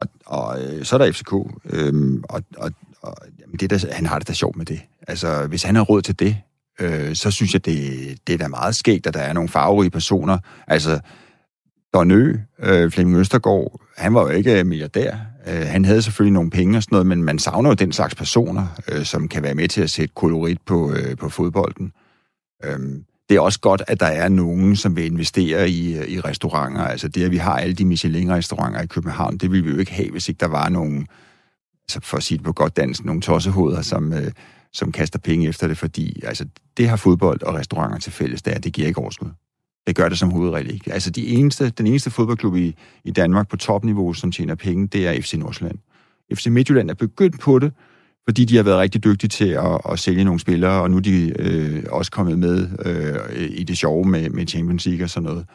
Og, 0.00 0.08
og 0.26 0.62
øh, 0.62 0.84
så 0.84 0.96
er 0.96 0.98
der 0.98 1.12
FCK, 1.12 1.32
øh, 1.70 2.22
og, 2.28 2.42
og, 2.56 2.70
og 3.02 3.16
jamen, 3.40 3.56
det 3.60 3.70
der, 3.70 3.92
han 3.92 4.06
har 4.06 4.18
det 4.18 4.28
da 4.28 4.32
sjovt 4.32 4.56
med 4.56 4.66
det. 4.66 4.80
Altså, 5.08 5.46
hvis 5.46 5.62
han 5.62 5.76
har 5.76 5.82
råd 5.82 6.02
til 6.02 6.18
det, 6.18 6.36
øh, 6.80 7.14
så 7.14 7.30
synes 7.30 7.52
jeg, 7.52 7.64
det, 7.64 8.18
det 8.26 8.32
er 8.34 8.38
da 8.38 8.48
meget 8.48 8.74
skægt, 8.74 9.06
at 9.06 9.14
der 9.14 9.20
er 9.20 9.32
nogle 9.32 9.48
farverige 9.48 9.90
personer. 9.90 10.38
Altså, 10.66 11.00
Donø, 11.94 12.36
øh, 12.58 12.90
Flemming 12.90 13.18
Østergaard, 13.18 13.80
han 13.96 14.14
var 14.14 14.22
jo 14.22 14.28
ikke 14.28 14.58
øh, 14.58 14.66
milliardær. 14.66 15.16
Øh, 15.46 15.66
han 15.66 15.84
havde 15.84 16.02
selvfølgelig 16.02 16.32
nogle 16.32 16.50
penge 16.50 16.76
og 16.76 16.82
sådan 16.82 16.94
noget, 16.94 17.06
men 17.06 17.22
man 17.22 17.38
savner 17.38 17.70
jo 17.70 17.74
den 17.74 17.92
slags 17.92 18.14
personer, 18.14 18.66
øh, 18.92 19.04
som 19.04 19.28
kan 19.28 19.42
være 19.42 19.54
med 19.54 19.68
til 19.68 19.82
at 19.82 19.90
sætte 19.90 20.14
kolorit 20.14 20.58
på, 20.66 20.92
øh, 20.92 21.16
på 21.16 21.28
fodbolden. 21.28 21.92
Øh, 22.64 22.78
det 23.28 23.36
er 23.36 23.40
også 23.40 23.60
godt, 23.60 23.82
at 23.86 24.00
der 24.00 24.06
er 24.06 24.28
nogen, 24.28 24.76
som 24.76 24.96
vil 24.96 25.04
investere 25.04 25.70
i, 25.70 25.96
øh, 25.98 26.08
i 26.08 26.20
restauranter. 26.20 26.84
Altså 26.84 27.08
det, 27.08 27.24
at 27.24 27.30
vi 27.30 27.36
har 27.36 27.56
alle 27.56 27.74
de 27.74 27.84
Michelin-restauranter 27.84 28.82
i 28.82 28.86
København, 28.86 29.38
det 29.38 29.50
ville 29.50 29.64
vi 29.64 29.70
jo 29.70 29.78
ikke 29.78 29.92
have, 29.92 30.10
hvis 30.10 30.28
ikke 30.28 30.38
der 30.38 30.48
var 30.48 30.68
nogen, 30.68 31.06
altså 31.84 32.00
for 32.02 32.16
at 32.16 32.22
sige 32.22 32.38
det 32.38 32.44
på 32.44 32.52
godt 32.52 32.76
dansk, 32.76 33.04
nogle 33.04 33.20
tossehoveder, 33.20 33.82
som, 33.82 34.12
øh, 34.12 34.32
som 34.72 34.92
kaster 34.92 35.18
penge 35.18 35.48
efter 35.48 35.68
det, 35.68 35.78
fordi 35.78 36.22
altså, 36.24 36.46
det 36.76 36.88
har 36.88 36.96
fodbold 36.96 37.42
og 37.42 37.54
restauranter 37.54 37.98
til 37.98 38.12
fælles, 38.12 38.42
det, 38.42 38.54
er, 38.54 38.58
det 38.58 38.72
giver 38.72 38.88
ikke 38.88 39.00
overskud. 39.00 39.28
Det 39.86 39.96
gør 39.96 40.08
det 40.08 40.18
som 40.18 40.30
hovedregel 40.30 40.74
ikke. 40.74 40.92
Altså 40.92 41.10
de 41.10 41.26
eneste, 41.26 41.70
den 41.70 41.86
eneste 41.86 42.10
fodboldklub 42.10 42.56
i, 42.56 42.74
i 43.04 43.10
Danmark 43.10 43.48
på 43.48 43.56
topniveau, 43.56 44.12
som 44.12 44.32
tjener 44.32 44.54
penge, 44.54 44.86
det 44.86 45.06
er 45.06 45.22
FC 45.22 45.34
Nordsjælland. 45.34 45.78
FC 46.34 46.46
Midtjylland 46.46 46.90
er 46.90 46.94
begyndt 46.94 47.40
på 47.40 47.58
det, 47.58 47.72
fordi 48.24 48.44
de 48.44 48.56
har 48.56 48.62
været 48.62 48.78
rigtig 48.78 49.04
dygtige 49.04 49.28
til 49.28 49.48
at, 49.48 49.80
at 49.90 49.98
sælge 49.98 50.24
nogle 50.24 50.40
spillere, 50.40 50.82
og 50.82 50.90
nu 50.90 50.96
er 50.96 51.00
de 51.00 51.32
øh, 51.38 51.84
også 51.90 52.10
kommet 52.10 52.38
med 52.38 52.68
øh, 52.84 53.50
i 53.50 53.64
det 53.64 53.78
sjove 53.78 54.04
med, 54.04 54.30
med 54.30 54.46
Champions 54.46 54.86
League 54.86 55.04
og 55.04 55.10
sådan 55.10 55.28
noget. 55.28 55.46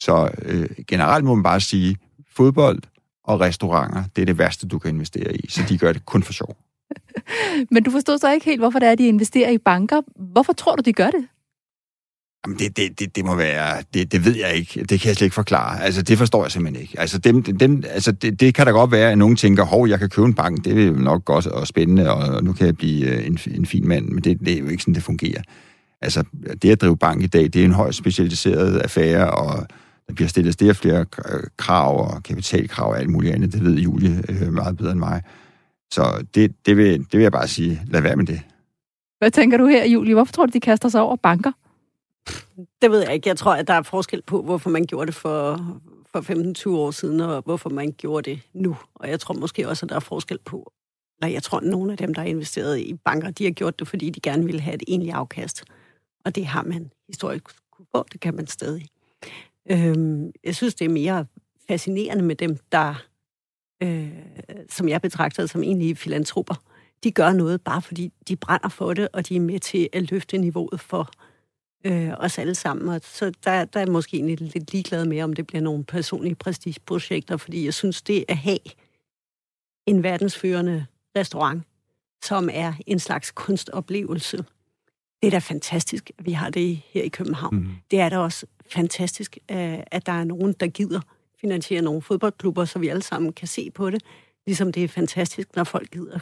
Så 0.00 0.30
øh, 0.42 0.68
generelt 0.88 1.24
må 1.24 1.34
man 1.34 1.42
bare 1.42 1.60
sige, 1.60 1.96
fodbold 2.36 2.78
og 3.24 3.40
restauranter, 3.40 4.04
det 4.16 4.22
er 4.22 4.26
det 4.26 4.38
værste, 4.38 4.68
du 4.68 4.78
kan 4.78 4.90
investere 4.90 5.36
i, 5.36 5.48
så 5.48 5.62
de 5.68 5.78
gør 5.78 5.92
det 5.92 6.06
kun 6.06 6.22
for 6.22 6.32
sjov. 6.32 6.56
Men 7.72 7.82
du 7.82 7.90
forstår 7.90 8.16
så 8.16 8.32
ikke 8.32 8.46
helt, 8.46 8.60
hvorfor 8.60 8.78
det 8.78 8.88
er, 8.88 8.92
at 8.92 8.98
de 8.98 9.08
investerer 9.08 9.50
i 9.50 9.58
banker. 9.58 10.00
Hvorfor 10.32 10.52
tror 10.52 10.76
du, 10.76 10.82
de 10.84 10.92
gør 10.92 11.10
det? 11.10 11.26
Jamen, 12.46 12.58
det, 12.58 12.76
det, 12.76 13.00
det, 13.00 13.16
det 13.16 13.24
må 13.24 13.34
være... 13.34 13.82
Det, 13.94 14.12
det 14.12 14.24
ved 14.24 14.36
jeg 14.36 14.54
ikke. 14.54 14.80
Det 14.80 15.00
kan 15.00 15.08
jeg 15.08 15.16
slet 15.16 15.26
ikke 15.26 15.34
forklare. 15.34 15.82
Altså, 15.82 16.02
det 16.02 16.18
forstår 16.18 16.44
jeg 16.44 16.52
simpelthen 16.52 16.82
ikke. 16.82 17.00
Altså, 17.00 17.18
dem, 17.18 17.42
dem, 17.42 17.82
altså 17.90 18.12
det, 18.12 18.40
det 18.40 18.54
kan 18.54 18.66
da 18.66 18.72
godt 18.72 18.92
være, 18.92 19.10
at 19.10 19.18
nogen 19.18 19.36
tænker, 19.36 19.64
hov, 19.64 19.88
jeg 19.88 19.98
kan 19.98 20.08
købe 20.08 20.26
en 20.26 20.34
bank, 20.34 20.64
det 20.64 20.86
er 20.86 20.92
nok 20.92 21.24
godt 21.24 21.46
og 21.46 21.66
spændende, 21.66 22.12
og 22.12 22.44
nu 22.44 22.52
kan 22.52 22.66
jeg 22.66 22.76
blive 22.76 23.06
øh, 23.06 23.26
en, 23.26 23.38
en 23.54 23.66
fin 23.66 23.88
mand, 23.88 24.08
men 24.08 24.24
det, 24.24 24.40
det 24.40 24.54
er 24.54 24.58
jo 24.58 24.68
ikke 24.68 24.82
sådan, 24.82 24.94
det 24.94 25.02
fungerer. 25.02 25.42
Altså, 26.00 26.24
det 26.62 26.70
at 26.70 26.80
drive 26.80 26.96
bank 26.96 27.22
i 27.22 27.26
dag, 27.26 27.42
det 27.42 27.56
er 27.56 27.64
en 27.64 27.72
højt 27.72 27.94
specialiseret 27.94 28.78
affære, 28.78 29.30
og 29.30 29.66
der 30.08 30.14
bliver 30.14 30.28
stillet 30.28 30.56
flere 30.58 30.74
flere 30.74 31.00
øh, 31.00 31.40
krav 31.56 32.14
og 32.14 32.22
kapitalkrav 32.22 32.88
og 32.90 32.98
alt 32.98 33.10
muligt 33.10 33.34
andet. 33.34 33.52
Det 33.52 33.64
ved 33.64 33.74
Julie 33.74 34.22
øh, 34.28 34.52
meget 34.52 34.76
bedre 34.76 34.92
end 34.92 34.98
mig. 34.98 35.22
Så 35.92 36.24
det, 36.34 36.52
det, 36.66 36.76
vil, 36.76 36.98
det 36.98 37.12
vil 37.12 37.22
jeg 37.22 37.32
bare 37.32 37.48
sige, 37.48 37.82
lad 37.86 38.00
være 38.00 38.16
med 38.16 38.26
det. 38.26 38.40
Hvad 39.18 39.30
tænker 39.30 39.58
du 39.58 39.66
her, 39.66 39.84
Julie? 39.84 40.14
Hvorfor 40.14 40.32
tror 40.32 40.46
du, 40.46 40.50
de 40.52 40.60
kaster 40.60 40.88
sig 40.88 41.00
over 41.00 41.16
banker? 41.16 41.52
Det 42.82 42.90
ved 42.90 43.00
jeg 43.00 43.14
ikke. 43.14 43.28
Jeg 43.28 43.36
tror, 43.36 43.54
at 43.54 43.68
der 43.68 43.74
er 43.74 43.82
forskel 43.82 44.22
på, 44.22 44.42
hvorfor 44.42 44.70
man 44.70 44.84
gjorde 44.84 45.06
det 45.06 45.14
for, 45.14 45.58
for 46.12 46.20
15-20 46.70 46.70
år 46.70 46.90
siden, 46.90 47.20
og 47.20 47.42
hvorfor 47.42 47.70
man 47.70 47.92
gjorde 47.92 48.30
det 48.30 48.40
nu. 48.52 48.76
Og 48.94 49.08
jeg 49.08 49.20
tror 49.20 49.34
måske 49.34 49.68
også, 49.68 49.86
at 49.86 49.90
der 49.90 49.96
er 49.96 50.00
forskel 50.00 50.38
på, 50.44 50.72
eller 51.20 51.32
jeg 51.32 51.42
tror, 51.42 51.58
at 51.58 51.64
nogle 51.64 51.92
af 51.92 51.98
dem, 51.98 52.14
der 52.14 52.20
har 52.20 52.28
investeret 52.28 52.78
i 52.78 52.94
banker, 52.94 53.30
de 53.30 53.44
har 53.44 53.50
gjort 53.50 53.78
det, 53.78 53.88
fordi 53.88 54.10
de 54.10 54.20
gerne 54.20 54.44
ville 54.44 54.60
have 54.60 54.74
et 54.74 54.82
egentligt 54.88 55.14
afkast. 55.14 55.64
Og 56.24 56.34
det 56.34 56.46
har 56.46 56.62
man 56.62 56.90
historisk 57.08 57.44
kunne 57.70 57.86
få, 57.94 58.06
det 58.12 58.20
kan 58.20 58.34
man 58.34 58.46
stadig. 58.46 58.86
Øhm, 59.70 60.32
jeg 60.44 60.56
synes, 60.56 60.74
det 60.74 60.84
er 60.84 60.88
mere 60.88 61.26
fascinerende 61.68 62.24
med 62.24 62.36
dem, 62.36 62.58
der, 62.72 63.04
øh, 63.82 64.08
som 64.68 64.88
jeg 64.88 65.02
betragter 65.02 65.46
som 65.46 65.62
egentlig 65.62 65.98
filantroper. 65.98 66.54
De 67.04 67.10
gør 67.10 67.32
noget 67.32 67.60
bare 67.60 67.82
fordi 67.82 68.12
de 68.28 68.36
brænder 68.36 68.68
for 68.68 68.94
det, 68.94 69.08
og 69.12 69.28
de 69.28 69.36
er 69.36 69.40
med 69.40 69.60
til 69.60 69.88
at 69.92 70.10
løfte 70.10 70.38
niveauet 70.38 70.80
for 70.80 71.10
øh, 71.84 72.10
os 72.18 72.38
alle 72.38 72.54
sammen. 72.54 72.88
Og 72.88 73.00
så 73.04 73.32
der, 73.44 73.64
der 73.64 73.80
er 73.80 73.84
jeg 73.84 73.92
måske 73.92 74.16
egentlig 74.16 74.40
lidt 74.40 74.72
ligeglad 74.72 75.04
med, 75.04 75.22
om 75.22 75.32
det 75.32 75.46
bliver 75.46 75.62
nogle 75.62 75.84
personlige 75.84 76.34
prestigeprojekter, 76.34 77.36
fordi 77.36 77.64
jeg 77.64 77.74
synes, 77.74 78.02
det 78.02 78.24
at 78.28 78.36
have 78.36 78.58
en 79.86 80.02
verdensførende 80.02 80.86
restaurant, 81.16 81.62
som 82.24 82.48
er 82.52 82.72
en 82.86 82.98
slags 82.98 83.30
kunstoplevelse, 83.30 84.36
det 85.22 85.26
er 85.26 85.30
da 85.30 85.38
fantastisk, 85.38 86.10
at 86.18 86.26
vi 86.26 86.32
har 86.32 86.50
det 86.50 86.80
her 86.86 87.02
i 87.02 87.08
København. 87.08 87.56
Mm. 87.56 87.68
Det 87.90 88.00
er 88.00 88.08
da 88.08 88.18
også 88.18 88.46
fantastisk, 88.70 89.38
øh, 89.50 89.78
at 89.86 90.06
der 90.06 90.12
er 90.12 90.24
nogen, 90.24 90.52
der 90.52 90.66
gider 90.66 91.00
finansiere 91.40 91.82
nogle 91.82 92.02
fodboldklubber, 92.02 92.64
så 92.64 92.78
vi 92.78 92.88
alle 92.88 93.02
sammen 93.02 93.32
kan 93.32 93.48
se 93.48 93.70
på 93.70 93.90
det. 93.90 94.02
Ligesom 94.46 94.72
det 94.72 94.84
er 94.84 94.88
fantastisk, 94.88 95.56
når 95.56 95.64
folk 95.64 95.90
gider 95.90 96.18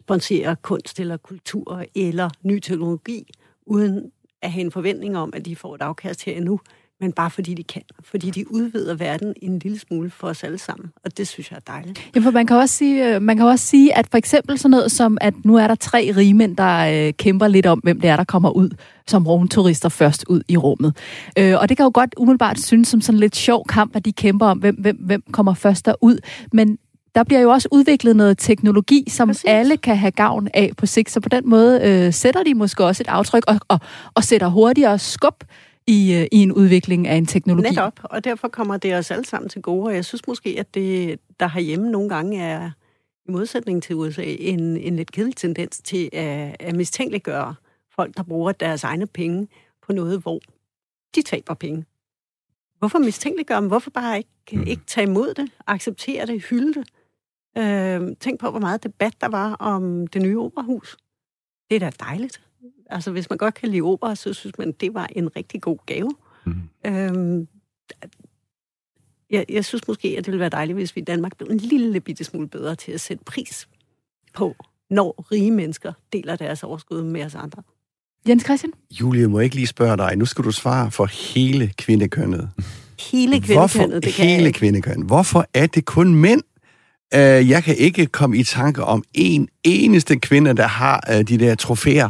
sponsere 0.00 0.56
kunst 0.62 1.00
eller 1.00 1.16
kultur 1.16 1.84
eller 1.94 2.30
ny 2.42 2.58
teknologi, 2.58 3.30
uden 3.66 4.12
at 4.42 4.52
have 4.52 4.64
en 4.64 4.70
forventning 4.70 5.18
om, 5.18 5.32
at 5.36 5.44
de 5.44 5.56
får 5.56 5.74
et 5.74 5.82
afkast 5.82 6.24
her 6.24 6.40
nu, 6.40 6.60
men 7.00 7.12
bare 7.12 7.30
fordi 7.30 7.54
de 7.54 7.62
kan. 7.62 7.82
Fordi 8.04 8.30
de 8.30 8.52
udvider 8.52 8.94
verden 8.94 9.34
en 9.42 9.58
lille 9.58 9.78
smule 9.78 10.10
for 10.10 10.28
os 10.28 10.44
alle 10.44 10.58
sammen, 10.58 10.90
og 11.04 11.18
det 11.18 11.28
synes 11.28 11.50
jeg 11.50 11.56
er 11.56 11.72
dejligt. 11.72 12.10
Jamen, 12.14 12.24
for 12.24 12.30
man 12.30 12.46
kan 12.46 12.56
også 12.56 12.74
sige, 12.74 13.14
øh, 13.14 13.22
man 13.22 13.36
kan 13.36 13.46
også 13.46 13.66
sige 13.66 13.96
at 13.96 14.06
for 14.10 14.18
eksempel 14.18 14.58
sådan 14.58 14.70
noget 14.70 14.92
som, 14.92 15.18
at 15.20 15.34
nu 15.44 15.56
er 15.56 15.66
der 15.66 15.74
tre 15.74 16.12
rigmænd, 16.16 16.56
der 16.56 17.06
øh, 17.06 17.12
kæmper 17.12 17.48
lidt 17.48 17.66
om, 17.66 17.78
hvem 17.78 18.00
det 18.00 18.10
er, 18.10 18.16
der 18.16 18.24
kommer 18.24 18.50
ud 18.50 18.70
som 19.06 19.26
rumturister 19.26 19.88
først 19.88 20.24
ud 20.28 20.40
i 20.48 20.56
rummet. 20.56 20.96
Øh, 21.38 21.54
og 21.60 21.68
det 21.68 21.76
kan 21.76 21.84
jo 21.84 21.90
godt 21.94 22.14
umiddelbart 22.16 22.60
synes 22.60 22.88
som 22.88 23.00
sådan 23.00 23.18
lidt 23.18 23.36
sjov 23.36 23.64
kamp, 23.68 23.96
at 23.96 24.04
de 24.04 24.12
kæmper 24.12 24.46
om, 24.46 24.58
hvem, 24.58 24.74
hvem, 24.74 24.96
hvem 24.96 25.22
kommer 25.32 25.54
først 25.54 25.86
derud. 25.86 26.18
Men 26.52 26.78
der 27.14 27.24
bliver 27.24 27.40
jo 27.40 27.50
også 27.50 27.68
udviklet 27.72 28.16
noget 28.16 28.38
teknologi, 28.38 29.04
som 29.08 29.28
Præcis. 29.28 29.44
alle 29.46 29.76
kan 29.76 29.96
have 29.96 30.10
gavn 30.10 30.48
af 30.54 30.70
på 30.76 30.86
sigt. 30.86 31.10
Så 31.10 31.20
på 31.20 31.28
den 31.28 31.48
måde 31.48 31.80
øh, 31.82 32.12
sætter 32.12 32.42
de 32.42 32.54
måske 32.54 32.84
også 32.84 33.02
et 33.02 33.08
aftryk 33.08 33.44
og, 33.48 33.60
og, 33.68 33.80
og 34.14 34.24
sætter 34.24 34.48
hurtigere 34.48 34.98
skub 34.98 35.44
i, 35.86 36.14
øh, 36.14 36.26
i 36.32 36.36
en 36.42 36.52
udvikling 36.52 37.08
af 37.08 37.16
en 37.16 37.26
teknologi. 37.26 37.68
Netop, 37.68 38.00
og 38.02 38.24
derfor 38.24 38.48
kommer 38.48 38.76
det 38.76 38.94
os 38.94 39.10
alle 39.10 39.24
sammen 39.24 39.48
til 39.48 39.62
gode. 39.62 39.86
Og 39.86 39.94
jeg 39.94 40.04
synes 40.04 40.26
måske, 40.28 40.56
at 40.58 40.74
det, 40.74 41.20
der 41.40 41.48
herhjemme 41.48 41.90
nogle 41.90 42.08
gange 42.08 42.42
er, 42.42 42.70
i 43.28 43.30
modsætning 43.30 43.82
til 43.82 43.96
USA, 43.96 44.22
en, 44.24 44.76
en 44.76 44.96
lidt 44.96 45.12
kedelig 45.12 45.36
tendens 45.36 45.80
til 45.84 46.10
at, 46.12 46.56
at 46.60 46.76
mistænkeliggøre 46.76 47.54
folk, 47.94 48.16
der 48.16 48.22
bruger 48.22 48.52
deres 48.52 48.84
egne 48.84 49.06
penge 49.06 49.48
på 49.86 49.92
noget, 49.92 50.20
hvor 50.20 50.40
de 51.14 51.22
taber 51.22 51.54
penge. 51.54 51.84
Hvorfor 52.78 52.98
mistænkeliggøre 52.98 53.60
dem? 53.60 53.68
Hvorfor 53.68 53.90
bare 53.90 54.18
ikke, 54.18 54.30
mm. 54.52 54.62
ikke 54.66 54.82
tage 54.86 55.06
imod 55.06 55.34
det, 55.34 55.50
acceptere 55.66 56.26
det, 56.26 56.42
hylde 56.42 56.74
det? 56.74 56.88
Øh, 57.58 58.16
tænk 58.20 58.40
på, 58.40 58.50
hvor 58.50 58.60
meget 58.60 58.82
debat 58.82 59.14
der 59.20 59.28
var 59.28 59.52
om 59.54 60.06
det 60.06 60.22
nye 60.22 60.38
operahus. 60.38 60.96
Det 61.70 61.76
er 61.76 61.80
da 61.80 61.90
dejligt. 62.00 62.40
Altså, 62.90 63.10
hvis 63.10 63.30
man 63.30 63.38
godt 63.38 63.54
kan 63.54 63.68
lide 63.68 63.82
opera, 63.82 64.14
så 64.14 64.32
synes 64.32 64.58
man, 64.58 64.72
det 64.72 64.94
var 64.94 65.08
en 65.12 65.36
rigtig 65.36 65.62
god 65.62 65.78
gave. 65.86 66.10
Mm. 66.44 66.62
Øh, 66.86 67.46
jeg, 69.30 69.44
jeg 69.48 69.64
synes 69.64 69.88
måske, 69.88 70.08
at 70.08 70.16
det 70.16 70.26
ville 70.26 70.40
være 70.40 70.48
dejligt, 70.48 70.76
hvis 70.76 70.96
vi 70.96 71.00
i 71.00 71.04
Danmark 71.04 71.36
blev 71.36 71.48
en 71.50 71.58
lille 71.58 72.00
bitte 72.00 72.24
smule 72.24 72.48
bedre 72.48 72.74
til 72.74 72.92
at 72.92 73.00
sætte 73.00 73.24
pris 73.24 73.68
på, 74.34 74.56
når 74.90 75.24
rige 75.32 75.50
mennesker 75.50 75.92
deler 76.12 76.36
deres 76.36 76.62
overskud 76.62 77.02
med 77.02 77.24
os 77.24 77.34
andre. 77.34 77.62
Jens 78.28 78.44
Christian? 78.44 78.72
Julie, 78.90 79.26
må 79.26 79.38
jeg 79.38 79.44
ikke 79.44 79.56
lige 79.56 79.66
spørge 79.66 79.96
dig. 79.96 80.16
Nu 80.16 80.24
skal 80.24 80.44
du 80.44 80.50
svare 80.50 80.90
for 80.90 81.06
hele 81.34 81.72
kvindekønnet. 81.78 82.50
Hele 83.00 83.40
kvindekønnet, 83.40 83.58
Hvorfor, 83.58 84.00
det 84.00 84.14
kan 84.14 84.26
hele 84.26 84.52
kvindekønnet. 84.52 85.06
Hvorfor 85.06 85.46
er 85.54 85.66
det 85.66 85.84
kun 85.84 86.14
mænd, 86.14 86.42
Uh, 87.14 87.20
jeg 87.20 87.64
kan 87.64 87.76
ikke 87.76 88.06
komme 88.06 88.36
i 88.36 88.42
tanke 88.42 88.84
om 88.84 89.04
en 89.14 89.48
eneste 89.64 90.16
kvinde, 90.16 90.56
der 90.56 90.66
har 90.66 91.04
uh, 91.10 91.20
de 91.20 91.38
der 91.38 91.54
trofæer. 91.54 92.08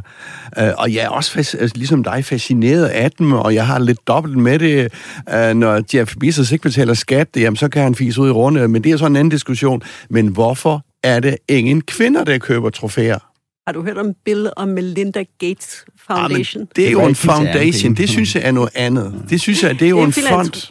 Uh, 0.60 0.68
og 0.78 0.94
jeg 0.94 1.04
er 1.04 1.08
også 1.08 1.38
fas- 1.38 1.62
uh, 1.62 1.68
ligesom 1.74 2.04
dig 2.04 2.24
fascineret 2.24 2.86
af 2.86 3.10
dem, 3.10 3.32
og 3.32 3.54
jeg 3.54 3.66
har 3.66 3.78
lidt 3.78 3.98
dobbelt 4.06 4.36
med 4.36 4.58
det. 4.58 4.92
Uh, 5.34 5.56
når 5.56 5.82
Jeff 5.94 6.14
Bezos 6.20 6.52
ikke 6.52 6.62
betaler 6.62 6.94
skat, 6.94 7.28
jamen, 7.36 7.56
så 7.56 7.68
kan 7.68 7.82
han 7.82 7.94
fise 7.94 8.20
ud 8.20 8.28
i 8.28 8.30
runde. 8.30 8.68
Men 8.68 8.84
det 8.84 8.92
er 8.92 8.96
sådan 8.96 9.12
en 9.12 9.16
anden 9.16 9.30
diskussion. 9.30 9.82
Men 10.10 10.26
hvorfor 10.26 10.84
er 11.02 11.20
det 11.20 11.36
ingen 11.48 11.80
kvinder, 11.80 12.24
der 12.24 12.38
køber 12.38 12.70
trofæer? 12.70 13.18
Har 13.66 13.72
du 13.72 13.82
hørt 13.82 13.98
om 13.98 14.12
Bill 14.24 14.50
og 14.56 14.68
Melinda 14.68 15.24
Gates 15.40 15.84
Foundation? 16.06 16.62
Ah, 16.62 16.68
det 16.76 16.86
er 16.86 16.90
jo 16.90 17.06
en 17.06 17.14
foundation. 17.14 17.94
Det 17.94 18.08
synes 18.08 18.34
jeg 18.34 18.42
er 18.44 18.50
noget 18.50 18.70
andet. 18.74 19.24
Det 19.30 19.40
synes 19.40 19.62
jeg, 19.62 19.80
det 19.80 19.86
er 19.86 19.90
jo 19.90 20.06
det 20.06 20.18
er 20.18 20.38
en 20.38 20.50
fond. 20.50 20.70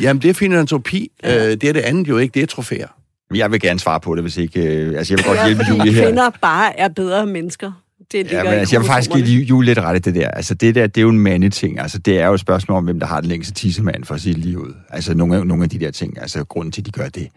Jamen, 0.00 0.22
det 0.22 0.30
er 0.30 0.34
filantropi. 0.34 1.08
Ja. 1.22 1.46
Uh, 1.46 1.52
det 1.52 1.64
er 1.64 1.72
det 1.72 1.80
andet 1.80 2.08
jo 2.08 2.18
ikke. 2.18 2.34
Det 2.34 2.42
er 2.42 2.46
trofæer. 2.46 2.88
Jeg 3.34 3.52
vil 3.52 3.60
gerne 3.60 3.80
svare 3.80 4.00
på 4.00 4.14
det, 4.14 4.24
hvis 4.24 4.36
ikke... 4.36 4.60
Øh, 4.60 4.98
altså, 4.98 5.14
jeg 5.14 5.18
vil 5.18 5.26
godt 5.26 5.46
hjælpe 5.46 5.64
Julie 5.70 5.92
her. 5.92 6.04
kvinder 6.04 6.30
bare 6.30 6.78
er 6.78 6.88
bedre 6.88 7.26
mennesker. 7.26 7.72
Det 8.12 8.32
ja, 8.32 8.44
men 8.44 8.52
altså, 8.52 8.74
jeg 8.74 8.80
vil 8.80 8.86
faktisk 8.86 9.10
give 9.10 9.42
Julie 9.42 9.66
lidt 9.66 9.78
ret 9.78 9.96
i 9.96 9.98
det 9.98 10.14
der. 10.14 10.28
Altså, 10.28 10.54
det 10.54 10.74
der, 10.74 10.86
det 10.86 10.98
er 10.98 11.02
jo 11.02 11.08
en 11.08 11.18
mandeting. 11.18 11.78
Altså, 11.78 11.98
det 11.98 12.20
er 12.20 12.26
jo 12.26 12.34
et 12.34 12.40
spørgsmål 12.40 12.78
om, 12.78 12.84
hvem 12.84 13.00
der 13.00 13.06
har 13.06 13.20
den 13.20 13.28
længste 13.28 13.54
tissemand 13.54 14.04
for 14.04 14.16
sit 14.16 14.38
liv. 14.38 14.74
Altså, 14.90 15.14
nogle, 15.14 15.44
nogle 15.44 15.64
af 15.64 15.70
de 15.70 15.78
der 15.78 15.90
ting. 15.90 16.20
Altså, 16.20 16.44
grunden 16.44 16.72
til, 16.72 16.80
at 16.80 16.86
de 16.86 16.90
gør 16.90 17.08
det. 17.08 17.28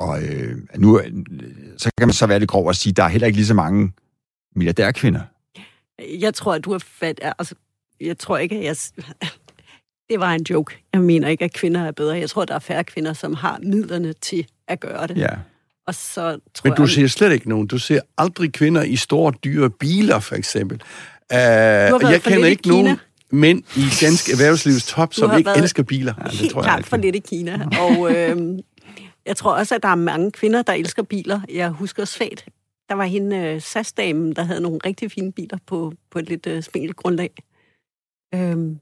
Og 0.00 0.22
øh, 0.22 0.56
nu, 0.76 1.00
så 1.78 1.90
kan 1.98 2.08
man 2.08 2.14
så 2.14 2.26
være 2.26 2.38
lidt 2.38 2.50
grov 2.50 2.66
og 2.66 2.76
sige, 2.76 2.90
at 2.90 2.96
der 2.96 3.02
er 3.02 3.08
heller 3.08 3.26
ikke 3.26 3.38
lige 3.38 3.46
så 3.46 3.54
mange 3.54 3.92
milliardærkvinder. 4.56 5.20
Jeg 6.20 6.34
tror, 6.34 6.54
at 6.54 6.64
du 6.64 6.72
har 6.72 6.78
fat... 6.78 7.20
Altså, 7.38 7.54
jeg 8.00 8.18
tror 8.18 8.38
ikke, 8.38 8.56
at 8.56 8.64
jeg... 8.64 8.76
Det 10.10 10.20
var 10.20 10.32
en 10.32 10.46
joke. 10.50 10.84
Jeg 10.92 11.00
mener 11.00 11.28
ikke, 11.28 11.44
at 11.44 11.52
kvinder 11.52 11.80
er 11.80 11.92
bedre. 11.92 12.18
Jeg 12.18 12.30
tror, 12.30 12.44
der 12.44 12.54
er 12.54 12.58
færre 12.58 12.84
kvinder, 12.84 13.12
som 13.12 13.34
har 13.34 13.58
midlerne 13.62 14.12
til 14.12 14.46
at 14.70 14.80
gøre 14.80 15.06
det. 15.06 15.16
Ja. 15.16 15.28
Og 15.86 15.94
så 15.94 16.38
tror 16.54 16.68
Men 16.68 16.72
du 16.72 16.82
jeg, 16.82 16.90
ser 16.90 17.06
slet 17.06 17.32
ikke 17.32 17.48
nogen. 17.48 17.66
Du 17.66 17.78
ser 17.78 18.00
aldrig 18.18 18.52
kvinder 18.52 18.82
i 18.82 18.96
store, 18.96 19.32
dyre 19.44 19.70
biler, 19.70 20.18
for 20.18 20.34
eksempel. 20.34 20.82
Uh, 21.32 21.36
jeg 21.36 22.20
kender 22.22 22.46
ikke 22.46 22.62
Kina. 22.62 22.82
nogen 22.82 22.98
mænd 23.30 23.62
i 23.76 23.84
dansk 24.00 24.28
erhvervslivs 24.32 24.86
top, 24.86 25.14
som 25.14 25.38
ikke 25.38 25.46
været 25.46 25.62
elsker 25.62 25.82
biler. 25.82 26.14
Ja, 26.24 26.30
helt 26.30 26.52
klart 26.52 26.86
for 26.86 26.96
lidt 26.96 27.16
i 27.16 27.18
Kina. 27.18 27.68
Og 27.80 28.16
øh, 28.16 28.58
jeg 29.26 29.36
tror 29.36 29.52
også, 29.52 29.74
at 29.74 29.82
der 29.82 29.88
er 29.88 29.94
mange 29.94 30.30
kvinder, 30.30 30.62
der 30.62 30.72
elsker 30.72 31.02
biler. 31.02 31.40
Jeg 31.54 31.68
husker 31.68 32.04
svagt. 32.04 32.48
Der 32.88 32.94
var 32.94 33.04
hende 33.04 33.36
øh, 33.36 33.60
SAS-damen, 33.60 34.36
der 34.36 34.42
havde 34.42 34.60
nogle 34.60 34.78
rigtig 34.86 35.12
fine 35.12 35.32
biler 35.32 35.58
på, 35.66 35.92
på 36.10 36.18
et 36.18 36.28
lidt 36.28 36.46
øh, 36.46 36.62
spinkelt 36.62 36.96
grundlag. 36.96 37.30
Øhm, 38.34 38.78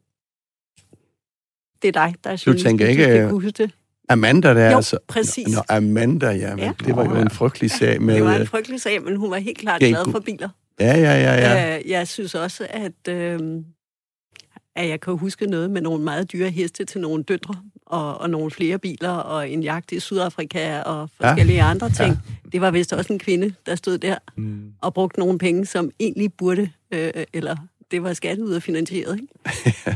det 1.83 1.89
er 1.89 1.93
dig, 1.93 2.15
der 2.25 2.31
er 2.31 2.43
journalist, 2.47 2.67
tænker 2.67 2.87
ikke, 2.87 3.03
skal 3.03 3.21
øh, 3.21 3.31
kunne 3.31 3.43
huske 3.43 3.63
det. 3.63 3.71
Amanda 4.09 4.55
der, 4.55 4.71
Jo, 4.71 4.77
altså. 4.77 4.99
præcis. 5.09 5.49
Nå, 5.57 5.63
Amanda, 5.69 6.31
ja, 6.31 6.51
men 6.51 6.59
Ja. 6.65 6.73
det 6.87 6.97
var 6.97 7.05
jo 7.05 7.15
en 7.21 7.31
frygtelig 7.31 7.71
sag 7.71 8.03
med... 8.03 8.15
Det 8.15 8.25
var 8.25 8.35
en 8.35 8.41
øh, 8.41 8.47
frygtelig 8.47 8.81
sag, 8.81 9.03
men 9.03 9.17
hun 9.17 9.31
var 9.31 9.37
helt 9.39 9.59
klart 9.59 9.81
glad 9.81 10.11
for 10.11 10.19
biler. 10.21 10.49
Ja, 10.81 10.97
ja, 10.99 11.13
ja, 11.21 11.35
ja. 11.35 11.79
Øh, 11.79 11.91
jeg 11.91 12.09
synes 12.09 12.35
også, 12.35 12.67
at, 12.71 13.09
øh, 13.15 13.41
at 14.77 14.89
jeg 14.89 15.01
kan 15.01 15.17
huske 15.17 15.47
noget 15.47 15.71
med 15.71 15.83
nogle 15.83 16.05
meget 16.05 16.33
dyre 16.33 16.51
heste 16.51 16.85
til 16.85 17.01
nogle 17.01 17.23
døtre, 17.23 17.55
og, 17.87 18.19
og 18.21 18.31
nogle 18.31 18.51
flere 18.51 18.79
biler, 18.79 19.11
og 19.11 19.51
en 19.51 19.63
jagt 19.63 19.93
i 19.93 20.01
Sydafrika, 20.01 20.81
og 20.81 21.11
forskellige 21.21 21.57
ja. 21.65 21.71
andre 21.71 21.91
ting. 21.91 22.11
Ja. 22.11 22.49
Det 22.53 22.61
var 22.61 22.71
vist 22.71 22.93
også 22.93 23.13
en 23.13 23.19
kvinde, 23.19 23.55
der 23.67 23.75
stod 23.75 23.99
der 23.99 24.17
Mm. 24.37 24.73
og 24.83 24.95
brugte 24.95 25.19
nogle 25.21 25.39
penge, 25.39 25.67
som 25.67 25.91
egentlig 26.01 26.33
burde, 26.33 26.71
øh, 26.95 27.11
eller 27.33 27.57
det 27.91 28.03
var 28.03 28.13
skatteyder 28.13 28.61
finansieret. 28.61 29.15
Ikke? 29.21 29.29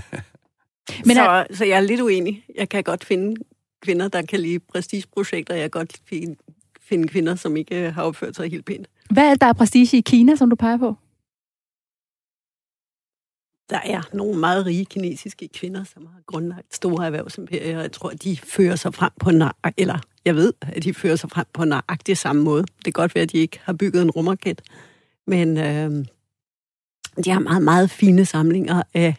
Men 1.07 1.17
er- 1.17 1.45
så, 1.51 1.57
så 1.57 1.65
jeg 1.65 1.77
er 1.77 1.81
lidt 1.81 2.01
uenig. 2.01 2.45
Jeg 2.59 2.69
kan 2.69 2.83
godt 2.83 3.05
finde 3.05 3.37
kvinder, 3.83 4.09
der 4.09 4.23
kan 4.23 4.41
lide 4.41 4.59
prestigeprojekter. 4.59 5.55
Jeg 5.55 5.63
kan 5.63 5.71
godt 5.71 6.01
finde, 6.09 6.37
finde 6.81 7.09
kvinder, 7.09 7.35
som 7.35 7.57
ikke 7.57 7.87
øh, 7.87 7.95
har 7.95 8.03
opført 8.03 8.37
sig 8.37 8.51
helt 8.51 8.65
pænt. 8.65 8.89
Hvad 9.11 9.25
er 9.25 9.31
det, 9.31 9.41
der 9.41 9.47
er 9.47 9.53
prestige 9.53 9.99
i 9.99 10.01
Kina, 10.01 10.37
som 10.37 10.51
du 10.51 10.57
peger 10.57 10.77
på? 10.77 10.97
Der 13.71 13.81
er 13.85 14.03
nogle 14.13 14.41
meget 14.41 14.67
rige 14.67 14.85
kinesiske 14.85 15.49
kvinder, 15.49 15.85
som 15.85 16.07
har 16.07 16.21
grundlagt 16.27 16.75
store 16.75 17.07
erhvervsimperier, 17.07 17.77
og 17.77 17.83
jeg 17.83 17.93
tror, 17.93 18.11
de 18.11 18.37
fører 18.37 18.77
sig 18.77 18.95
frem 18.95 19.11
på 19.21 19.31
nøj- 19.31 19.73
eller 19.77 19.99
jeg 20.25 20.37
ved, 20.37 20.53
at 20.61 20.85
de 20.85 20.95
fører 20.95 21.17
sig 21.17 21.31
frem 21.31 21.47
på 21.53 21.65
nøjagtig 21.65 22.17
samme 22.17 22.43
måde. 22.43 22.63
Det 22.63 22.85
kan 22.85 22.93
godt 22.93 23.15
være, 23.15 23.23
at 23.23 23.33
de 23.33 23.39
ikke 23.39 23.61
har 23.63 23.73
bygget 23.73 24.03
en 24.03 24.11
rumraket, 24.11 24.63
men 25.27 25.59
øh, 25.59 26.05
de 27.25 27.31
har 27.31 27.39
meget, 27.41 27.63
meget 27.63 27.91
fine 27.91 28.25
samlinger 28.25 28.83
af 28.95 29.15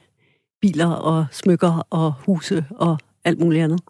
biler 0.62 0.90
og 0.90 1.26
smykker 1.32 1.88
og 1.90 2.14
huse 2.26 2.66
og 2.70 2.98
alt 3.24 3.40
muligt 3.40 3.64
andet. 3.64 3.82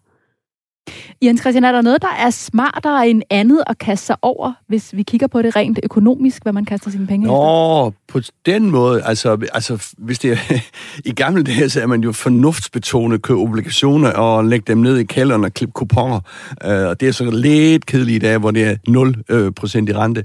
Jens 1.21 1.41
Christian, 1.41 1.63
er 1.63 1.71
der 1.71 1.81
noget, 1.81 2.01
der 2.01 2.15
er 2.19 2.29
smartere 2.29 3.09
end 3.09 3.21
andet 3.29 3.63
at 3.67 3.77
kaste 3.77 4.05
sig 4.05 4.15
over, 4.21 4.53
hvis 4.67 4.95
vi 4.95 5.03
kigger 5.03 5.27
på 5.27 5.41
det 5.41 5.55
rent 5.55 5.79
økonomisk, 5.83 6.43
hvad 6.43 6.53
man 6.53 6.65
kaster 6.65 6.91
sine 6.91 7.07
penge 7.07 7.25
efter? 7.25 7.35
Nå, 7.35 7.93
på 8.07 8.19
den 8.45 8.71
måde, 8.71 9.03
altså, 9.03 9.37
altså 9.53 9.93
hvis 9.97 10.19
det 10.19 10.31
er, 10.31 10.59
i 11.09 11.11
gamle 11.11 11.43
dage, 11.43 11.69
så 11.69 11.81
er 11.81 11.87
man 11.87 12.01
jo 12.01 12.11
fornuftsbetonet, 12.11 13.21
købe 13.21 13.39
obligationer 13.39 14.09
og 14.09 14.45
lægge 14.45 14.63
dem 14.67 14.77
ned 14.77 14.97
i 14.97 15.03
kælderen 15.03 15.43
og 15.43 15.53
klippe 15.53 15.71
kuponer. 15.71 16.19
Uh, 16.65 16.71
og 16.71 16.99
det 16.99 17.07
er 17.07 17.11
så 17.11 17.31
lidt 17.31 17.85
kedeligt 17.85 18.23
i 18.23 18.27
dag, 18.27 18.37
hvor 18.37 18.51
det 18.51 18.63
er 18.63 18.75
0 18.87 19.23
øh, 19.29 19.51
procent 19.51 19.89
i 19.89 19.93
rente. 19.93 20.23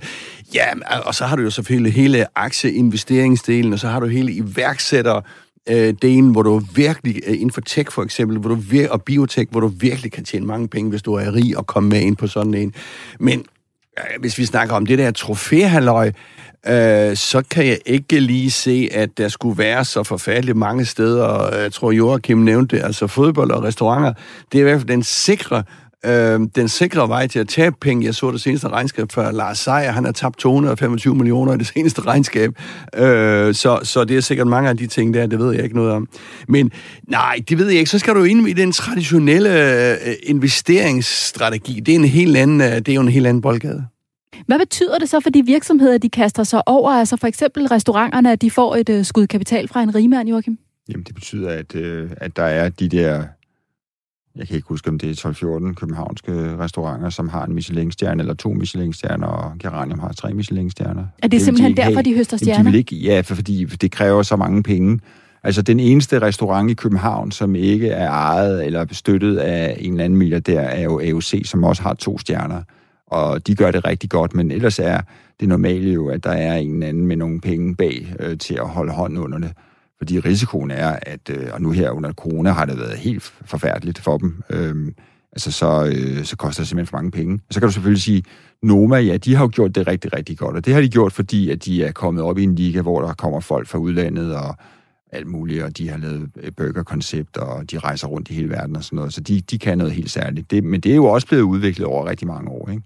Ja, 0.55 0.67
og 1.05 1.15
så 1.15 1.25
har 1.25 1.37
du 1.37 1.43
jo 1.43 1.51
selvfølgelig 1.51 1.93
hele 1.93 2.27
aktieinvesteringsdelen, 2.35 3.73
og 3.73 3.79
så 3.79 3.89
har 3.89 4.01
du 4.01 4.07
hele 4.07 4.33
iværksætter 4.33 5.21
øh, 5.69 5.95
delen, 6.03 6.31
hvor 6.31 6.43
du 6.43 6.63
virkelig, 6.75 7.21
øh, 7.27 7.35
inden 7.35 7.51
for 7.51 7.61
tech 7.61 7.93
for 7.93 8.03
eksempel, 8.03 8.39
hvor 8.39 8.49
du 8.49 8.57
vir- 8.57 8.91
og 8.91 9.03
biotech, 9.03 9.51
hvor 9.51 9.61
du 9.61 9.69
virkelig 9.69 10.13
kan 10.13 10.25
tjene 10.25 10.47
mange 10.47 10.69
penge, 10.69 10.91
hvis 10.91 11.03
du 11.03 11.15
er 11.15 11.35
rig 11.35 11.59
og 11.59 11.67
komme 11.67 11.89
med 11.89 12.01
ind 12.01 12.17
på 12.17 12.27
sådan 12.27 12.55
en. 12.55 12.75
Men 13.21 13.45
øh, 13.99 14.21
hvis 14.21 14.39
vi 14.39 14.45
snakker 14.45 14.75
om 14.75 14.87
det 14.87 14.99
der 14.99 15.11
trofæhalløj, 15.11 16.13
øh, 16.67 17.17
så 17.17 17.43
kan 17.51 17.67
jeg 17.67 17.79
ikke 17.87 18.21
lige 18.21 18.51
se, 18.51 18.89
at 18.93 19.19
der 19.19 19.29
skulle 19.29 19.59
være 19.59 19.85
så 19.85 20.03
forfærdeligt 20.03 20.57
mange 20.57 20.85
steder. 20.85 21.57
Jeg 21.57 21.73
tror, 21.73 21.93
Joachim 21.93 22.39
nævnte 22.39 22.77
det, 22.77 22.83
altså 22.85 23.07
fodbold 23.07 23.51
og 23.51 23.63
restauranter. 23.63 24.13
Det 24.53 24.59
er 24.59 24.61
i 24.61 24.63
hvert 24.63 24.81
fald 24.81 24.89
den 24.89 25.03
sikre 25.03 25.63
Øh, 26.07 26.41
den 26.57 26.69
sikre 26.69 27.09
vej 27.09 27.27
til 27.27 27.39
at 27.39 27.49
tabe 27.49 27.77
penge, 27.81 28.07
jeg 28.07 28.15
så 28.15 28.31
det 28.31 28.41
seneste 28.41 28.69
regnskab 28.69 29.13
for 29.13 29.31
Lars 29.31 29.59
Seier, 29.59 29.91
han 29.91 30.05
har 30.05 30.13
tabt 30.13 30.39
225 30.39 31.15
millioner 31.15 31.55
i 31.55 31.59
det 31.59 31.67
seneste 31.75 32.01
regnskab, 32.01 32.51
øh, 32.95 33.55
så, 33.55 33.81
så 33.83 34.05
det 34.05 34.17
er 34.17 34.21
sikkert 34.21 34.47
mange 34.47 34.69
af 34.69 34.77
de 34.77 34.87
ting 34.87 35.15
der, 35.15 35.27
det 35.27 35.39
ved 35.39 35.55
jeg 35.55 35.65
ikke 35.65 35.77
noget 35.77 35.93
om. 35.93 36.09
Men 36.49 36.73
nej, 37.09 37.41
det 37.49 37.59
ved 37.59 37.67
jeg 37.67 37.79
ikke, 37.79 37.91
så 37.91 37.99
skal 37.99 38.15
du 38.15 38.25
ind 38.25 38.49
i 38.49 38.53
den 38.53 38.73
traditionelle 38.73 39.51
øh, 39.91 40.15
investeringsstrategi, 40.23 41.81
det 41.81 41.93
er 41.93 41.99
en 41.99 42.05
helt 42.05 42.37
anden, 42.37 42.61
øh, 42.61 42.77
det 42.77 42.89
er 42.89 42.95
jo 42.95 43.01
en 43.01 43.09
helt 43.09 43.27
anden 43.27 43.41
boldgade. 43.41 43.85
Hvad 44.47 44.59
betyder 44.59 44.99
det 44.99 45.09
så 45.09 45.21
for 45.21 45.31
de 45.31 45.43
virksomheder, 45.47 45.99
de 45.99 46.09
kaster 46.09 46.45
sig 46.45 46.69
over? 46.69 46.91
Altså 46.91 47.17
for 47.17 47.27
eksempel 47.27 47.67
restauranterne, 47.67 48.33
at 48.33 48.43
de 48.43 48.51
får 48.51 48.77
et 48.77 48.89
uh, 48.89 49.05
skud 49.05 49.27
kapital 49.27 49.69
fra 49.69 49.83
en 49.83 49.95
rigmand, 49.95 50.29
Joachim? 50.29 50.59
Jamen, 50.89 51.05
det 51.05 51.15
betyder, 51.15 51.51
at, 51.51 51.75
øh, 51.75 52.11
at 52.17 52.37
der 52.37 52.43
er 52.43 52.69
de 52.69 52.89
der, 52.89 53.25
jeg 54.39 54.47
kan 54.47 54.57
ikke 54.57 54.69
huske, 54.69 54.91
om 54.91 54.99
det 54.99 55.25
er 55.25 55.29
12-14 55.69 55.75
københavnske 55.75 56.59
restauranter, 56.59 57.11
som 57.11 57.29
har 57.29 57.45
en 57.45 57.55
Michelin-stjerne 57.55 58.23
eller 58.23 58.35
to 58.35 58.53
Michelin-stjerner, 58.53 59.27
og 59.27 59.53
Geranium 59.59 59.99
har 59.99 60.13
tre 60.13 60.35
Michelin-stjerner. 60.35 61.07
Er 61.23 61.23
det, 61.23 61.33
vil 61.33 61.41
simpelthen 61.41 61.77
de 61.77 61.83
derfor, 61.83 62.03
de 62.03 62.15
høster 62.15 62.37
Jamen, 62.37 62.49
de 62.49 62.55
stjerner? 62.55 62.71
vil 62.71 62.79
ikke, 62.79 62.97
ja, 62.97 63.21
for, 63.21 63.35
fordi 63.35 63.65
det 63.65 63.91
kræver 63.91 64.23
så 64.23 64.37
mange 64.37 64.63
penge. 64.63 65.01
Altså, 65.43 65.63
den 65.63 65.81
eneste 65.81 66.19
restaurant 66.19 66.71
i 66.71 66.75
København, 66.75 67.31
som 67.31 67.55
ikke 67.55 67.89
er 67.89 68.11
ejet 68.11 68.67
eller 68.67 68.87
støttet 68.93 69.37
af 69.37 69.77
en 69.81 69.93
eller 69.93 70.05
anden 70.05 70.19
milliardær, 70.19 70.61
er 70.61 70.83
jo 70.83 71.01
AOC, 71.01 71.43
som 71.45 71.65
også 71.65 71.83
har 71.83 71.95
to 71.95 72.19
stjerner. 72.19 72.63
Og 73.07 73.47
de 73.47 73.55
gør 73.55 73.71
det 73.71 73.85
rigtig 73.85 74.11
godt, 74.11 74.35
men 74.35 74.51
ellers 74.51 74.79
er 74.79 75.01
det 75.41 75.49
normale 75.49 75.93
jo, 75.93 76.09
at 76.09 76.25
der 76.25 76.31
er 76.31 76.57
en 76.57 76.75
eller 76.75 76.87
anden 76.87 77.07
med 77.07 77.17
nogle 77.17 77.41
penge 77.41 77.77
bag 77.77 78.15
øh, 78.21 78.39
til 78.39 78.55
at 78.55 78.69
holde 78.69 78.93
hånden 78.93 79.19
under 79.19 79.39
det. 79.39 79.53
Fordi 79.99 80.21
risikoen 80.21 80.71
er, 80.71 80.99
at, 81.03 81.31
øh, 81.31 81.47
og 81.53 81.63
nu 81.63 81.71
her 81.71 81.91
under 81.91 82.13
corona 82.13 82.51
har 82.51 82.65
det 82.65 82.79
været 82.79 82.99
helt 82.99 83.23
forfærdeligt 83.23 83.99
for 83.99 84.19
dem, 84.19 84.43
øh, 84.51 84.93
altså 85.33 85.53
så, 85.53 85.87
øh, 85.87 86.25
så 86.25 86.37
koster 86.37 86.63
det 86.63 86.69
simpelthen 86.69 86.87
for 86.87 86.97
mange 86.97 87.11
penge. 87.11 87.35
Og 87.49 87.55
så 87.55 87.61
kan 87.61 87.69
du 87.69 87.73
selvfølgelig 87.73 88.03
sige, 88.03 88.23
Noma, 88.63 88.97
ja, 88.97 89.17
de 89.17 89.35
har 89.35 89.45
jo 89.45 89.51
gjort 89.53 89.75
det 89.75 89.87
rigtig, 89.87 90.17
rigtig 90.17 90.39
godt, 90.39 90.57
og 90.57 90.65
det 90.65 90.75
har 90.75 90.81
de 90.81 90.89
gjort, 90.89 91.13
fordi 91.13 91.51
at 91.51 91.65
de 91.65 91.85
er 91.85 91.93
kommet 91.93 92.25
op 92.25 92.39
i 92.39 92.43
en 92.43 92.55
liga, 92.55 92.83
hvor 92.83 93.01
der 93.01 93.15
kommer 93.15 93.41
folk 93.41 93.69
fra 93.69 93.79
udlandet 93.79 94.37
og 94.37 94.57
alt 95.13 95.27
muligt, 95.27 95.63
og 95.63 95.79
de 95.79 95.89
har 95.89 95.99
lavet 95.99 96.31
øh, 96.43 96.53
burgerkoncept, 96.57 97.37
og 97.37 97.71
de 97.71 97.79
rejser 97.79 98.09
rundt 98.09 98.31
i 98.31 98.35
hele 98.35 98.51
verden 98.51 98.77
og 98.77 98.85
sådan 98.85 98.97
noget, 98.97 99.15
så 99.15 99.21
de, 99.21 99.41
de 99.41 99.59
kan 99.59 99.79
noget 99.79 99.93
helt 99.93 100.11
særligt. 100.11 100.51
Det, 100.51 100.65
men 100.65 100.81
det 100.81 100.93
er 100.93 100.97
jo 100.97 101.05
også 101.05 101.27
blevet 101.27 101.43
udviklet 101.43 101.87
over 101.87 102.07
rigtig 102.07 102.29
mange 102.29 102.51
år, 102.51 102.71
ikke? 102.71 102.83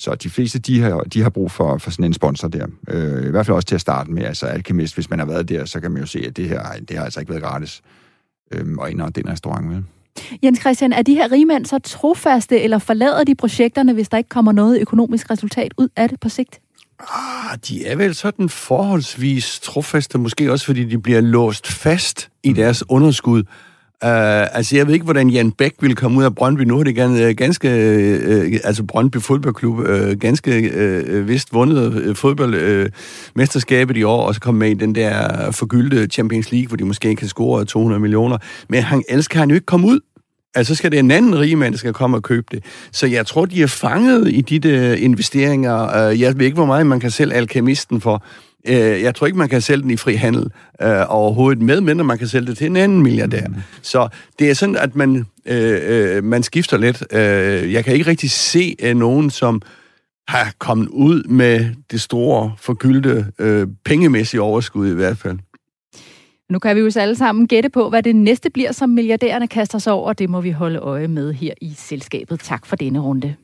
Så 0.00 0.14
de 0.14 0.30
fleste, 0.30 0.58
de 0.58 0.80
har, 0.80 1.00
de 1.00 1.22
har 1.22 1.30
brug 1.30 1.50
for, 1.50 1.78
for 1.78 1.90
sådan 1.90 2.04
en 2.04 2.12
sponsor 2.12 2.48
der. 2.48 2.66
Øh, 2.88 3.26
I 3.26 3.30
hvert 3.30 3.46
fald 3.46 3.54
også 3.54 3.66
til 3.66 3.74
at 3.74 3.80
starte 3.80 4.10
med. 4.10 4.24
Altså 4.24 4.46
Alchemist, 4.46 4.94
hvis 4.94 5.10
man 5.10 5.18
har 5.18 5.26
været 5.26 5.48
der, 5.48 5.64
så 5.64 5.80
kan 5.80 5.90
man 5.90 6.00
jo 6.00 6.06
se, 6.06 6.24
at 6.26 6.36
det 6.36 6.48
her 6.48 6.62
det 6.88 6.96
har 6.96 7.04
altså 7.04 7.20
ikke 7.20 7.30
været 7.30 7.42
gratis. 7.42 7.82
Øhm, 8.52 8.78
og 8.78 8.90
ind 8.90 9.12
den 9.12 9.28
restaurant 9.28 9.66
med. 9.66 9.82
Jens 10.42 10.60
Christian, 10.60 10.92
er 10.92 11.02
de 11.02 11.14
her 11.14 11.32
rigmænd 11.32 11.66
så 11.66 11.78
trofaste, 11.78 12.60
eller 12.60 12.78
forlader 12.78 13.24
de 13.24 13.34
projekterne, 13.34 13.92
hvis 13.92 14.08
der 14.08 14.18
ikke 14.18 14.28
kommer 14.28 14.52
noget 14.52 14.80
økonomisk 14.80 15.30
resultat 15.30 15.74
ud 15.78 15.88
af 15.96 16.08
det 16.08 16.20
på 16.20 16.28
sigt? 16.28 16.60
Ah, 17.00 17.58
de 17.68 17.86
er 17.86 17.96
vel 17.96 18.14
sådan 18.14 18.48
forholdsvis 18.48 19.60
trofaste, 19.60 20.18
måske 20.18 20.52
også 20.52 20.66
fordi 20.66 20.84
de 20.84 20.98
bliver 20.98 21.20
låst 21.20 21.66
fast 21.66 22.30
i 22.42 22.52
deres 22.52 22.84
underskud. 22.88 23.42
Uh, 24.04 24.56
altså, 24.56 24.76
jeg 24.76 24.86
ved 24.86 24.94
ikke, 24.94 25.04
hvordan 25.04 25.30
Jan 25.30 25.52
Bæk 25.52 25.74
ville 25.80 25.96
komme 25.96 26.18
ud 26.18 26.24
af 26.24 26.34
Brøndby. 26.34 26.62
Nu 26.62 26.76
har 26.76 26.84
det 26.84 26.94
gerne, 26.94 27.24
øh, 27.24 27.34
ganske 27.34 27.68
uh, 27.68 28.58
altså 28.64 28.82
Brøndby 28.82 29.16
Fodboldklub, 29.16 29.78
uh, 29.78 30.12
ganske 30.20 30.72
uh, 31.08 31.28
vist 31.28 31.52
vundet 31.52 32.08
uh, 32.08 32.16
fodboldmesterskabet 32.16 33.94
uh, 33.94 34.00
i 34.00 34.02
år, 34.02 34.26
og 34.26 34.34
så 34.34 34.40
kom 34.40 34.54
med 34.54 34.70
i 34.70 34.74
den 34.74 34.94
der 34.94 35.50
forgyldte 35.50 36.06
Champions 36.06 36.52
League, 36.52 36.68
hvor 36.68 36.76
de 36.76 36.84
måske 36.84 37.16
kan 37.16 37.28
score 37.28 37.64
200 37.64 38.00
millioner. 38.00 38.38
Men 38.68 38.82
han, 38.82 39.04
ellers 39.08 39.28
kan 39.28 39.40
han 39.40 39.48
jo 39.48 39.54
ikke 39.54 39.66
komme 39.66 39.86
ud. 39.86 40.00
Altså, 40.54 40.74
så 40.74 40.78
skal 40.78 40.90
det 40.90 40.98
en 40.98 41.10
anden 41.10 41.38
rig 41.38 41.58
mand, 41.58 41.72
der 41.72 41.78
skal 41.78 41.92
komme 41.92 42.16
og 42.16 42.22
købe 42.22 42.46
det. 42.50 42.64
Så 42.92 43.06
jeg 43.06 43.26
tror, 43.26 43.44
de 43.44 43.62
er 43.62 43.66
fanget 43.66 44.28
i 44.32 44.40
de 44.40 44.58
der 44.58 44.94
investeringer. 44.94 46.08
Uh, 46.10 46.20
jeg 46.20 46.38
ved 46.38 46.44
ikke, 46.44 46.54
hvor 46.54 46.66
meget 46.66 46.86
man 46.86 47.00
kan 47.00 47.10
sælge 47.10 47.34
alkemisten 47.34 48.00
for. 48.00 48.24
Uh, 48.68 48.74
jeg 48.74 49.14
tror 49.14 49.26
ikke, 49.26 49.38
man 49.38 49.48
kan 49.48 49.60
sælge 49.60 49.82
den 49.82 49.90
i 49.90 49.96
fri 49.96 50.14
handel 50.14 50.42
uh, 50.84 50.88
overhovedet, 51.08 51.62
med 51.62 51.80
mindre 51.80 52.04
man 52.04 52.18
kan 52.18 52.28
sælge 52.28 52.46
det 52.46 52.56
til 52.56 52.66
en 52.66 52.76
anden 52.76 53.02
milliardær. 53.02 53.48
Mm. 53.48 53.54
Så 53.82 54.08
det 54.38 54.50
er 54.50 54.54
sådan, 54.54 54.76
at 54.76 54.96
man, 54.96 55.26
uh, 55.50 56.16
uh, 56.16 56.24
man 56.24 56.42
skifter 56.42 56.76
lidt. 56.76 57.02
Uh, 57.12 57.72
jeg 57.72 57.84
kan 57.84 57.94
ikke 57.94 58.10
rigtig 58.10 58.30
se 58.30 58.76
uh, 58.84 58.96
nogen, 58.96 59.30
som 59.30 59.62
har 60.30 60.52
kommet 60.58 60.88
ud 60.88 61.22
med 61.22 61.74
det 61.90 62.00
store, 62.00 62.52
forgyldte, 62.58 63.26
øh, 63.38 63.66
pengemæssige 63.84 64.42
overskud 64.42 64.90
i 64.90 64.94
hvert 64.94 65.18
fald. 65.18 65.38
Nu 66.50 66.58
kan 66.58 66.76
vi 66.76 66.80
jo 66.80 66.90
alle 66.96 67.16
sammen 67.16 67.48
gætte 67.48 67.68
på, 67.68 67.88
hvad 67.88 68.02
det 68.02 68.16
næste 68.16 68.50
bliver, 68.50 68.72
som 68.72 68.88
milliardærerne 68.88 69.48
kaster 69.48 69.78
sig 69.78 69.92
over. 69.92 70.12
Det 70.12 70.30
må 70.30 70.40
vi 70.40 70.50
holde 70.50 70.78
øje 70.78 71.08
med 71.08 71.32
her 71.32 71.54
i 71.60 71.72
selskabet. 71.76 72.40
Tak 72.40 72.66
for 72.66 72.76
denne 72.76 72.98
runde. 72.98 73.34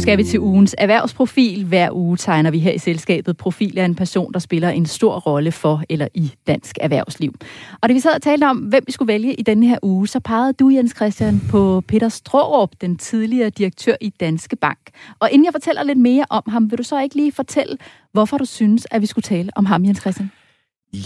Nu 0.00 0.02
skal 0.02 0.18
vi 0.18 0.24
til 0.24 0.40
ugens 0.40 0.74
erhvervsprofil. 0.78 1.64
Hver 1.64 1.90
uge 1.92 2.16
tegner 2.16 2.50
vi 2.50 2.58
her 2.58 2.72
i 2.72 2.78
selskabet 2.78 3.36
profil 3.36 3.78
af 3.78 3.84
en 3.84 3.94
person, 3.94 4.32
der 4.32 4.38
spiller 4.38 4.68
en 4.68 4.86
stor 4.86 5.18
rolle 5.18 5.52
for 5.52 5.82
eller 5.88 6.08
i 6.14 6.32
dansk 6.46 6.78
erhvervsliv. 6.80 7.34
Og 7.82 7.88
da 7.88 7.94
vi 7.94 8.00
sad 8.00 8.14
og 8.14 8.22
talte 8.22 8.44
om, 8.44 8.56
hvem 8.56 8.84
vi 8.86 8.92
skulle 8.92 9.12
vælge 9.12 9.34
i 9.34 9.42
denne 9.42 9.66
her 9.66 9.78
uge, 9.82 10.08
så 10.08 10.20
pegede 10.20 10.52
du, 10.52 10.68
Jens 10.68 10.92
Christian, 10.96 11.42
på 11.50 11.82
Peter 11.88 12.08
Strårup, 12.08 12.70
den 12.80 12.98
tidligere 12.98 13.50
direktør 13.50 13.94
i 14.00 14.10
Danske 14.20 14.56
Bank. 14.56 14.78
Og 15.18 15.30
inden 15.30 15.44
jeg 15.44 15.52
fortæller 15.52 15.82
lidt 15.82 15.98
mere 15.98 16.24
om 16.30 16.42
ham, 16.48 16.70
vil 16.70 16.78
du 16.78 16.82
så 16.82 17.00
ikke 17.00 17.16
lige 17.16 17.32
fortælle, 17.32 17.78
hvorfor 18.12 18.38
du 18.38 18.44
synes, 18.44 18.86
at 18.90 19.00
vi 19.00 19.06
skulle 19.06 19.22
tale 19.22 19.50
om 19.56 19.66
ham, 19.66 19.84
Jens 19.84 20.00
Christian? 20.00 20.30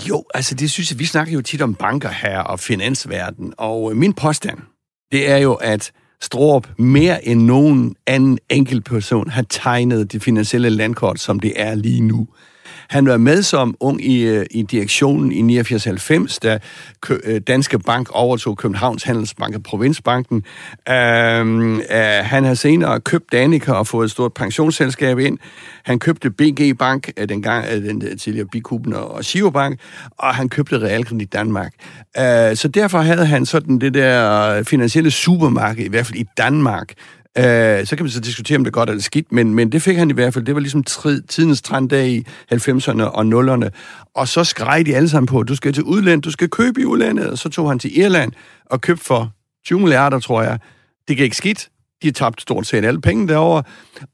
Jo, 0.09 0.25
altså 0.35 0.55
det 0.55 0.71
synes 0.71 0.91
jeg, 0.91 0.99
vi 0.99 1.05
snakker 1.05 1.33
jo 1.33 1.43
tit 1.43 1.63
om 1.63 1.75
banker 1.75 2.11
her 2.11 2.39
og 2.39 2.61
finansverden, 2.61 3.55
og 3.59 3.91
øh, 3.91 3.97
min 3.97 4.13
påstand, 4.13 4.59
det 5.13 5.31
er 5.31 5.37
jo, 5.37 5.55
at 5.55 5.93
Stroop 6.25 6.69
mere 6.79 7.29
end 7.29 7.43
nogen 7.43 7.97
anden 8.07 8.39
enkelt 8.51 8.85
person 8.85 9.31
har 9.31 9.43
tegnet 9.43 10.13
det 10.13 10.23
finansielle 10.23 10.71
landkort, 10.71 11.21
som 11.21 11.41
det 11.41 11.53
er 11.57 11.75
lige 11.75 12.01
nu. 12.01 12.29
Han 12.89 13.07
var 13.07 13.17
med 13.17 13.43
som 13.43 13.77
ung 13.81 14.05
i, 14.05 14.23
øh, 14.23 14.47
i 14.51 14.63
direktionen 14.63 15.33
i 15.33 15.61
89-90, 15.61 16.39
da 16.43 16.59
øh, 17.25 17.41
Danske 17.41 17.79
Bank 17.79 18.09
overtog 18.11 18.57
Københavns 18.57 19.03
Handelsbank 19.03 19.55
og 19.55 19.63
Provinsbanken. 19.63 20.45
Øhm, 20.89 21.77
øh, 21.77 21.81
han 22.23 22.45
har 22.45 22.55
senere 22.55 23.01
købt 23.01 23.33
Danica 23.33 23.73
og 23.73 23.87
fået 23.87 24.05
et 24.05 24.11
stort 24.11 24.35
pensionsselskab 24.35 25.19
ind. 25.19 25.39
Han 25.85 25.99
købte 25.99 26.31
BG 26.31 26.79
Bank, 26.79 27.11
øh, 27.17 27.29
den, 27.29 27.43
gang, 27.43 27.67
den 27.67 28.19
tidligere 28.19 28.47
Bikuben 28.53 28.93
og 28.93 29.25
Sivo 29.25 29.51
Bank, 29.51 29.81
og 30.19 30.35
han 30.35 30.49
købte 30.49 30.79
Realkredit 30.79 31.33
Danmark. 31.33 31.73
Øh, 32.19 32.57
så 32.57 32.71
derfor 32.75 32.99
havde 32.99 33.27
han 33.27 33.47
sådan 33.47 33.79
det 33.79 33.95
der 33.95 34.63
finansielle 34.63 35.11
supermarked, 35.11 35.85
i 35.85 35.89
hvert 35.89 36.07
fald 36.07 36.19
i 36.19 36.27
Danmark, 36.39 36.93
Øh, 37.39 37.87
så 37.87 37.97
kan 37.97 38.05
man 38.05 38.11
så 38.11 38.21
diskutere, 38.21 38.57
om 38.57 38.65
det 38.65 38.71
er 38.71 38.73
godt 38.73 38.91
eller 38.91 39.03
skidt, 39.03 39.33
men, 39.33 39.55
men 39.55 39.73
det 39.73 39.83
fik 39.83 39.97
han 39.97 40.11
i 40.11 40.13
hvert 40.13 40.35
fald. 40.35 40.45
Det 40.45 40.55
var 40.55 40.61
ligesom 40.61 40.83
tri, 40.83 41.21
tidens 41.29 41.63
trend 41.63 41.91
der 41.91 42.03
i 42.03 42.25
90'erne 42.53 43.03
og 43.03 43.23
0'erne. 43.23 43.69
Og 44.15 44.29
så 44.29 44.45
skreg 44.45 44.87
de 44.87 44.97
alle 44.97 45.09
sammen 45.09 45.27
på, 45.27 45.43
du 45.43 45.57
skal 45.57 45.73
til 45.73 45.83
udlandet, 45.83 46.25
du 46.25 46.31
skal 46.31 46.49
købe 46.49 46.81
i 46.81 46.85
udlandet. 46.85 47.31
Og 47.31 47.39
så 47.39 47.49
tog 47.49 47.69
han 47.69 47.79
til 47.79 47.99
Irland 47.99 48.33
og 48.67 48.81
købte 48.81 49.05
for 49.05 49.33
20 49.67 49.81
milliarder, 49.81 50.19
tror 50.19 50.43
jeg. 50.43 50.59
Det 51.09 51.17
gik 51.17 51.35
skidt. 51.35 51.69
De 52.03 52.11
tabte 52.11 52.43
stort 52.43 52.67
set 52.67 52.85
alle 52.85 53.01
penge 53.01 53.29
derovre. 53.29 53.63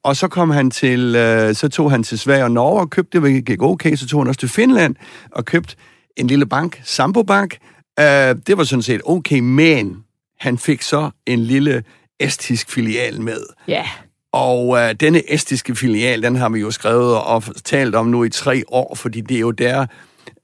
Og 0.03 0.16
så 0.16 0.29
kom 0.29 0.51
han 0.51 0.71
til, 0.71 1.16
øh, 1.16 1.55
så 1.55 1.68
tog 1.68 1.91
han 1.91 2.03
til 2.03 2.18
Sverige 2.18 2.45
og 2.45 2.51
Norge 2.51 2.81
og 2.81 2.91
købte 2.91 3.21
det, 3.21 3.47
gik 3.47 3.62
okay. 3.62 3.97
Så 3.97 4.07
tog 4.07 4.21
han 4.21 4.29
også 4.29 4.41
til 4.41 4.49
Finland 4.49 4.97
og 5.31 5.45
købte 5.45 5.77
en 6.16 6.27
lille 6.27 6.47
bank, 6.47 6.81
Sampo 6.85 7.23
Bank. 7.23 7.59
Øh, 8.01 8.05
det 8.47 8.59
var 8.59 8.64
sådan 8.64 8.83
set 8.83 9.01
okay, 9.05 9.39
men 9.39 10.05
han 10.39 10.59
fik 10.59 10.83
så 10.83 11.11
en 11.27 11.39
lille 11.39 11.83
estisk 12.21 12.71
filial 12.71 13.21
med. 13.21 13.41
Ja. 13.68 13.73
Yeah. 13.73 13.87
Og 14.33 14.79
øh, 14.79 14.95
denne 14.95 15.35
estiske 15.35 15.77
filial, 15.77 16.23
den 16.23 16.37
har 16.37 16.49
vi 16.49 16.61
jo 16.61 16.71
skrevet 16.71 17.18
og 17.18 17.43
talt 17.64 17.95
om 17.95 18.07
nu 18.07 18.25
i 18.25 18.31
tre 18.31 18.62
år, 18.68 18.95
fordi 18.95 19.21
det 19.21 19.37
er 19.37 19.41
jo 19.41 19.51
der, 19.51 19.87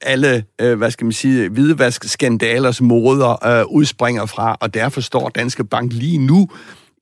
alle, 0.00 0.44
øh, 0.60 0.78
hvad 0.78 0.90
skal 0.90 1.04
man 1.04 1.12
sige, 1.12 1.48
hvidvask-skandalers 1.48 2.80
moder 2.80 3.46
øh, 3.46 3.66
udspringer 3.66 4.26
fra, 4.26 4.56
og 4.60 4.74
derfor 4.74 5.00
står 5.00 5.28
Danske 5.28 5.64
Bank 5.64 5.92
lige 5.92 6.18
nu 6.18 6.48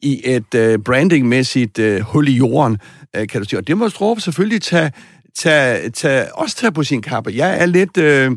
i 0.03 0.21
et 0.25 0.55
øh, 0.55 0.79
brandingmæssigt 0.79 1.79
øh, 1.79 2.01
hul 2.01 2.29
i 2.29 2.33
jorden, 2.33 2.79
øh, 3.17 3.29
kan 3.29 3.43
du 3.43 3.49
sige. 3.49 3.59
Og 3.61 3.67
det 3.67 3.79
må 3.79 3.89
Strup 3.89 4.21
selvfølgelig 4.21 4.63
tage, 4.63 4.93
tage, 5.39 5.91
tage, 5.91 6.35
også 6.35 6.57
tage 6.57 6.73
på 6.73 6.83
sin 6.83 7.03
kappe. 7.03 7.33
Jeg 7.35 7.61
er 7.61 7.67
lidt... 7.67 7.97
Øh, 7.97 8.31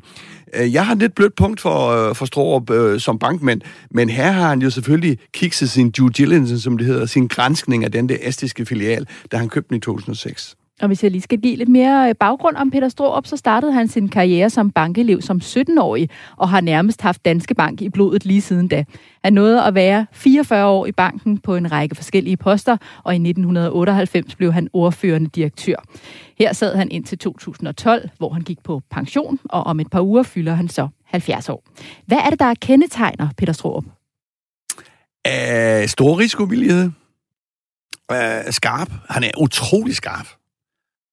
øh 0.53 0.73
jeg 0.73 0.85
har 0.85 0.95
lidt 0.95 1.15
blødt 1.15 1.35
punkt 1.35 1.61
for, 1.61 1.87
øh, 1.89 2.15
for 2.15 2.25
Strohrup 2.25 2.69
øh, 2.69 2.99
som 2.99 3.19
bankmand, 3.19 3.61
men 3.91 4.09
her 4.09 4.31
har 4.31 4.49
han 4.49 4.61
jo 4.61 4.69
selvfølgelig 4.69 5.17
kikset 5.33 5.69
sin 5.69 5.91
due 5.91 6.09
diligence, 6.09 6.61
som 6.61 6.77
det 6.77 6.87
hedder, 6.87 7.05
sin 7.05 7.27
grænskning 7.27 7.83
af 7.83 7.91
den 7.91 8.09
der 8.09 8.17
estiske 8.21 8.65
filial, 8.65 9.07
da 9.31 9.37
han 9.37 9.49
købte 9.49 9.69
den 9.69 9.77
i 9.77 9.79
2006. 9.79 10.55
Og 10.81 10.87
hvis 10.87 11.03
jeg 11.03 11.11
lige 11.11 11.21
skal 11.21 11.41
give 11.41 11.55
lidt 11.55 11.69
mere 11.69 12.09
øh, 12.09 12.15
baggrund 12.15 12.55
om 12.55 12.71
Peter 12.71 12.89
Stroop, 12.89 13.27
så 13.27 13.37
startede 13.37 13.73
han 13.73 13.87
sin 13.87 14.09
karriere 14.09 14.49
som 14.49 14.71
bankelev 14.71 15.21
som 15.21 15.41
17-årig, 15.43 16.09
og 16.37 16.49
har 16.49 16.61
nærmest 16.61 17.01
haft 17.01 17.25
Danske 17.25 17.55
Bank 17.55 17.81
i 17.81 17.89
blodet 17.89 18.25
lige 18.25 18.41
siden 18.41 18.67
da. 18.67 18.83
Han 19.23 19.33
nåede 19.33 19.63
at 19.63 19.75
være 19.75 20.05
44 20.11 20.65
år 20.65 20.85
i 20.85 20.91
banken 20.91 21.37
på 21.37 21.55
en 21.55 21.71
række 21.71 21.95
forskellige 21.95 22.37
poster, 22.37 22.77
og 23.03 23.13
i 23.13 23.15
1998 23.15 24.35
blev 24.35 24.53
han 24.53 24.69
ordførende 24.73 25.29
direktør. 25.29 25.75
Her 26.39 26.53
sad 26.53 26.75
han 26.75 26.91
indtil 26.91 27.17
2012, 27.17 28.09
hvor 28.17 28.29
han 28.29 28.41
gik 28.41 28.63
på 28.63 28.81
pension, 28.91 29.39
og 29.43 29.63
om 29.63 29.79
et 29.79 29.89
par 29.89 30.01
uger 30.01 30.23
fylder 30.23 30.53
han 30.53 30.69
så 30.69 30.87
70 31.05 31.49
år. 31.49 31.63
Hvad 32.05 32.17
er 32.17 32.29
det, 32.29 32.39
der 32.39 32.53
kendetegner 32.61 33.29
Peter 33.37 33.53
Stroop? 33.53 33.83
Æh, 35.25 35.81
øh, 35.81 35.87
stor 35.87 36.19
risikovillighed. 36.19 36.91
Æh, 38.11 38.51
skarp. 38.51 38.91
Han 39.09 39.23
er 39.23 39.31
utrolig 39.37 39.95
skarp. 39.95 40.36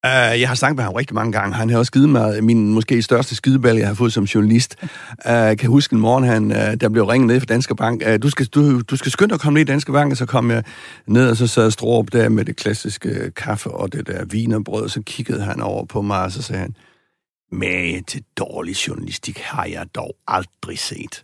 Uh, 0.05 0.41
jeg 0.41 0.47
har 0.47 0.55
snakket 0.55 0.75
med 0.75 0.83
ham 0.83 0.93
rigtig 0.93 1.15
mange 1.15 1.31
gange. 1.31 1.55
Han 1.55 1.69
har 1.69 1.77
også 1.77 1.91
givet 1.91 2.09
mig 2.09 2.43
min 2.43 2.73
måske 2.73 3.01
største 3.01 3.35
skideball, 3.35 3.77
jeg 3.77 3.87
har 3.87 3.93
fået 3.93 4.13
som 4.13 4.23
journalist. 4.23 4.75
Uh, 4.81 5.57
kan 5.57 5.65
huske 5.67 5.93
en 5.93 5.99
morgen, 5.99 6.23
han, 6.23 6.51
uh, 6.51 6.73
der 6.81 6.89
blev 6.89 7.03
ringet 7.03 7.27
ned 7.27 7.39
fra 7.39 7.45
Danske 7.45 7.75
Bank. 7.75 8.03
Uh, 8.07 8.15
du, 8.23 8.29
skal, 8.29 8.45
du, 8.45 8.81
du 8.81 8.95
skal 8.95 9.11
skynde 9.11 9.29
dig 9.29 9.35
at 9.35 9.41
komme 9.41 9.59
ned 9.59 9.61
i 9.61 9.71
Danske 9.71 9.91
Bank, 9.91 10.11
og 10.11 10.17
så 10.17 10.25
kom 10.25 10.51
jeg 10.51 10.63
ned, 11.07 11.29
og 11.29 11.37
så 11.37 11.47
sad 11.47 11.71
Stroop 11.71 12.11
der 12.11 12.29
med 12.29 12.45
det 12.45 12.55
klassiske 12.55 13.31
kaffe 13.31 13.71
og 13.71 13.93
det 13.93 14.07
der 14.07 14.25
vinerbrød, 14.25 14.83
og 14.83 14.89
så 14.89 15.01
kiggede 15.05 15.41
han 15.41 15.61
over 15.61 15.85
på 15.85 16.01
mig, 16.01 16.23
og 16.23 16.31
så 16.31 16.41
sagde 16.41 16.61
han, 16.61 16.75
med 17.51 18.03
til 18.07 18.23
dårlig 18.37 18.87
journalistik 18.87 19.39
har 19.39 19.65
jeg 19.65 19.85
dog 19.95 20.15
aldrig 20.27 20.79
set 20.79 21.23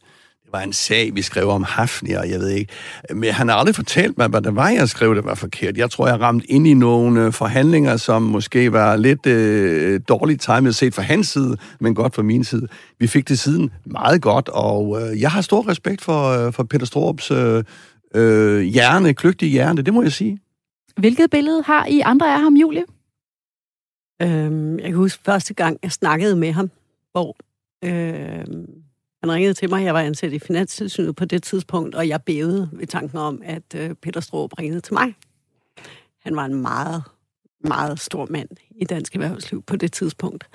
var 0.51 0.61
en 0.61 0.73
sag, 0.73 1.15
vi 1.15 1.21
skrev 1.21 1.49
om 1.49 1.63
Hafni, 1.63 2.11
og 2.11 2.29
jeg 2.29 2.39
ved 2.39 2.49
ikke. 2.49 2.73
Men 3.13 3.33
han 3.33 3.47
har 3.47 3.55
aldrig 3.55 3.75
fortalt 3.75 4.17
mig, 4.17 4.27
hvad 4.27 4.41
det 4.41 4.55
var, 4.55 4.69
jeg 4.69 4.89
skrev, 4.89 5.15
det 5.15 5.25
var 5.25 5.35
forkert. 5.35 5.77
Jeg 5.77 5.91
tror, 5.91 6.07
jeg 6.07 6.19
ramte 6.19 6.51
ind 6.51 6.67
i 6.67 6.73
nogle 6.73 7.25
øh, 7.25 7.33
forhandlinger, 7.33 7.97
som 7.97 8.21
måske 8.21 8.71
var 8.71 8.95
lidt 8.95 9.25
øh, 9.25 10.01
dårligt 10.07 10.41
timet 10.41 10.75
set 10.75 10.93
fra 10.93 11.01
hans 11.01 11.27
side, 11.27 11.57
men 11.79 11.95
godt 11.95 12.15
fra 12.15 12.21
min 12.21 12.43
side. 12.43 12.67
Vi 12.99 13.07
fik 13.07 13.29
det 13.29 13.39
siden 13.39 13.71
meget 13.85 14.21
godt, 14.21 14.49
og 14.49 15.01
øh, 15.01 15.21
jeg 15.21 15.31
har 15.31 15.41
stor 15.41 15.69
respekt 15.69 16.01
for, 16.01 16.47
øh, 16.47 16.53
for 16.53 16.63
Peter 16.63 16.85
Strops 16.85 17.31
øh, 17.31 17.63
øh, 18.15 18.61
hjerne, 18.61 19.13
kløgtige 19.13 19.49
hjerne, 19.49 19.81
det 19.81 19.93
må 19.93 20.01
jeg 20.01 20.11
sige. 20.11 20.39
Hvilket 20.97 21.31
billede 21.31 21.63
har 21.63 21.85
I 21.85 21.99
andre 21.99 22.33
af 22.33 22.41
ham, 22.41 22.53
Julie? 22.53 22.83
Øhm, 24.21 24.79
jeg 24.79 24.85
kan 24.85 24.95
huske 24.95 25.23
første 25.25 25.53
gang, 25.53 25.77
jeg 25.83 25.91
snakkede 25.91 26.35
med 26.35 26.51
ham, 26.51 26.69
hvor 27.11 27.37
øh, 27.83 28.45
han 29.21 29.31
ringede 29.31 29.53
til 29.53 29.69
mig, 29.69 29.85
jeg 29.85 29.93
var 29.93 30.01
ansat 30.01 30.33
i 30.33 30.39
Finanstilsynet 30.39 31.15
på 31.15 31.25
det 31.25 31.43
tidspunkt, 31.43 31.95
og 31.95 32.07
jeg 32.07 32.23
bævede 32.23 32.69
ved 32.73 32.87
tanken 32.87 33.17
om, 33.17 33.41
at 33.45 33.75
øh, 33.75 33.95
Peter 33.95 34.19
Stroop 34.19 34.59
ringede 34.59 34.81
til 34.81 34.93
mig. 34.93 35.15
Han 36.19 36.35
var 36.35 36.45
en 36.45 36.61
meget, 36.61 37.03
meget 37.63 37.99
stor 37.99 38.27
mand 38.29 38.49
i 38.75 38.85
dansk 38.85 39.15
erhvervsliv 39.15 39.63
på 39.63 39.75
det 39.75 39.91
tidspunkt. 39.91 40.47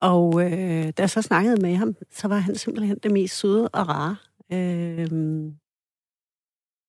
Og 0.00 0.42
øh, 0.44 0.84
da 0.84 0.92
jeg 0.98 1.10
så 1.10 1.22
snakkede 1.22 1.62
med 1.62 1.76
ham, 1.76 1.94
så 2.12 2.28
var 2.28 2.38
han 2.38 2.54
simpelthen 2.54 2.98
det 3.02 3.10
mest 3.10 3.38
søde 3.38 3.68
og 3.68 3.88
rare. 3.88 4.16
Øh, 4.52 5.52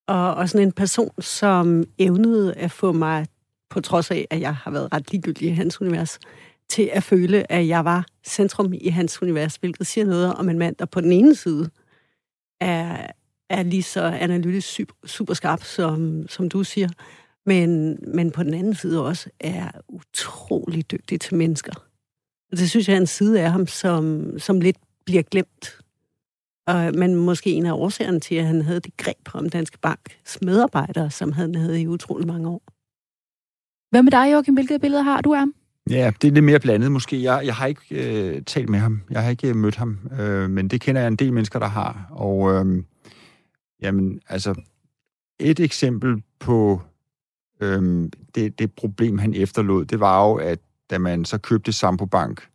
og, 0.08 0.36
og 0.36 0.50
sådan 0.50 0.68
en 0.68 0.72
person, 0.72 1.22
som 1.22 1.84
evnede 1.98 2.54
at 2.54 2.72
få 2.72 2.92
mig, 2.92 3.28
på 3.70 3.82
trods 3.82 4.12
af, 4.12 4.28
at 4.30 4.42
jeg 4.42 4.56
har 4.56 4.72
været 4.72 4.94
ret 4.94 5.12
ligegyldig 5.12 5.48
i 5.48 5.52
hans 5.52 5.82
univers, 5.82 6.20
til 6.72 6.90
at 6.94 7.04
føle, 7.04 7.52
at 7.52 7.68
jeg 7.68 7.86
var 7.86 8.06
centrum 8.24 8.74
i 8.74 8.88
hans 8.88 9.22
univers, 9.22 9.56
hvilket 9.56 9.88
siger 9.88 10.06
noget 10.06 10.34
om 10.34 10.50
en 10.50 10.60
mand, 10.60 10.76
der 10.76 10.86
på 10.86 11.02
den 11.02 11.12
ene 11.12 11.36
side 11.36 11.70
er, 12.62 13.08
er 13.50 13.64
lige 13.64 13.84
så 13.84 14.02
analytisk 14.02 14.80
super, 15.06 15.34
skarp, 15.34 15.64
som, 15.64 16.26
som 16.28 16.50
du 16.50 16.64
siger, 16.64 16.90
men, 17.46 18.00
men 18.16 18.32
på 18.32 18.44
den 18.44 18.54
anden 18.54 18.76
side 18.76 19.06
også 19.06 19.30
er 19.40 19.72
utrolig 19.88 20.92
dygtig 20.92 21.22
til 21.22 21.36
mennesker. 21.36 21.74
Og 22.52 22.58
det 22.58 22.70
synes 22.70 22.88
jeg 22.90 22.96
er 22.96 23.02
en 23.02 23.08
side 23.08 23.42
af 23.42 23.52
ham, 23.52 23.68
som, 23.68 24.34
som 24.40 24.62
lidt 24.62 24.78
bliver 25.06 25.24
glemt. 25.24 25.80
Og, 26.68 26.96
men 26.96 27.16
måske 27.16 27.52
en 27.52 27.66
af 27.66 27.74
årsagerne 27.74 28.20
til, 28.20 28.36
at 28.36 28.46
han 28.46 28.62
havde 28.62 28.80
det 28.80 28.98
greb 28.98 29.30
om 29.34 29.50
Danske 29.50 29.78
Banks 29.78 30.42
medarbejdere, 30.42 31.12
som 31.12 31.32
han 31.32 31.56
havde 31.56 31.82
i 31.82 31.88
utrolig 31.88 32.28
mange 32.28 32.50
år. 32.50 32.62
Hvad 33.90 34.04
med 34.04 34.12
dig, 34.12 34.32
Joachim? 34.34 34.54
Hvilket 34.54 34.82
billede 34.82 35.04
har 35.04 35.22
du 35.22 35.34
af 35.34 35.40
ham? 35.40 35.54
Ja, 35.90 36.12
det 36.22 36.28
er 36.28 36.32
lidt 36.32 36.46
mere 36.46 36.60
blandet 36.60 36.92
måske. 36.92 37.24
Jeg, 37.24 37.42
jeg 37.46 37.56
har 37.56 37.66
ikke 37.66 37.82
øh, 37.92 38.42
talt 38.42 38.70
med 38.70 38.80
ham. 38.80 39.02
Jeg 39.10 39.24
har 39.24 39.30
ikke 39.30 39.50
øh, 39.50 39.56
mødt 39.56 39.76
ham. 39.76 40.00
Øh, 40.20 40.50
men 40.50 40.68
det 40.68 40.82
kender 40.82 41.02
jeg 41.02 41.08
en 41.08 41.16
del 41.16 41.34
mennesker, 41.34 41.60
der 41.60 41.68
har. 41.68 42.08
Og 42.12 42.54
øh, 42.54 42.84
jamen, 43.82 44.22
altså, 44.30 44.56
et 45.40 45.60
eksempel 45.60 46.24
på 46.40 46.82
øh, 47.62 48.10
det, 48.36 48.60
det 48.60 48.72
problem, 48.72 49.18
han 49.18 49.34
efterlod, 49.34 49.86
det 49.86 50.00
var 50.00 50.28
jo, 50.28 50.36
at 50.36 50.60
da 50.90 50.98
man 50.98 51.26
så 51.26 51.38
købte 51.38 51.72
Sampo 51.72 52.06
Bank, 52.06 52.48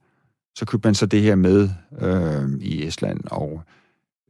så 0.55 0.67
købte 0.67 0.89
man 0.89 0.95
så 0.95 1.07
det 1.07 1.23
her 1.23 1.35
med 1.35 1.69
øh, 2.01 2.61
i 2.61 2.87
Estland, 2.87 3.21
og 3.31 3.63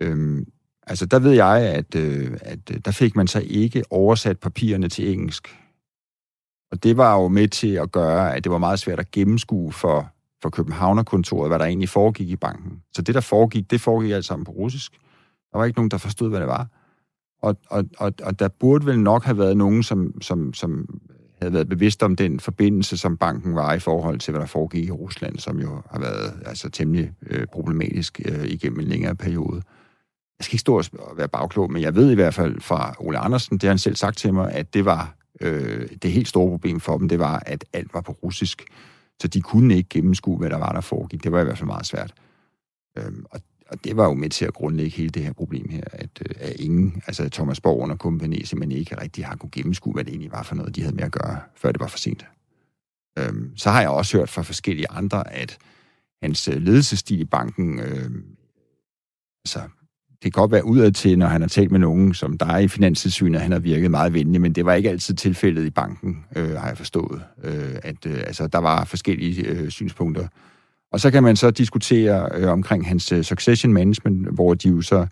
øh, 0.01 0.47
Altså, 0.87 1.07
der 1.07 1.19
ved 1.19 1.33
jeg, 1.33 1.59
at, 1.59 1.95
øh, 1.95 2.39
at 2.41 2.59
øh, 2.71 2.77
der 2.85 2.91
fik 2.91 3.17
man 3.17 3.27
så 3.27 3.43
ikke 3.47 3.83
oversat 3.91 4.39
papirerne 4.39 4.89
til 4.89 5.13
engelsk. 5.13 5.57
Og 6.77 6.83
det 6.83 6.97
var 6.97 7.15
jo 7.15 7.29
med 7.29 7.49
til 7.49 7.75
at 7.75 7.93
gøre, 7.93 8.37
at 8.37 8.45
det 8.45 8.53
var 8.53 8.59
meget 8.59 8.79
svært 8.79 9.01
at 9.01 9.11
gennemskue 9.11 9.73
for, 9.73 10.13
for 10.43 10.51
Københavnerkontoret, 10.51 11.51
hvad 11.51 11.59
der 11.59 11.65
egentlig 11.65 11.89
foregik 11.89 12.31
i 12.31 12.37
banken. 12.37 12.83
Så 12.93 13.03
det, 13.03 13.15
der 13.15 13.21
foregik, 13.21 13.71
det 13.71 13.81
foregik 13.81 14.11
alt 14.11 14.25
sammen 14.25 14.45
på 14.45 14.53
russisk. 14.53 14.93
Der 15.53 15.59
var 15.59 15.65
ikke 15.65 15.79
nogen, 15.79 15.91
der 15.91 15.99
forstod, 15.99 16.29
hvad 16.29 16.41
det 16.41 16.49
var. 16.49 16.67
Og, 17.43 17.57
og, 17.69 17.85
og, 17.99 18.13
og 18.23 18.39
der 18.39 18.49
burde 18.49 18.87
vel 18.87 19.01
nok 19.01 19.25
have 19.25 19.39
været 19.39 19.57
nogen, 19.57 19.83
som, 19.83 20.23
som, 20.23 20.55
som 20.55 21.01
havde 21.43 21.53
været 21.53 21.69
bevidst 21.69 22.03
om 22.03 22.17
den 22.17 22.41
forbindelse, 22.41 22.97
som 22.97 23.17
banken 23.17 23.55
var 23.55 23.75
i 23.75 23.79
forhold 23.79 24.19
til, 24.19 24.31
hvad 24.31 24.41
der 24.41 24.47
foregik 24.47 24.89
i 24.89 24.91
Rusland, 24.91 25.39
som 25.39 25.61
jo 25.61 25.83
har 25.91 26.01
været 26.01 26.43
altså, 26.47 26.71
temmelig 26.71 27.13
øh, 27.27 27.47
problematisk 27.53 28.21
øh, 28.25 28.45
igennem 28.45 28.81
en 28.81 28.87
længere 28.87 29.15
periode. 29.15 29.63
Jeg 30.39 30.45
skal 30.45 30.55
ikke 30.55 30.61
stå 30.61 30.77
og 30.77 31.17
være 31.17 31.29
bagklog, 31.29 31.73
men 31.73 31.83
jeg 31.83 31.95
ved 31.95 32.11
i 32.11 32.15
hvert 32.15 32.35
fald 32.35 32.61
fra 32.61 32.95
Ole 32.99 33.19
Andersen, 33.19 33.55
det 33.55 33.63
har 33.63 33.71
han 33.71 33.79
selv 33.79 33.97
sagt 33.97 34.19
til 34.19 34.35
mig, 34.35 34.53
at 34.53 34.75
det 34.75 34.85
var 34.85 35.17
øh, 35.41 35.89
det 36.03 36.13
helt 36.13 36.29
store 36.29 36.51
problem 36.51 36.81
for 36.81 36.99
dem, 36.99 37.09
det 37.09 37.19
var, 37.19 37.43
at 37.47 37.65
alt 37.73 37.95
var 37.95 38.01
på 38.01 38.13
russisk. 38.13 38.65
Så 39.23 39.29
de 39.29 39.41
kunne 39.41 39.77
ikke 39.77 39.89
gennemskue, 39.89 40.39
hvad 40.39 40.51
der 40.51 40.59
var, 40.59 40.73
der 40.73 40.81
foregik. 40.81 41.25
Det 41.25 41.33
var 41.33 41.41
i 41.41 41.45
hvert 41.45 41.59
fald 41.59 41.67
meget 41.67 41.87
svært. 41.87 42.15
Øh, 42.99 43.13
og 43.31 43.41
og 43.69 43.85
det 43.85 43.97
var 43.97 44.05
jo 44.05 44.15
med 44.15 44.31
til 44.31 44.45
at 44.45 44.55
grundlægge 44.55 44.97
hele 44.97 45.11
det 45.11 45.23
her 45.23 45.33
problem 45.33 45.69
her, 45.69 45.85
at, 45.93 46.11
øh, 46.21 46.35
at 46.39 46.61
ingen, 46.61 47.03
altså 47.07 47.29
Thomas 47.29 47.61
Borg 47.61 47.91
og 47.91 47.99
kompagni, 47.99 48.45
simpelthen 48.45 48.79
ikke 48.79 49.01
rigtig 49.01 49.27
har 49.27 49.37
kunne 49.37 49.51
gennemskue, 49.51 49.93
hvad 49.93 50.05
det 50.05 50.11
egentlig 50.11 50.33
var 50.33 50.43
for 50.43 50.55
noget, 50.55 50.77
de 50.77 50.81
havde 50.81 50.97
med 50.97 51.05
at 51.05 51.13
gøre, 51.13 51.41
før 51.55 51.73
det 51.73 51.81
var 51.81 51.87
for 51.87 51.99
sent. 51.99 52.27
Øh, 53.19 53.33
så 53.57 53.71
har 53.71 53.81
jeg 53.81 53.91
også 53.91 54.19
hørt 54.19 54.29
fra 54.29 54.43
forskellige 54.43 54.91
andre, 54.91 55.33
at 55.33 55.59
hans 56.23 56.49
øh, 56.49 56.57
ledelsesstil 56.57 57.21
i 57.21 57.25
banken, 57.25 57.81
øh, 57.81 58.11
altså, 59.45 59.61
det 60.27 60.35
kan 60.35 60.41
godt 60.41 60.53
være 60.53 60.67
udad 60.67 60.93
til, 60.93 61.19
når 61.19 61.27
han 61.27 61.41
har 61.41 61.49
talt 61.49 61.71
med 61.71 61.81
nogen, 61.81 62.15
som 62.15 62.39
der 62.39 62.47
er 62.47 62.59
i 62.59 62.69
Finanstilsynet, 62.69 63.41
han 63.41 63.53
har 63.53 63.59
virket 63.59 63.91
meget 63.91 64.15
venlig, 64.15 64.41
men 64.41 64.53
det 64.53 64.65
var 64.65 64.75
ikke 64.75 64.91
altid 64.91 65.15
tilfældet 65.15 65.67
i 65.67 65.71
banken, 65.71 66.25
øh, 66.37 66.51
har 66.51 66.69
jeg 66.69 66.77
forstået. 66.77 67.23
Øh, 67.45 67.75
at 67.83 68.07
øh, 68.07 68.19
altså, 68.27 68.47
der 68.47 68.59
var 68.59 68.85
forskellige 68.85 69.47
øh, 69.47 69.71
synspunkter 69.71 70.27
og 70.93 71.01
så 71.01 71.11
kan 71.11 71.23
man 71.23 71.37
så 71.37 71.51
diskutere 71.51 72.29
øh, 72.35 72.53
omkring 72.53 72.89
hans 72.89 73.13
øh, 73.13 73.23
succession 73.23 73.73
management, 73.73 74.35
hvor 74.35 74.55
de 74.55 74.69
jo 74.69 74.83
så 74.83 75.07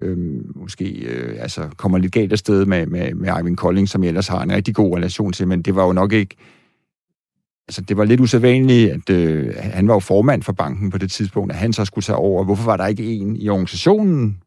øh, 0.00 0.18
måske 0.54 0.84
øh, 0.84 1.36
altså 1.42 1.68
kommer 1.76 1.98
lidt 1.98 2.12
galt 2.12 2.32
afsted 2.32 2.66
med, 2.66 2.86
med, 2.86 3.14
med 3.14 3.28
Ivan 3.40 3.56
Kolding, 3.56 3.88
som 3.88 4.02
jeg 4.02 4.08
ellers 4.08 4.28
har 4.28 4.42
en 4.42 4.52
rigtig 4.52 4.74
god 4.74 4.96
relation 4.96 5.32
til, 5.32 5.48
men 5.48 5.62
det 5.62 5.74
var 5.74 5.86
jo 5.86 5.92
nok 5.92 6.12
ikke... 6.12 6.36
Altså, 7.68 7.80
det 7.80 7.96
var 7.96 8.04
lidt 8.04 8.20
usædvanligt, 8.20 8.92
at 8.92 9.10
øh, 9.10 9.54
han 9.58 9.88
var 9.88 9.94
jo 9.94 10.00
formand 10.00 10.42
for 10.42 10.52
banken 10.52 10.90
på 10.90 10.98
det 10.98 11.10
tidspunkt, 11.10 11.52
at 11.52 11.58
han 11.58 11.72
så 11.72 11.84
skulle 11.84 12.02
tage 12.02 12.16
over. 12.16 12.44
Hvorfor 12.44 12.64
var 12.64 12.76
der 12.76 12.86
ikke 12.86 13.04
en 13.14 13.36
i 13.36 13.48
organisationen, 13.48 14.38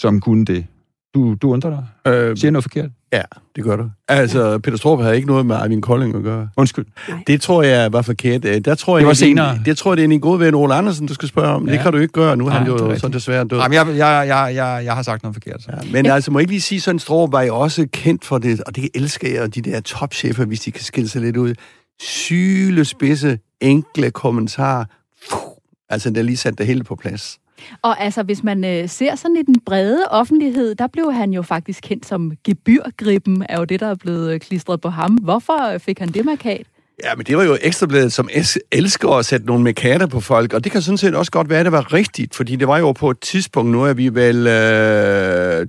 som 0.00 0.20
kunne 0.20 0.44
det? 0.44 0.66
Du, 1.14 1.34
du 1.34 1.52
undrer 1.52 1.70
dig? 1.70 2.12
Øh, 2.12 2.36
Siger 2.36 2.50
noget 2.50 2.64
forkert? 2.64 2.90
Ja, 3.12 3.22
det 3.56 3.64
gør 3.64 3.76
du. 3.76 3.90
Altså, 4.08 4.58
Peter 4.58 4.76
Strup 4.76 5.00
havde 5.00 5.16
ikke 5.16 5.28
noget 5.28 5.46
med 5.46 5.56
Arvin 5.56 5.80
Kolding 5.80 6.14
at 6.16 6.22
gøre. 6.22 6.48
Undskyld. 6.56 6.86
Nej. 7.08 7.18
Det 7.26 7.40
tror 7.40 7.62
jeg 7.62 7.92
var 7.92 8.02
forkert. 8.02 8.44
Øh, 8.44 8.60
der 8.60 8.74
tror 8.74 8.94
det 8.94 9.00
jeg, 9.00 9.08
var 9.08 9.14
senere. 9.14 9.54
Det, 9.54 9.66
det 9.66 9.78
tror 9.78 9.92
jeg, 9.92 9.96
det 9.96 10.04
er 10.04 10.08
en 10.08 10.20
god 10.20 10.38
ven, 10.38 10.54
Ole 10.54 10.74
Andersen, 10.74 11.06
du 11.06 11.14
skal 11.14 11.28
spørge 11.28 11.48
om. 11.48 11.66
Ja. 11.66 11.72
Det 11.72 11.80
kan 11.80 11.92
du 11.92 11.98
ikke 11.98 12.12
gøre. 12.12 12.36
Nu 12.36 12.46
er 12.46 12.50
han 12.50 12.66
jo 12.66 12.98
så 12.98 13.08
desværre 13.08 13.44
død. 13.44 13.58
Jamen, 13.58 13.74
jeg, 13.74 13.86
jeg, 13.88 14.24
jeg, 14.28 14.54
jeg, 14.54 14.82
jeg 14.84 14.94
har 14.94 15.02
sagt 15.02 15.22
noget 15.22 15.34
forkert. 15.34 15.62
Så. 15.62 15.70
Ja, 15.72 15.92
men 15.92 16.06
ja. 16.06 16.14
altså, 16.14 16.30
må 16.30 16.38
jeg 16.38 16.42
ikke 16.42 16.52
lige 16.52 16.60
sige, 16.60 16.80
sådan 16.80 16.98
Strup 16.98 17.32
var 17.32 17.42
jo 17.42 17.56
også 17.56 17.88
kendt 17.92 18.24
for 18.24 18.38
det, 18.38 18.60
og 18.60 18.76
det 18.76 18.88
elsker 18.94 19.40
jeg, 19.40 19.54
de 19.54 19.62
der 19.62 19.80
topchefer, 19.80 20.44
hvis 20.44 20.60
de 20.60 20.70
kan 20.72 20.84
skille 20.84 21.08
sig 21.08 21.22
lidt 21.22 21.36
ud. 21.36 21.54
Sylespidse, 22.00 23.38
enkle 23.60 24.10
kommentarer. 24.10 24.84
Puh, 25.30 25.40
altså, 25.88 26.10
der 26.10 26.22
lige 26.22 26.36
sat 26.36 26.58
det 26.58 26.66
hele 26.66 26.84
på 26.84 26.96
plads. 26.96 27.38
Og 27.82 28.00
altså, 28.00 28.22
hvis 28.22 28.42
man 28.42 28.64
øh, 28.64 28.88
ser 28.88 29.14
sådan 29.14 29.36
i 29.36 29.42
den 29.42 29.60
brede 29.66 30.04
offentlighed, 30.10 30.74
der 30.74 30.86
blev 30.86 31.12
han 31.12 31.32
jo 31.32 31.42
faktisk 31.42 31.82
kendt 31.82 32.06
som 32.06 32.32
gebyrgrippen, 32.44 33.46
er 33.48 33.58
jo 33.58 33.64
det, 33.64 33.80
der 33.80 33.86
er 33.86 33.94
blevet 33.94 34.32
øh, 34.32 34.40
klistret 34.40 34.80
på 34.80 34.88
ham. 34.88 35.14
Hvorfor 35.14 35.78
fik 35.78 35.98
han 35.98 36.08
det 36.08 36.24
markat? 36.24 36.66
Ja, 37.04 37.14
men 37.16 37.26
det 37.26 37.36
var 37.36 37.44
jo 37.44 37.56
Ekstrabladet, 37.62 38.12
som 38.12 38.28
elsker 38.72 39.08
at 39.08 39.26
sætte 39.26 39.46
nogle 39.46 39.64
mekater 39.64 40.06
på 40.06 40.20
folk, 40.20 40.52
og 40.52 40.64
det 40.64 40.72
kan 40.72 40.82
sådan 40.82 40.98
set 40.98 41.14
også 41.14 41.32
godt 41.32 41.50
være, 41.50 41.58
at 41.58 41.64
det 41.64 41.72
var 41.72 41.92
rigtigt, 41.92 42.34
fordi 42.34 42.56
det 42.56 42.68
var 42.68 42.78
jo 42.78 42.92
på 42.92 43.10
et 43.10 43.20
tidspunkt, 43.20 43.70
nu 43.72 43.82
er 43.84 43.92
vi 43.92 44.14
vel 44.14 44.46
øh, 44.46 45.66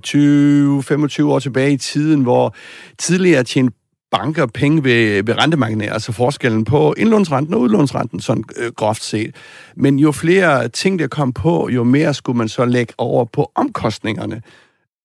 20-25 1.16 1.24
år 1.24 1.38
tilbage 1.38 1.72
i 1.72 1.76
tiden, 1.76 2.22
hvor 2.22 2.54
tidligere 2.98 3.44
tjente 3.44 3.76
banker 4.12 4.46
penge 4.46 4.84
ved, 4.84 5.22
ved 5.22 5.38
rentemarkedet, 5.38 5.92
altså 5.92 6.12
forskellen 6.12 6.64
på 6.64 6.94
indlånsrenten 6.96 7.54
og 7.54 7.60
udlånsrenten, 7.60 8.20
sådan 8.20 8.44
øh, 8.56 8.72
groft 8.72 9.04
set. 9.04 9.34
Men 9.76 9.98
jo 9.98 10.12
flere 10.12 10.68
ting, 10.68 10.98
der 10.98 11.06
kom 11.06 11.32
på, 11.32 11.68
jo 11.68 11.84
mere 11.84 12.14
skulle 12.14 12.38
man 12.38 12.48
så 12.48 12.64
lægge 12.64 12.92
over 12.98 13.24
på 13.24 13.52
omkostningerne. 13.54 14.42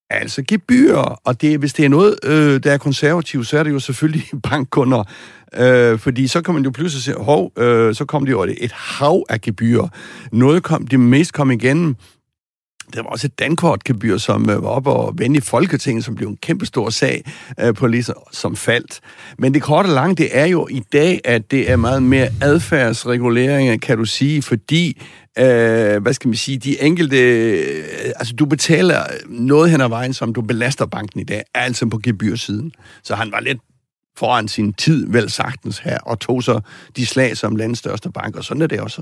Altså 0.09 0.43
gebyrer, 0.47 1.21
og 1.25 1.41
det, 1.41 1.59
hvis 1.59 1.73
det 1.73 1.85
er 1.85 1.89
noget, 1.89 2.15
øh, 2.23 2.63
der 2.63 2.71
er 2.71 2.77
konservativt, 2.77 3.47
så 3.47 3.59
er 3.59 3.63
det 3.63 3.71
jo 3.71 3.79
selvfølgelig 3.79 4.25
bankkunder. 4.49 5.03
Øh, 5.57 5.99
fordi 5.99 6.27
så 6.27 6.41
kan 6.41 6.53
man 6.53 6.63
jo 6.63 6.71
pludselig 6.71 7.03
se, 7.03 7.13
hov, 7.13 7.51
øh, 7.57 7.95
så 7.95 8.05
kom 8.05 8.25
det 8.25 8.31
jo 8.31 8.43
et 8.43 8.71
hav 8.71 9.23
af 9.29 9.41
gebyrer. 9.41 9.87
Noget 10.31 10.63
kom, 10.63 10.87
det 10.87 10.99
mest 10.99 11.33
kom 11.33 11.51
igennem 11.51 11.95
der 12.93 13.01
var 13.03 13.09
også 13.09 13.27
et 13.27 13.39
dankortgebyr, 13.39 14.17
som 14.17 14.49
øh, 14.49 14.63
var 14.63 14.69
op 14.69 14.87
og 14.87 15.13
vende 15.17 15.37
i 15.37 15.41
Folketinget, 15.41 16.05
som 16.05 16.15
blev 16.15 16.27
en 16.27 16.37
kæmpe 16.37 16.65
stor 16.65 16.89
sag 16.89 17.23
øh, 17.59 17.73
på 17.73 17.87
lige 17.87 18.05
som 18.31 18.55
faldt. 18.55 18.99
Men 19.37 19.53
det 19.53 19.61
korte 19.61 19.87
og 19.87 19.93
lange, 19.93 20.15
det 20.15 20.37
er 20.37 20.45
jo 20.45 20.67
i 20.71 20.79
dag, 20.79 21.21
at 21.25 21.51
det 21.51 21.71
er 21.71 21.75
meget 21.75 22.03
mere 22.03 22.29
adfærdsreguleringer, 22.41 23.77
kan 23.77 23.97
du 23.97 24.05
sige, 24.05 24.41
fordi 24.41 25.01
øh, 25.39 26.01
hvad 26.01 26.13
skal 26.13 26.27
man 26.27 26.35
sige, 26.35 26.57
de 26.57 26.81
enkelte, 26.81 27.17
øh, 27.17 27.85
altså 28.15 28.33
du 28.33 28.45
betaler 28.45 29.03
noget 29.25 29.71
hen 29.71 29.81
ad 29.81 29.89
vejen, 29.89 30.13
som 30.13 30.33
du 30.33 30.41
belaster 30.41 30.85
banken 30.85 31.19
i 31.19 31.23
dag, 31.23 31.43
altså 31.55 31.85
på 31.85 31.99
gebyrsiden. 32.03 32.71
Så 33.03 33.15
han 33.15 33.31
var 33.31 33.39
lidt 33.39 33.61
foran 34.17 34.47
sin 34.47 34.73
tid, 34.73 35.07
vel 35.11 35.29
sagtens 35.29 35.79
her, 35.79 35.97
og 35.99 36.19
tog 36.19 36.43
så 36.43 36.61
de 36.95 37.05
slag 37.05 37.37
som 37.37 37.55
landets 37.55 37.79
største 37.79 38.11
bank, 38.11 38.35
og 38.35 38.43
sådan 38.43 38.61
er 38.61 38.67
det 38.67 38.79
også. 38.79 39.01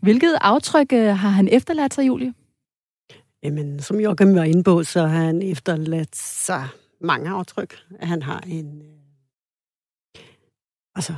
Hvilket 0.00 0.34
aftryk 0.40 0.92
har 0.92 1.28
han 1.28 1.48
efterladt 1.48 1.94
sig, 1.94 2.06
Julie? 2.06 2.32
Jamen, 3.42 3.80
som 3.80 4.00
Joachim 4.00 4.34
var 4.34 4.44
inde 4.44 4.62
på, 4.62 4.84
så 4.84 5.06
har 5.06 5.24
han 5.24 5.42
efterladt 5.42 6.16
sig 6.16 6.68
mange 7.00 7.30
aftryk. 7.30 7.76
Han 8.00 8.22
har 8.22 8.40
en... 8.40 8.82
Øh, 8.82 10.22
altså, 10.94 11.14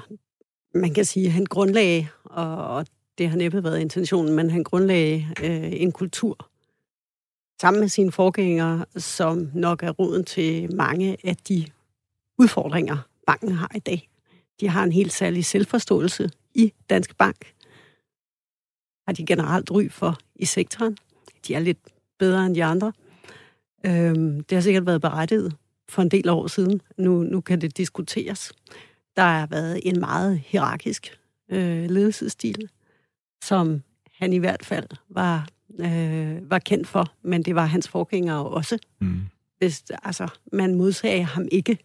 man 0.74 0.94
kan 0.94 1.04
sige, 1.04 1.26
at 1.26 1.32
han 1.32 1.44
grundlagde, 1.44 2.06
og, 2.24 2.56
og 2.56 2.86
det 3.18 3.28
har 3.28 3.36
næppe 3.36 3.64
været 3.64 3.80
intentionen, 3.80 4.34
men 4.36 4.50
han 4.50 4.64
grundlagde 4.64 5.26
øh, 5.42 5.72
en 5.82 5.92
kultur 5.92 6.50
sammen 7.60 7.80
med 7.80 7.88
sine 7.88 8.12
forgængere, 8.12 8.84
som 8.96 9.50
nok 9.54 9.82
er 9.82 9.90
roden 9.90 10.24
til 10.24 10.74
mange 10.74 11.16
af 11.24 11.36
de 11.36 11.66
udfordringer, 12.38 12.96
banken 13.26 13.52
har 13.52 13.70
i 13.74 13.78
dag. 13.78 14.08
De 14.60 14.68
har 14.68 14.84
en 14.84 14.92
helt 14.92 15.12
særlig 15.12 15.44
selvforståelse 15.44 16.30
i 16.54 16.72
Danske 16.90 17.14
Bank. 17.14 17.54
Har 19.06 19.12
de 19.12 19.26
generelt 19.26 19.70
ry 19.70 19.90
for 19.90 20.18
i 20.34 20.44
sektoren. 20.44 20.96
De 21.46 21.54
er 21.54 21.60
lidt 21.60 21.78
bedre 22.20 22.46
end 22.46 22.54
de 22.54 22.64
andre. 22.64 22.92
Øhm, 23.86 24.40
det 24.40 24.56
har 24.56 24.62
sikkert 24.62 24.86
været 24.86 25.00
berettiget 25.00 25.56
for 25.88 26.02
en 26.02 26.08
del 26.08 26.28
år 26.28 26.46
siden. 26.46 26.80
Nu, 26.96 27.22
nu 27.22 27.40
kan 27.40 27.60
det 27.60 27.76
diskuteres. 27.76 28.52
Der 29.16 29.22
har 29.22 29.46
været 29.46 29.80
en 29.82 30.00
meget 30.00 30.38
hierarkisk 30.46 31.18
øh, 31.48 31.90
ledelsesstil, 31.90 32.68
som 33.42 33.82
han 34.18 34.32
i 34.32 34.38
hvert 34.38 34.64
fald 34.64 34.86
var, 35.08 35.48
øh, 35.78 36.50
var 36.50 36.58
kendt 36.58 36.88
for, 36.88 37.12
men 37.22 37.42
det 37.42 37.54
var 37.54 37.66
hans 37.66 37.88
forgængere 37.88 38.46
også. 38.46 38.78
Mm. 39.00 39.20
Hvis, 39.58 39.84
altså, 40.02 40.28
man 40.52 40.74
modsagde 40.74 41.24
ham 41.24 41.48
ikke. 41.52 41.78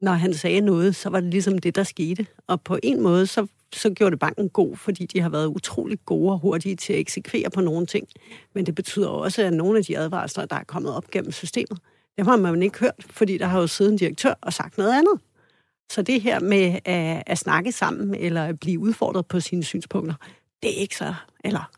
Når 0.00 0.12
han 0.12 0.34
sagde 0.34 0.60
noget, 0.60 0.96
så 0.96 1.10
var 1.10 1.20
det 1.20 1.30
ligesom 1.30 1.58
det, 1.58 1.74
der 1.74 1.82
skete. 1.82 2.26
Og 2.46 2.60
på 2.60 2.78
en 2.82 3.02
måde, 3.02 3.26
så 3.26 3.46
så 3.72 3.90
gjorde 3.90 4.10
det 4.10 4.18
banken 4.18 4.48
god, 4.48 4.76
fordi 4.76 5.06
de 5.06 5.20
har 5.20 5.28
været 5.28 5.46
utrolig 5.46 5.98
gode 6.04 6.32
og 6.32 6.38
hurtige 6.38 6.76
til 6.76 6.92
at 6.92 6.98
eksekvere 6.98 7.50
på 7.50 7.60
nogle 7.60 7.86
ting. 7.86 8.08
Men 8.54 8.66
det 8.66 8.74
betyder 8.74 9.08
også, 9.08 9.42
at 9.42 9.52
nogle 9.52 9.78
af 9.78 9.84
de 9.84 9.98
advarsler, 9.98 10.44
der 10.44 10.56
er 10.56 10.64
kommet 10.64 10.94
op 10.94 11.10
gennem 11.10 11.32
systemet, 11.32 11.78
dem 12.18 12.26
har 12.26 12.36
man 12.36 12.62
ikke 12.62 12.78
hørt, 12.78 13.06
fordi 13.10 13.38
der 13.38 13.46
har 13.46 13.60
jo 13.60 13.66
siddet 13.66 13.92
en 13.92 13.98
direktør 13.98 14.34
og 14.40 14.52
sagt 14.52 14.78
noget 14.78 14.92
andet. 14.92 15.20
Så 15.92 16.02
det 16.02 16.20
her 16.20 16.40
med 16.40 16.78
at, 16.84 17.22
at 17.26 17.38
snakke 17.38 17.72
sammen 17.72 18.14
eller 18.14 18.44
at 18.44 18.60
blive 18.60 18.78
udfordret 18.78 19.26
på 19.26 19.40
sine 19.40 19.64
synspunkter, 19.64 20.14
det 20.62 20.76
er 20.76 20.80
ikke 20.80 20.96
så, 20.96 21.14
eller 21.44 21.70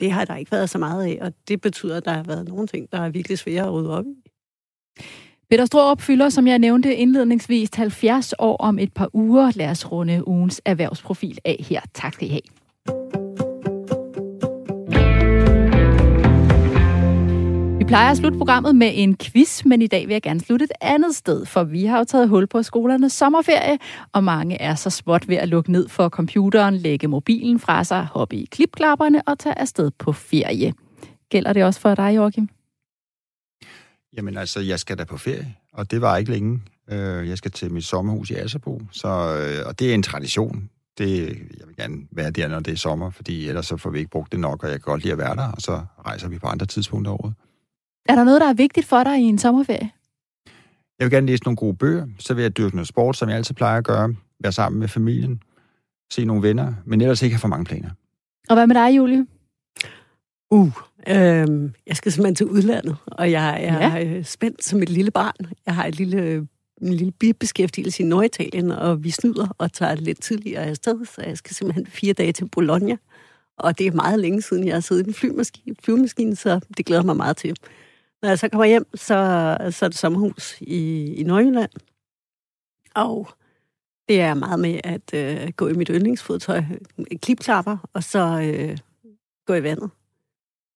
det 0.00 0.12
har 0.12 0.24
der 0.24 0.36
ikke 0.36 0.52
været 0.52 0.70
så 0.70 0.78
meget 0.78 1.04
af, 1.04 1.18
og 1.20 1.32
det 1.48 1.60
betyder, 1.60 1.96
at 1.96 2.04
der 2.04 2.12
har 2.12 2.22
været 2.22 2.48
nogle 2.48 2.66
ting, 2.66 2.92
der 2.92 3.00
er 3.00 3.08
virkelig 3.08 3.38
svære 3.38 3.66
at 3.66 3.72
rydde 3.72 3.98
op 3.98 4.04
i. 4.06 4.30
Peter 5.54 5.64
Stroop 5.64 6.00
fylder, 6.00 6.28
som 6.28 6.46
jeg 6.46 6.58
nævnte 6.58 6.96
indledningsvis, 6.96 7.70
70 7.74 8.34
år 8.38 8.56
om 8.56 8.78
et 8.78 8.92
par 8.92 9.08
uger. 9.12 9.52
Lad 9.54 9.70
os 9.70 9.92
runde 9.92 10.28
ugens 10.28 10.60
erhvervsprofil 10.64 11.38
af 11.44 11.64
her. 11.68 11.80
Tak 11.94 12.14
skal 12.14 12.28
I 12.28 12.30
have. 12.30 12.40
Vi 17.78 17.84
plejer 17.84 18.10
at 18.10 18.16
slutte 18.16 18.38
programmet 18.38 18.76
med 18.76 18.90
en 18.94 19.16
quiz, 19.16 19.64
men 19.64 19.82
i 19.82 19.86
dag 19.86 20.06
vil 20.06 20.14
jeg 20.14 20.22
gerne 20.22 20.40
slutte 20.40 20.64
et 20.64 20.72
andet 20.80 21.14
sted, 21.14 21.46
for 21.46 21.64
vi 21.64 21.84
har 21.84 21.98
jo 21.98 22.04
taget 22.04 22.28
hul 22.28 22.46
på 22.46 22.62
skolernes 22.62 23.12
sommerferie, 23.12 23.78
og 24.12 24.24
mange 24.24 24.62
er 24.62 24.74
så 24.74 24.90
småt 24.90 25.28
ved 25.28 25.36
at 25.36 25.48
lukke 25.48 25.72
ned 25.72 25.88
for 25.88 26.08
computeren, 26.08 26.76
lægge 26.76 27.08
mobilen 27.08 27.58
fra 27.58 27.84
sig, 27.84 28.06
hoppe 28.12 28.36
i 28.36 28.48
klipklapperne 28.50 29.22
og 29.26 29.38
tage 29.38 29.58
afsted 29.58 29.90
på 29.98 30.12
ferie. 30.12 30.72
Gælder 31.30 31.52
det 31.52 31.64
også 31.64 31.80
for 31.80 31.94
dig, 31.94 32.16
Joachim? 32.16 32.48
Jamen 34.16 34.36
altså, 34.36 34.60
jeg 34.60 34.80
skal 34.80 34.98
da 34.98 35.04
på 35.04 35.16
ferie, 35.16 35.54
og 35.72 35.90
det 35.90 36.00
var 36.00 36.16
ikke 36.16 36.30
længe. 36.30 36.62
Øh, 36.90 37.28
jeg 37.28 37.38
skal 37.38 37.50
til 37.50 37.72
mit 37.72 37.84
sommerhus 37.84 38.30
i 38.30 38.34
Asserbo, 38.34 38.82
så, 38.92 39.08
øh, 39.08 39.68
og 39.68 39.78
det 39.78 39.90
er 39.90 39.94
en 39.94 40.02
tradition. 40.02 40.70
Det, 40.98 41.28
jeg 41.28 41.66
vil 41.66 41.76
gerne 41.76 41.96
være 42.10 42.30
der, 42.30 42.48
når 42.48 42.60
det 42.60 42.72
er 42.72 42.76
sommer, 42.76 43.10
fordi 43.10 43.48
ellers 43.48 43.66
så 43.66 43.76
får 43.76 43.90
vi 43.90 43.98
ikke 43.98 44.10
brugt 44.10 44.32
det 44.32 44.40
nok, 44.40 44.62
og 44.62 44.70
jeg 44.70 44.80
kan 44.80 44.92
godt 44.92 45.02
lide 45.02 45.12
at 45.12 45.18
være 45.18 45.36
der, 45.36 45.52
og 45.52 45.62
så 45.62 45.82
rejser 46.06 46.28
vi 46.28 46.38
på 46.38 46.46
andre 46.46 46.66
tidspunkter 46.66 47.12
af 47.12 47.14
året. 47.14 47.34
Er 48.08 48.14
der 48.14 48.24
noget, 48.24 48.40
der 48.40 48.48
er 48.48 48.54
vigtigt 48.54 48.86
for 48.86 49.04
dig 49.04 49.18
i 49.18 49.22
en 49.22 49.38
sommerferie? 49.38 49.90
Jeg 50.98 51.04
vil 51.04 51.10
gerne 51.10 51.26
læse 51.26 51.44
nogle 51.44 51.56
gode 51.56 51.76
bøger, 51.76 52.06
så 52.18 52.34
vil 52.34 52.42
jeg 52.42 52.56
dyrke 52.56 52.76
noget 52.76 52.88
sport, 52.88 53.16
som 53.16 53.28
jeg 53.28 53.36
altid 53.36 53.54
plejer 53.54 53.78
at 53.78 53.84
gøre, 53.84 54.14
være 54.40 54.52
sammen 54.52 54.80
med 54.80 54.88
familien, 54.88 55.42
se 56.12 56.24
nogle 56.24 56.42
venner, 56.42 56.74
men 56.84 57.00
ellers 57.00 57.22
ikke 57.22 57.34
have 57.34 57.40
for 57.40 57.48
mange 57.48 57.64
planer. 57.64 57.90
Og 58.48 58.56
hvad 58.56 58.66
med 58.66 58.74
dig, 58.74 58.96
Julie? 58.96 59.26
Uh, 60.54 60.70
øh, 61.08 61.70
jeg 61.86 61.96
skal 61.96 62.12
simpelthen 62.12 62.34
til 62.34 62.46
udlandet, 62.46 62.96
og 63.06 63.30
jeg 63.30 63.64
er 63.64 63.98
ja. 63.98 64.04
Øh, 64.04 64.24
spændt 64.24 64.64
som 64.64 64.82
et 64.82 64.88
lille 64.90 65.10
barn. 65.10 65.46
Jeg 65.66 65.74
har 65.74 65.86
et 65.86 65.96
lille, 65.96 66.48
en 66.82 66.92
lille 66.92 67.12
bibeskæftigelse 67.12 68.02
i 68.02 68.06
Norditalien, 68.06 68.70
og 68.70 69.04
vi 69.04 69.10
snyder 69.10 69.48
og 69.58 69.72
tager 69.72 69.94
lidt 69.94 70.22
tidligere 70.22 70.64
afsted, 70.64 71.04
så 71.04 71.22
jeg 71.22 71.38
skal 71.38 71.54
simpelthen 71.54 71.86
fire 71.86 72.12
dage 72.12 72.32
til 72.32 72.48
Bologna. 72.48 72.96
Og 73.58 73.78
det 73.78 73.86
er 73.86 73.92
meget 73.92 74.20
længe 74.20 74.42
siden, 74.42 74.66
jeg 74.66 74.74
har 74.74 74.80
siddet 74.80 75.06
i 75.06 75.08
en 75.08 75.14
flymaskine, 75.14 75.76
flyvemaskine, 75.82 76.36
så 76.36 76.60
det 76.76 76.86
glæder 76.86 77.02
mig 77.02 77.16
meget 77.16 77.36
til. 77.36 77.56
Når 78.22 78.28
jeg 78.28 78.38
så 78.38 78.48
kommer 78.48 78.64
hjem, 78.64 78.86
så, 78.94 79.56
så 79.70 79.84
er 79.84 79.88
det 79.88 79.98
sommerhus 79.98 80.56
i, 80.60 81.14
i 81.14 81.22
Nordjylland. 81.22 81.70
Og 82.94 83.28
det 84.08 84.20
er 84.20 84.34
meget 84.34 84.60
med 84.60 84.80
at 84.84 85.14
øh, 85.14 85.52
gå 85.56 85.68
i 85.68 85.72
mit 85.72 85.88
yndlingsfodtøj, 85.88 86.62
klipklapper, 87.22 87.76
og 87.92 88.04
så 88.04 88.40
øh, 88.40 88.78
gå 89.46 89.54
i 89.54 89.62
vandet 89.62 89.90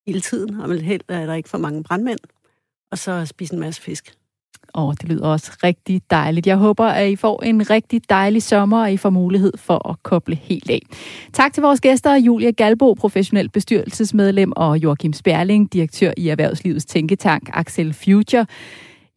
hele 0.08 0.20
tiden, 0.20 0.60
og 0.60 0.68
med 0.68 0.80
held 0.80 1.00
er 1.08 1.26
der 1.26 1.34
ikke 1.34 1.48
for 1.48 1.58
mange 1.58 1.82
brandmænd, 1.82 2.18
og 2.90 2.98
så 2.98 3.26
spise 3.26 3.54
en 3.54 3.60
masse 3.60 3.82
fisk. 3.82 4.14
Åh, 4.74 4.84
oh, 4.84 4.94
det 5.00 5.08
lyder 5.08 5.26
også 5.26 5.52
rigtig 5.64 6.02
dejligt. 6.10 6.46
Jeg 6.46 6.56
håber, 6.56 6.84
at 6.84 7.10
I 7.10 7.16
får 7.16 7.42
en 7.42 7.70
rigtig 7.70 8.10
dejlig 8.10 8.42
sommer, 8.42 8.80
og 8.80 8.92
I 8.92 8.96
får 8.96 9.10
mulighed 9.10 9.52
for 9.56 9.88
at 9.88 10.02
koble 10.02 10.34
helt 10.34 10.70
af. 10.70 10.82
Tak 11.32 11.52
til 11.52 11.62
vores 11.62 11.80
gæster, 11.80 12.14
Julia 12.14 12.50
Galbo, 12.50 12.94
professionel 12.94 13.48
bestyrelsesmedlem, 13.48 14.52
og 14.56 14.78
Joachim 14.78 15.12
Sperling, 15.12 15.72
direktør 15.72 16.12
i 16.16 16.28
Erhvervslivets 16.28 16.84
Tænketank 16.84 17.50
Axel 17.52 17.94
Future. 17.94 18.46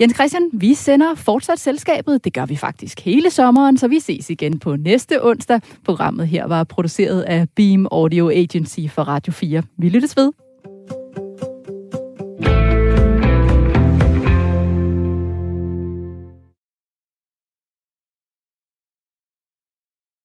Jens 0.01 0.13
Christian, 0.13 0.49
vi 0.53 0.73
sender 0.73 1.15
fortsat 1.15 1.59
selskabet. 1.59 2.23
Det 2.23 2.33
gør 2.33 2.45
vi 2.45 2.55
faktisk 2.55 2.99
hele 2.99 3.29
sommeren, 3.29 3.77
så 3.77 3.87
vi 3.87 3.99
ses 3.99 4.29
igen 4.29 4.59
på 4.59 4.75
næste 4.75 5.25
onsdag. 5.25 5.61
Programmet 5.85 6.27
her 6.27 6.47
var 6.47 6.63
produceret 6.63 7.21
af 7.21 7.47
Beam 7.55 7.87
Audio 7.91 8.29
Agency 8.29 8.79
for 8.89 9.01
Radio 9.01 9.33
4. 9.33 9.63
Vi 9.77 9.89
lyttes 9.89 10.17
ved. 10.17 10.50